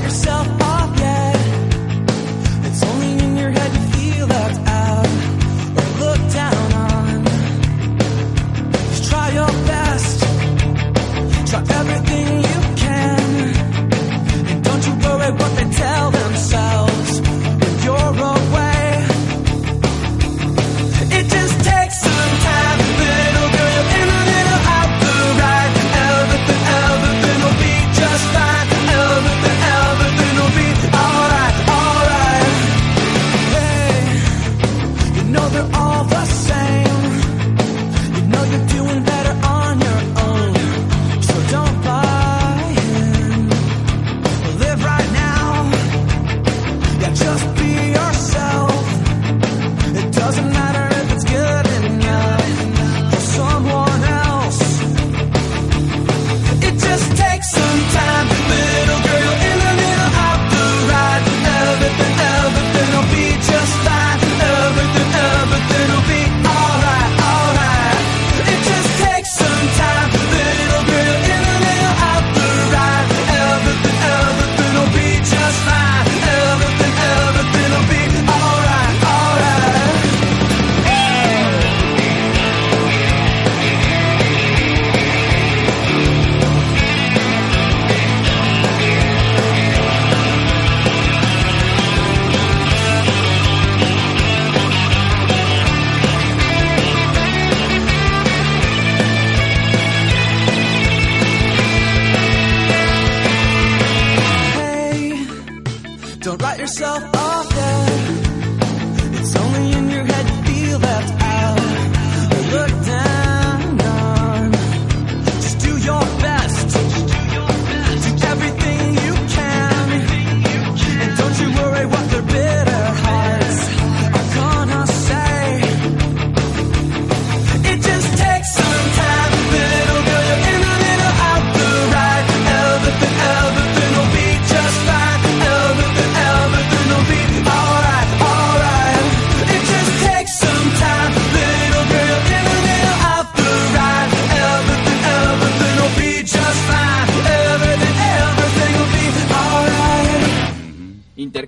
Yourself 0.07 0.47
off 0.63 0.99
yet. 1.01 1.37
It's 2.67 2.83
only 2.85 3.13
in 3.25 3.37
your 3.37 3.51
head 3.51 3.71
you 3.77 3.85
feel 3.95 4.27
left 4.29 4.61
out 4.69 5.09
or 5.79 5.87
looked 6.03 6.33
down 6.33 6.73
on. 6.91 7.25
Just 8.91 9.11
try 9.11 9.27
your 9.41 9.53
best. 9.73 10.21
Try 11.51 11.61
everything 11.81 12.27
you 12.51 12.61
can. 12.85 13.25
And 14.51 14.65
don't 14.67 14.87
you 14.87 14.95
worry 15.05 15.31
what 15.41 15.53
they 15.57 15.69
tell 15.83 16.11
themselves 16.13 16.66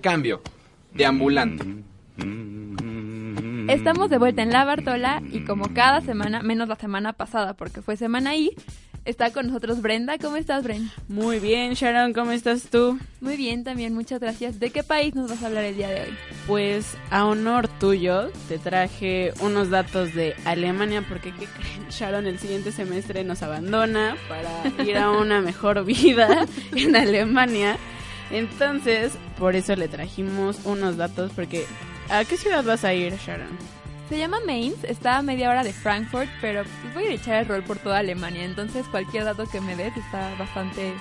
Intercambio. 0.09 0.41
Deambulante. 0.95 1.67
Estamos 3.69 4.09
de 4.09 4.17
vuelta 4.17 4.43
en 4.43 4.51
la 4.51 4.65
Bartola 4.65 5.23
y 5.31 5.41
como 5.41 5.75
cada 5.75 6.01
semana, 6.01 6.41
menos 6.41 6.67
la 6.67 6.77
semana 6.77 7.13
pasada 7.13 7.53
porque 7.53 7.83
fue 7.83 7.99
semana 7.99 8.35
I, 8.35 8.53
está 9.05 9.31
con 9.35 9.49
nosotros 9.49 9.83
Brenda. 9.83 10.17
¿Cómo 10.17 10.37
estás, 10.37 10.65
Brenda? 10.65 10.91
Muy 11.09 11.41
bien, 11.41 11.75
Sharon, 11.75 12.15
¿cómo 12.15 12.33
estás 12.33 12.71
tú? 12.71 12.99
Muy 13.21 13.37
bien, 13.37 13.65
también 13.65 13.93
muchas 13.93 14.19
gracias. 14.19 14.59
¿De 14.59 14.71
qué 14.71 14.83
país 14.83 15.15
nos 15.15 15.29
vas 15.29 15.43
a 15.43 15.49
hablar 15.49 15.65
el 15.65 15.77
día 15.77 15.89
de 15.89 16.01
hoy? 16.01 16.15
Pues 16.47 16.97
a 17.11 17.27
honor 17.27 17.69
tuyo 17.69 18.31
te 18.49 18.59
traje 18.59 19.35
unos 19.43 19.69
datos 19.69 20.15
de 20.15 20.35
Alemania 20.47 21.05
porque 21.07 21.33
¿qué 21.33 21.45
creen? 21.45 21.87
Sharon 21.91 22.27
el 22.27 22.39
siguiente 22.39 22.73
semestre 22.73 23.25
nos 23.25 23.43
abandona 23.43 24.17
para 24.27 24.85
ir 24.87 24.97
a 24.97 25.11
una 25.11 25.43
mejor 25.43 25.85
vida 25.85 26.47
en 26.75 26.97
Alemania. 26.97 27.77
Entonces, 28.31 29.13
por 29.39 29.57
eso 29.57 29.75
le 29.77 29.89
trajimos 29.89 30.61
unos 30.65 30.97
datos 30.97 31.33
porque 31.35 31.65
¿a 32.11 32.25
qué 32.25 32.37
ciudad 32.37 32.65
vas 32.65 32.85
a 32.85 32.95
ir, 32.95 33.15
Sharon? 33.15 33.49
Se 34.09 34.19
llama 34.19 34.39
Mainz, 34.47 34.85
está 34.85 35.19
a 35.19 35.23
media 35.23 35.51
hora 35.51 35.63
de 35.63 35.73
Frankfurt, 35.73 36.29
pero 36.41 36.63
pues 36.65 36.95
voy 36.95 37.05
a 37.05 37.15
echar 37.15 37.43
el 37.43 37.47
rol 37.47 37.63
por 37.63 37.79
toda 37.79 37.99
Alemania, 37.99 38.45
entonces 38.45 38.87
cualquier 38.87 39.25
dato 39.25 39.47
que 39.47 39.61
me 39.61 39.77
des 39.77 39.95
está 39.97 40.35
bastante 40.39 40.93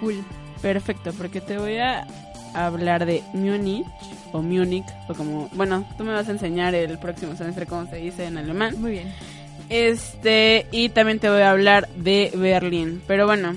cool. 0.00 0.24
Perfecto, 0.62 1.12
porque 1.12 1.40
te 1.40 1.58
voy 1.58 1.76
a 1.76 2.06
hablar 2.54 3.04
de 3.04 3.22
Múnich 3.34 3.86
o 4.32 4.40
Múnich 4.42 4.86
o 5.08 5.14
como, 5.14 5.48
bueno, 5.52 5.86
tú 5.98 6.04
me 6.04 6.12
vas 6.12 6.28
a 6.28 6.32
enseñar 6.32 6.74
el 6.74 6.98
próximo 6.98 7.36
semestre 7.36 7.66
cómo 7.66 7.86
se 7.90 7.96
dice 7.96 8.26
en 8.26 8.38
alemán. 8.38 8.74
Muy 8.80 8.92
bien. 8.92 9.14
Este, 9.68 10.66
y 10.72 10.88
también 10.88 11.18
te 11.18 11.30
voy 11.30 11.42
a 11.42 11.50
hablar 11.50 11.88
de 11.90 12.32
Berlín. 12.34 13.02
Pero 13.06 13.26
bueno, 13.26 13.54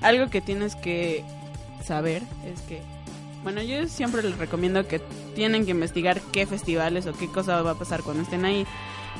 algo 0.00 0.30
que 0.30 0.40
tienes 0.40 0.76
que 0.76 1.24
saber 1.82 2.22
es 2.46 2.60
que, 2.62 2.82
bueno, 3.42 3.62
yo 3.62 3.86
siempre 3.88 4.22
les 4.22 4.36
recomiendo 4.38 4.86
que 4.86 5.00
tienen 5.34 5.64
que 5.64 5.72
investigar 5.72 6.20
qué 6.32 6.46
festivales 6.46 7.06
o 7.06 7.12
qué 7.12 7.26
cosa 7.28 7.62
va 7.62 7.72
a 7.72 7.78
pasar 7.78 8.02
cuando 8.02 8.22
estén 8.22 8.44
ahí. 8.44 8.66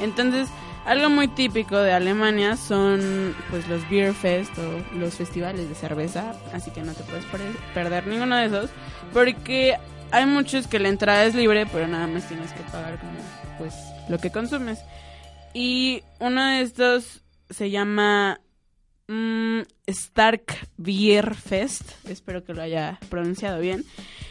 Entonces, 0.01 0.49
algo 0.85 1.11
muy 1.11 1.29
típico 1.29 1.77
de 1.77 1.93
Alemania 1.93 2.57
son 2.57 3.35
pues 3.51 3.69
los 3.69 3.89
beer 3.89 4.15
fest 4.15 4.51
o 4.59 4.97
los 4.99 5.15
festivales 5.15 5.69
de 5.69 5.75
cerveza, 5.75 6.35
así 6.53 6.71
que 6.71 6.83
no 6.83 6.93
te 6.93 7.05
puedes 7.05 7.25
per- 7.27 7.41
perder 7.75 8.07
ninguno 8.07 8.37
de 8.37 8.47
esos, 8.47 8.71
porque 9.13 9.77
hay 10.11 10.27
muchos 10.27 10.67
que 10.67 10.79
la 10.79 10.89
entrada 10.89 11.25
es 11.25 11.35
libre, 11.35 11.67
pero 11.67 11.87
nada 11.89 12.07
más 12.07 12.27
tienes 12.27 12.53
que 12.53 12.63
pagar 12.65 12.99
como 12.99 13.13
pues 13.59 13.75
lo 14.09 14.19
que 14.19 14.31
consumes. 14.31 14.81
Y 15.55 16.03
uno 16.19 16.45
de 16.47 16.63
estos 16.63 17.23
se 17.51 17.71
llama 17.71 18.41
mm, 19.13 19.63
Stark 19.87 20.45
Beer 20.77 21.35
Fest. 21.35 21.83
Espero 22.09 22.45
que 22.45 22.55
lo 22.55 22.63
haya 22.63 22.99
pronunciado 23.09 23.61
bien. 23.61 23.85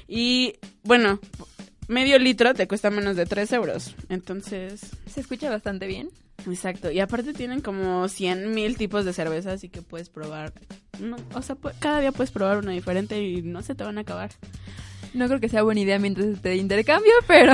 Y 0.07 0.55
bueno, 0.83 1.19
medio 1.87 2.17
litro 2.19 2.53
te 2.53 2.67
cuesta 2.67 2.89
menos 2.89 3.15
de 3.15 3.25
3 3.25 3.51
euros. 3.53 3.95
Entonces, 4.09 4.81
Se 5.05 5.19
escucha 5.21 5.49
bastante 5.49 5.87
bien. 5.87 6.09
exacto. 6.49 6.89
Y 6.91 6.99
aparte 6.99 7.33
tienen 7.33 7.61
como 7.61 8.07
100 8.07 8.51
mil 8.53 8.77
tipos 8.77 9.05
de 9.05 9.13
cerveza, 9.13 9.53
así 9.53 9.69
que 9.69 9.81
puedes 9.81 10.09
probar. 10.09 10.53
No, 10.99 11.17
o 11.33 11.41
sea, 11.41 11.55
cada 11.79 11.99
día 12.01 12.11
puedes 12.11 12.31
probar 12.31 12.57
una 12.57 12.71
diferente 12.71 13.21
y 13.21 13.41
no 13.41 13.61
se 13.61 13.75
te 13.75 13.83
van 13.83 13.97
a 13.97 14.01
acabar. 14.01 14.31
No 15.13 15.27
creo 15.27 15.39
que 15.41 15.49
sea 15.49 15.63
buena 15.63 15.81
idea 15.81 15.99
mientras 15.99 16.27
esté 16.27 16.49
de 16.49 16.55
intercambio, 16.57 17.11
pero 17.27 17.53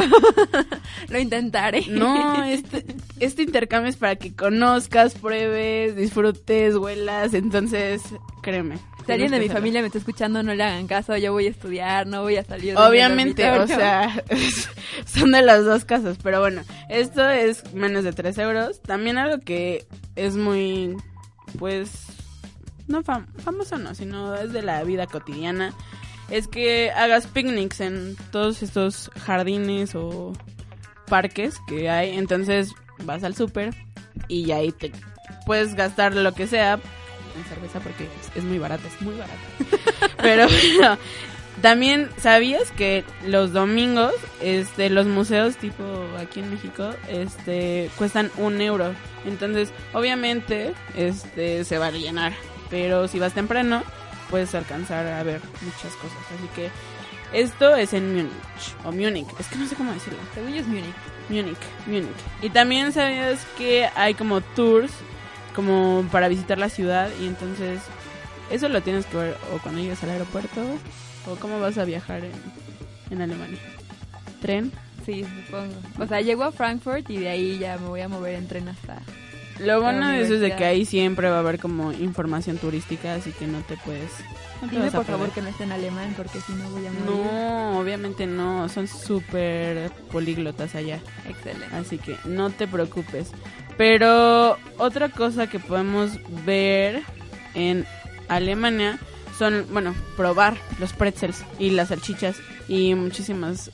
lo 1.10 1.20
intentaré. 1.20 1.86
No, 1.88 2.44
este, 2.44 2.86
este 3.20 3.44
intercambio 3.44 3.90
es 3.90 3.98
para 3.98 4.16
que 4.16 4.36
conozcas, 4.36 5.16
pruebes, 5.16 5.96
disfrutes, 5.96 6.76
huelas. 6.76 7.34
Entonces, 7.34 8.02
créeme. 8.44 8.78
Si 9.06 9.12
alguien 9.14 9.32
de 9.32 9.40
mi 9.40 9.48
familia 9.50 9.80
me 9.82 9.88
está 9.88 10.00
escuchando, 10.00 10.44
no 10.44 10.54
le 10.54 10.62
hagan 10.64 10.86
caso. 10.86 11.16
Yo 11.18 11.32
voy 11.32 11.48
a 11.48 11.50
estudiar, 11.50 12.06
no 12.08 12.22
voy 12.24 12.36
a 12.36 12.44
salir. 12.44 12.76
del 12.76 12.78
Obviamente, 12.78 13.50
o 13.50 13.66
sea, 13.66 14.24
son 15.06 15.32
de 15.32 15.42
las 15.42 15.64
dos 15.66 15.86
casas, 15.86 16.18
pero 16.22 16.42
bueno, 16.42 16.62
esto 16.90 17.28
es 17.30 17.74
menos 17.74 18.04
de 18.04 18.12
3 18.14 18.38
euros. 18.40 18.82
También 18.82 19.18
algo 19.18 19.40
que 19.44 19.86
es 20.18 20.36
muy, 20.36 20.96
pues, 21.58 21.90
no 22.88 23.02
fam- 23.02 23.28
famoso, 23.38 23.78
no, 23.78 23.96
sino 23.96 24.36
es 24.36 24.52
de 24.52 24.62
la 24.62 24.84
vida 24.84 25.08
cotidiana, 25.08 25.74
es 26.30 26.48
que 26.48 26.92
hagas 26.92 27.28
picnics 27.28 27.80
en 27.82 28.16
todos 28.32 28.64
estos 28.64 29.10
jardines 29.18 29.96
o 29.96 30.34
parques 31.08 31.56
que 31.68 31.90
hay. 31.90 32.18
Entonces 32.18 32.74
vas 33.04 33.24
al 33.24 33.36
súper 33.36 33.74
y 34.28 34.52
ahí 34.52 34.72
te 34.72 34.92
puedes 35.46 35.76
gastar 35.76 36.16
lo 36.16 36.34
que 36.34 36.48
sea 36.48 36.74
en 36.74 37.46
cerveza 37.46 37.80
porque 37.80 38.08
es, 38.36 38.44
muy 38.44 38.60
barata, 38.60 38.88
es 38.88 39.02
muy 39.02 39.16
barata. 39.16 39.38
Pero 40.22 40.48
bueno, 40.48 40.98
también 41.62 42.10
sabías 42.18 42.72
que 42.72 43.04
los 43.26 43.54
domingos, 43.54 44.14
este, 44.42 44.90
los 44.90 45.08
museos 45.08 45.56
tipo 45.58 45.84
aquí 46.20 46.40
en 46.40 46.52
México, 46.52 46.90
este, 47.08 47.90
cuestan 47.98 48.32
un 48.38 48.62
euro. 48.62 48.94
Entonces, 49.26 49.72
obviamente, 49.94 50.74
este, 50.96 51.64
se 51.64 51.78
va 51.78 51.88
a 51.88 51.92
llenar. 51.92 52.34
Pero 52.70 53.08
si 53.08 53.20
vas 53.20 53.34
temprano, 53.34 53.84
puedes 54.30 54.54
alcanzar 54.56 55.08
a 55.08 55.24
ver 55.24 55.42
muchas 55.62 55.94
cosas. 55.94 56.18
Así 56.36 56.48
que 56.56 56.70
esto 57.34 57.76
es 57.76 57.94
en 57.94 58.16
Múnich 58.16 58.76
o 58.86 58.92
Múnich. 58.92 59.28
Es 59.40 59.48
que 59.48 59.58
no 59.58 59.68
sé 59.68 59.76
cómo 59.76 59.92
decirlo. 59.92 60.20
Según 60.34 60.54
yo 60.54 60.62
es 60.62 60.68
Múnich. 60.68 60.96
Múnich, 61.30 61.58
Múnich. 61.86 62.18
Y 62.42 62.50
también 62.50 62.92
sabías 62.92 63.46
que 63.58 63.90
hay 63.96 64.14
como 64.14 64.42
tours 64.42 64.92
como 65.56 66.08
para 66.12 66.28
visitar 66.28 66.58
la 66.60 66.70
ciudad 66.70 67.10
y 67.20 67.26
entonces 67.26 67.82
eso 68.52 68.70
lo 68.70 68.82
tienes 68.82 69.08
que 69.08 69.18
ver 69.18 69.38
o 69.54 69.58
cuando 69.58 69.82
llegues 69.82 70.04
al 70.04 70.12
aeropuerto 70.12 70.62
o 71.26 71.36
cómo 71.36 71.60
vas 71.60 71.78
a 71.78 71.84
viajar 71.84 72.24
en, 72.24 72.34
en 73.10 73.22
Alemania. 73.22 73.60
¿Tren? 74.42 74.72
Sí, 75.06 75.26
supongo. 75.46 75.74
O 76.00 76.06
sea, 76.06 76.22
llego 76.22 76.44
a 76.44 76.52
Frankfurt 76.52 77.10
y 77.10 77.18
de 77.18 77.30
ahí 77.30 77.58
ya 77.58 77.78
me 77.78 77.88
voy 77.88 78.02
a 78.02 78.08
mover 78.08 78.36
en 78.36 78.48
tren 78.48 78.68
hasta... 78.68 79.02
Lo 79.60 79.82
bueno 79.82 80.10
de 80.10 80.22
eso 80.22 80.36
es 80.36 80.42
de 80.42 80.56
que 80.56 80.66
ahí 80.66 80.86
siempre 80.86 81.30
va 81.30 81.38
a 81.38 81.40
haber 81.40 81.60
como 81.60 81.92
información 81.92 82.58
turística, 82.58 83.16
así 83.16 83.32
que 83.32 83.48
no 83.48 83.60
te 83.62 83.78
puedes... 83.78 84.12
no 84.62 84.70
te 84.70 84.76
Dime 84.76 84.92
por 84.92 85.06
favor 85.06 85.30
que 85.32 85.42
no 85.42 85.50
esté 85.50 85.64
en 85.64 85.72
alemán 85.72 86.14
porque 86.16 86.40
si 86.42 86.54
no 86.54 86.70
voy 86.70 86.86
a 86.86 86.92
morir. 86.92 87.06
No, 87.06 87.80
obviamente 87.80 88.28
no, 88.28 88.70
son 88.70 88.88
súper 88.88 89.92
políglotas 90.12 90.76
allá. 90.76 91.00
Excelente. 91.28 91.76
Así 91.76 91.98
que 91.98 92.18
no 92.26 92.50
te 92.50 92.68
preocupes. 92.68 93.32
Pero 93.78 94.58
otra 94.78 95.10
cosa 95.10 95.48
que 95.48 95.60
podemos 95.60 96.12
ver 96.46 97.04
en 97.54 97.86
Alemania 98.28 99.00
son, 99.38 99.66
bueno, 99.72 99.94
probar 100.16 100.58
los 100.80 100.94
pretzels 100.94 101.44
y 101.60 101.70
las 101.72 101.90
salchichas 101.90 102.38
y 102.68 102.96
muchísimas 102.96 103.72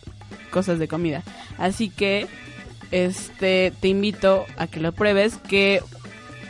cosas 0.51 0.77
de 0.79 0.87
comida. 0.87 1.23
Así 1.57 1.89
que 1.89 2.27
este 2.93 3.73
te 3.81 3.87
invito 3.87 4.45
a 4.55 4.67
que 4.67 4.79
lo 4.79 4.91
pruebes 4.91 5.37
que 5.49 5.81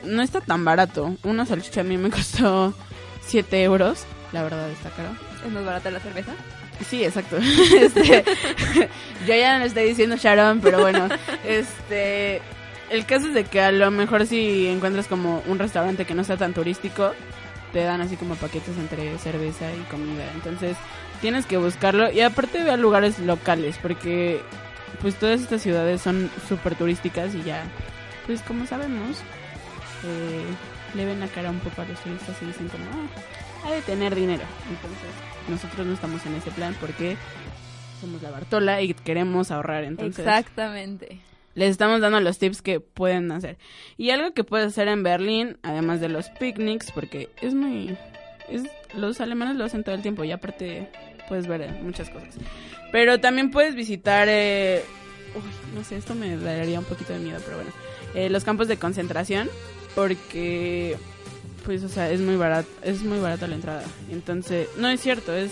no 0.04 0.22
está 0.22 0.42
tan 0.42 0.66
barato. 0.66 1.16
Una 1.24 1.46
salchicha 1.46 1.82
a 1.82 1.86
mí 1.86 1.98
me 1.98 2.10
costó 2.12 2.74
7 3.26 3.64
euros. 3.64 4.06
La 4.34 4.44
verdad 4.44 4.70
está 4.70 4.90
caro. 4.90 5.10
¿Es 5.46 5.52
más 5.52 5.66
barata 5.66 5.90
la 5.90 6.00
cerveza? 6.00 6.34
Sí, 6.90 7.04
exacto. 7.04 7.38
Este, 7.80 8.26
yo 9.28 9.36
ya 9.36 9.58
no 9.58 9.66
estoy 9.66 9.86
diciendo 9.86 10.18
Sharon, 10.18 10.60
pero 10.60 10.82
bueno, 10.82 11.08
este, 11.46 12.42
el 12.90 13.06
caso 13.06 13.28
es 13.28 13.34
de 13.34 13.46
que 13.46 13.62
a 13.62 13.72
lo 13.72 13.90
mejor 13.92 14.26
si 14.26 14.68
encuentras 14.68 15.08
como 15.08 15.42
un 15.48 15.60
restaurante 15.60 16.06
que 16.06 16.14
no 16.14 16.26
sea 16.26 16.36
tan 16.36 16.54
turístico, 16.54 17.14
te 17.72 17.84
dan 17.84 18.02
así 18.02 18.18
como 18.18 18.36
paquetes 18.36 18.78
entre 18.78 19.18
cerveza 19.18 19.66
y 19.74 19.82
comida. 19.90 20.26
Entonces, 20.34 20.76
tienes 21.22 21.46
que 21.46 21.58
buscarlo 21.58 22.12
y 22.12 22.20
aparte 22.20 22.64
ve 22.64 22.72
a 22.72 22.78
lugares 22.78 23.20
locales, 23.20 23.78
porque 23.82 24.42
pues 25.02 25.16
todas 25.16 25.42
estas 25.42 25.62
ciudades 25.62 26.02
son 26.02 26.30
súper 26.48 26.76
turísticas 26.76 27.36
y 27.36 27.44
ya, 27.44 27.64
pues 28.26 28.42
como 28.42 28.66
sabemos, 28.66 29.20
eh, 30.06 30.44
le 30.96 31.06
ven 31.06 31.20
la 31.20 31.28
cara 31.28 31.50
un 31.50 31.60
poco 31.60 31.82
a 31.82 31.86
los 31.86 32.00
turistas 32.00 32.36
y 32.42 32.46
dicen 32.46 32.68
como, 32.70 32.86
ah, 32.86 33.68
ha 33.68 33.72
de 33.72 33.82
tener 33.82 34.16
dinero. 34.16 34.44
Entonces, 34.70 35.10
nosotros 35.50 35.88
no 35.88 35.94
estamos 35.94 36.26
en 36.26 36.36
ese 36.36 36.52
plan 36.52 36.76
porque 36.80 37.18
somos 38.02 38.22
la 38.22 38.32
Bartola 38.32 38.82
y 38.82 38.94
queremos 38.94 39.52
ahorrar. 39.52 39.84
Entonces, 39.84 40.20
Exactamente. 40.20 41.20
les 41.56 41.72
estamos 41.72 42.02
dando 42.02 42.20
los 42.20 42.38
tips 42.38 42.62
que 42.62 42.80
pueden 42.80 43.32
hacer. 43.32 43.58
Y 43.98 44.10
algo 44.12 44.34
que 44.34 44.44
puedes 44.44 44.68
hacer 44.68 44.88
en 44.88 45.04
Berlín, 45.04 45.58
además 45.64 46.02
de 46.02 46.10
los 46.10 46.30
picnics, 46.30 46.92
porque 46.92 47.30
es 47.42 47.54
muy... 47.54 47.98
Es, 48.50 48.64
los 48.96 49.22
alemanes 49.22 49.56
lo 49.56 49.64
hacen 49.64 49.84
todo 49.84 49.96
el 49.96 50.02
tiempo 50.02 50.24
y 50.24 50.32
aparte 50.32 50.90
puedes 51.28 51.48
ver 51.48 51.62
eh, 51.62 51.72
muchas 51.82 52.10
cosas. 52.10 52.30
Pero 52.92 53.20
también 53.20 53.52
puedes 53.52 53.76
visitar... 53.76 54.28
eh, 54.30 54.84
uy, 55.36 55.78
no 55.78 55.84
sé, 55.84 55.98
esto 55.98 56.16
me 56.16 56.38
daría 56.38 56.80
un 56.80 56.86
poquito 56.86 57.14
de 57.14 57.20
miedo, 57.20 57.40
pero 57.44 57.58
bueno. 57.58 57.72
eh, 58.14 58.30
los 58.30 58.44
campos 58.44 58.68
de 58.68 58.78
concentración, 58.78 59.50
porque... 59.96 60.98
Pues, 61.66 61.82
o 61.84 61.88
sea, 61.88 62.12
es 62.12 62.20
muy 62.20 62.36
barato, 62.36 62.68
es 62.82 63.04
muy 63.04 63.20
barata 63.20 63.48
la 63.48 63.56
entrada. 63.56 63.84
Entonces, 64.12 64.68
no 64.78 64.90
es 64.90 65.00
cierto, 65.00 65.34
es... 65.34 65.52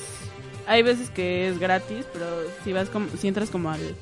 Hay 0.68 0.84
veces 0.84 1.10
que 1.10 1.48
es 1.48 1.58
gratis, 1.58 2.06
pero 2.12 2.26
si 2.64 2.74
vas 2.74 2.90
como, 2.90 3.08
si 3.18 3.28
entras 3.30 3.50
como 3.50 3.72
al 3.72 3.96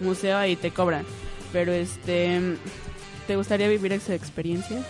museo 0.00 0.36
ahí 0.36 0.56
te 0.56 0.72
cobran. 0.72 1.06
Pero 1.52 1.72
este, 1.72 2.40
¿te 3.28 3.36
gustaría 3.36 3.68
vivir 3.68 3.92
esa 3.92 4.14
experiencia? 4.14 4.82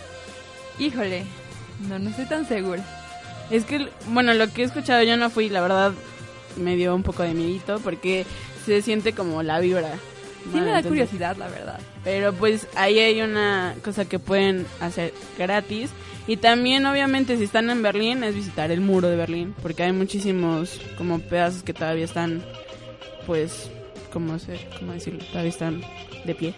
Híjole, 0.79 1.25
no, 1.89 1.99
no 1.99 2.11
estoy 2.11 2.25
tan 2.25 2.49
segura. 2.49 2.83
Es 3.51 3.64
que, 3.64 3.89
bueno, 4.09 4.33
lo 4.33 4.51
que 4.51 4.62
he 4.62 4.64
escuchado 4.64 5.03
yo 5.03 5.18
no 5.18 5.29
fui, 5.29 5.51
la 5.51 5.61
verdad, 5.61 5.93
me 6.57 6.76
dio 6.76 6.94
un 6.94 7.02
poco 7.02 7.22
de 7.22 7.34
miedito 7.34 7.80
porque 7.80 8.24
se 8.64 8.82
siente 8.82 9.12
como 9.12 9.42
la 9.42 9.61
vibra. 9.61 9.94
Sí 10.52 10.59
¿no? 10.59 10.64
me 10.64 10.70
da 10.70 10.78
Entonces- 10.78 10.88
curiosidad, 10.88 11.36
la 11.36 11.48
verdad. 11.48 11.80
Pero 12.05 12.32
pues 12.34 12.66
ahí 12.76 12.98
hay 12.98 13.20
una 13.22 13.74
cosa 13.82 14.05
que 14.05 14.18
pueden 14.18 14.66
hacer 14.80 15.12
gratis. 15.38 15.90
Y 16.26 16.38
también, 16.38 16.86
obviamente, 16.86 17.36
si 17.36 17.44
están 17.44 17.68
en 17.70 17.82
Berlín, 17.82 18.24
es 18.24 18.34
visitar 18.34 18.70
el 18.70 18.80
muro 18.80 19.09
de 19.09 19.16
Berlín. 19.16 19.55
Porque 19.62 19.82
hay 19.82 19.92
muchísimos 19.92 20.80
como 20.96 21.18
pedazos 21.20 21.62
que 21.62 21.74
todavía 21.74 22.05
están, 22.07 22.42
pues, 23.26 23.70
¿cómo, 24.12 24.38
se, 24.38 24.59
cómo 24.78 24.92
decirlo? 24.92 25.22
Todavía 25.30 25.50
están 25.50 25.82
de 26.24 26.34
pie. 26.34 26.55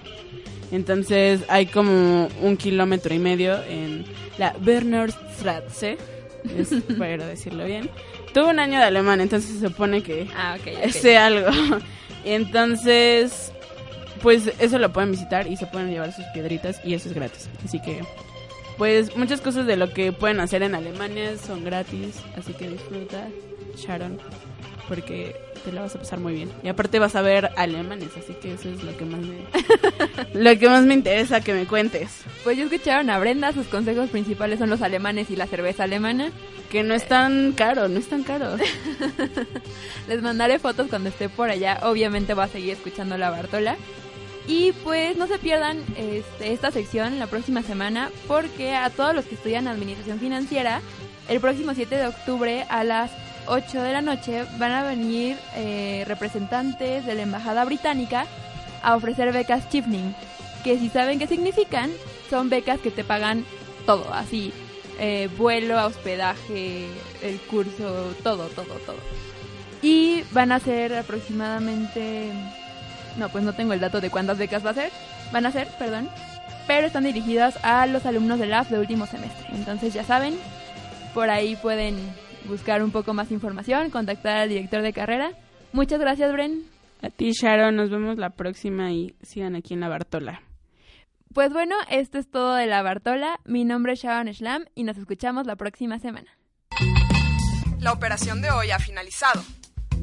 Entonces 0.73 1.43
hay 1.49 1.67
como 1.67 2.29
un 2.43 2.57
kilómetro 2.57 3.15
y 3.15 3.19
medio 3.19 3.63
en 3.65 4.05
la 4.39 4.55
Bernardstraße. 4.61 5.97
Es 6.57 6.71
para 6.99 7.27
decirlo 7.27 7.65
bien. 7.65 7.91
Tuve 8.37 8.51
un 8.51 8.59
año 8.59 8.79
de 8.79 8.85
alemán, 8.85 9.23
entonces 9.23 9.51
se 9.59 9.67
supone 9.67 10.03
que 10.03 10.29
Ah, 10.37 10.59
sé 10.91 11.17
algo. 11.17 11.49
Entonces, 12.23 13.51
pues 14.21 14.53
eso 14.59 14.79
lo 14.79 14.93
pueden 14.93 15.11
visitar 15.11 15.47
y 15.47 15.57
se 15.57 15.65
pueden 15.65 15.89
llevar 15.89 16.13
sus 16.13 16.27
piedritas 16.35 16.79
y 16.85 16.93
eso 16.93 17.09
es 17.09 17.15
gratis. 17.15 17.49
Así 17.65 17.81
que, 17.81 18.03
pues 18.77 19.17
muchas 19.17 19.41
cosas 19.41 19.65
de 19.65 19.79
lo 19.79 19.91
que 19.95 20.13
pueden 20.13 20.41
hacer 20.41 20.63
en 20.63 20.75
Alemania 20.75 21.39
son 21.39 21.65
gratis, 21.65 22.17
así 22.37 22.53
que 22.53 22.69
disfruta, 22.69 23.27
Sharon, 23.75 24.19
porque 24.89 25.37
te 25.65 25.73
la 25.73 25.83
vas 25.83 25.95
a 25.95 25.99
pasar 25.99 26.21
muy 26.21 26.35
bien. 26.35 26.51
Y 26.63 26.69
aparte 26.69 26.99
vas 26.99 27.17
a 27.17 27.23
ver 27.23 27.51
alemanes, 27.57 28.11
así 28.17 28.35
que 28.35 28.53
eso 28.55 28.69
es 28.69 28.83
lo 28.83 28.97
que 28.97 29.05
más 29.05 29.21
me, 29.21 29.39
lo 30.35 30.59
que 30.59 30.69
más 30.69 30.85
me 30.85 30.95
interesa 30.95 31.41
que 31.41 31.55
me 31.55 31.67
cuentes. 31.67 32.23
Pues 32.45 32.57
ya 32.57 32.65
escucharon 32.65 33.11
a 33.11 33.19
Brenda, 33.19 33.53
sus 33.53 33.67
consejos 33.67 34.11
principales 34.11 34.59
son 34.59 34.71
los 34.71 34.83
alemanes 34.83 35.31
y 35.31 35.37
la 35.37 35.47
cerveza 35.47 35.85
alemana. 35.85 36.31
Que 36.71 36.83
no 36.83 36.95
es 36.95 37.07
tan 37.07 37.53
caro, 37.53 37.89
no 37.89 37.99
es 37.99 38.09
tan 38.09 38.25
caro. 38.25 38.57
Les 40.09 40.21
mandaré 40.21 40.59
fotos 40.59 40.89
cuando 40.89 41.09
esté 41.09 41.29
por 41.29 41.49
allá. 41.49 41.79
Obviamente 41.85 42.35
va 42.35 42.45
a 42.45 42.49
seguir 42.49 42.73
escuchando 42.73 43.17
la 43.17 43.31
Bartola. 43.31 43.77
Y 44.49 44.73
pues 44.85 45.17
no 45.17 45.27
se 45.27 45.39
pierdan 45.39 45.79
este, 45.97 46.53
esta 46.53 46.71
sección 46.71 47.19
la 47.19 47.27
próxima 47.27 47.63
semana 47.63 48.11
porque 48.29 48.75
a 48.75 48.91
todos 48.91 49.15
los 49.15 49.25
que 49.25 49.35
estudian 49.35 49.67
Administración 49.67 50.21
Financiera, 50.21 50.83
el 51.29 51.41
próximo 51.41 51.75
7 51.75 51.97
de 51.97 52.07
octubre 52.07 52.65
a 52.69 52.85
las 52.85 53.11
8 53.47 53.83
de 53.83 53.93
la 53.93 54.03
noche 54.03 54.45
van 54.59 54.73
a 54.73 54.83
venir 54.83 55.37
eh, 55.55 56.05
representantes 56.07 57.05
de 57.05 57.15
la 57.15 57.23
Embajada 57.23 57.65
Británica 57.65 58.27
a 58.83 58.97
ofrecer 58.97 59.33
becas 59.33 59.69
Chifning, 59.69 60.15
que 60.63 60.79
si 60.79 60.89
saben 60.89 61.19
qué 61.19 61.27
significan, 61.27 61.91
son 62.31 62.49
becas 62.51 62.81
que 62.81 62.91
te 62.91 63.05
pagan 63.05 63.45
todo, 63.85 64.13
así, 64.13 64.53
eh, 64.99 65.29
vuelo, 65.37 65.85
hospedaje, 65.85 66.87
el 67.23 67.41
curso, 67.41 68.15
todo, 68.23 68.49
todo, 68.49 68.75
todo. 68.87 68.97
Y 69.83 70.23
van 70.33 70.53
a 70.53 70.61
ser 70.61 70.95
aproximadamente... 70.95 72.31
No, 73.17 73.29
pues 73.29 73.45
no 73.45 73.55
tengo 73.55 73.73
el 73.73 73.81
dato 73.81 74.01
de 74.01 74.11
cuántas 74.11 74.39
becas 74.39 74.65
va 74.65 74.71
a 74.71 74.75
ser. 74.75 74.91
Van 75.33 75.47
a 75.47 75.53
ser, 75.53 75.69
perdón. 75.79 76.09
Pero 76.67 76.87
están 76.87 77.05
dirigidas 77.05 77.59
a 77.63 77.87
los 77.87 78.05
alumnos 78.05 78.39
de 78.39 78.47
LAF 78.47 78.69
de 78.69 78.79
último 78.79 79.07
semestre. 79.07 79.47
Entonces 79.55 79.95
ya 79.95 80.05
saben, 80.05 80.35
por 81.15 81.31
ahí 81.31 81.57
pueden 81.57 81.97
buscar 82.47 82.83
un 82.83 82.91
poco 82.91 83.15
más 83.15 83.31
información, 83.31 83.91
contactar 83.91 84.39
al 84.39 84.49
director 84.49 84.83
de 84.83 84.93
carrera. 84.93 85.31
Muchas 85.73 86.01
gracias, 86.01 86.33
Bren. 86.33 86.65
A 87.03 87.11
ti, 87.11 87.33
Sharon, 87.33 87.77
nos 87.77 87.91
vemos 87.91 88.17
la 88.17 88.31
próxima 88.31 88.93
y 88.93 89.15
sigan 89.23 89.57
aquí 89.57 89.75
en 89.75 89.81
la 89.81 89.89
Bartola. 89.89 90.43
Pues 91.35 91.53
bueno, 91.53 91.75
esto 91.91 92.19
es 92.19 92.31
todo 92.31 92.55
de 92.55 92.67
la 92.67 92.83
Bartola. 92.83 93.41
Mi 93.45 93.65
nombre 93.65 93.93
es 93.93 94.03
Sharon 94.03 94.33
Schlam 94.33 94.65
y 94.75 94.85
nos 94.85 94.97
escuchamos 94.97 95.47
la 95.47 95.57
próxima 95.57 95.99
semana. 95.99 96.31
La 97.79 97.93
operación 97.93 98.41
de 98.41 98.51
hoy 98.51 98.71
ha 98.71 98.79
finalizado, 98.79 99.45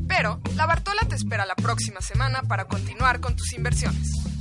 pero 0.07 0.39
la 0.55 0.67
Bartola 0.67 1.01
te 1.09 1.15
espera 1.15 1.45
la 1.45 1.55
próxima 1.55 2.01
semana 2.01 2.43
para 2.43 2.65
continuar 2.65 3.19
con 3.19 3.35
tus 3.35 3.53
inversiones. 3.53 4.32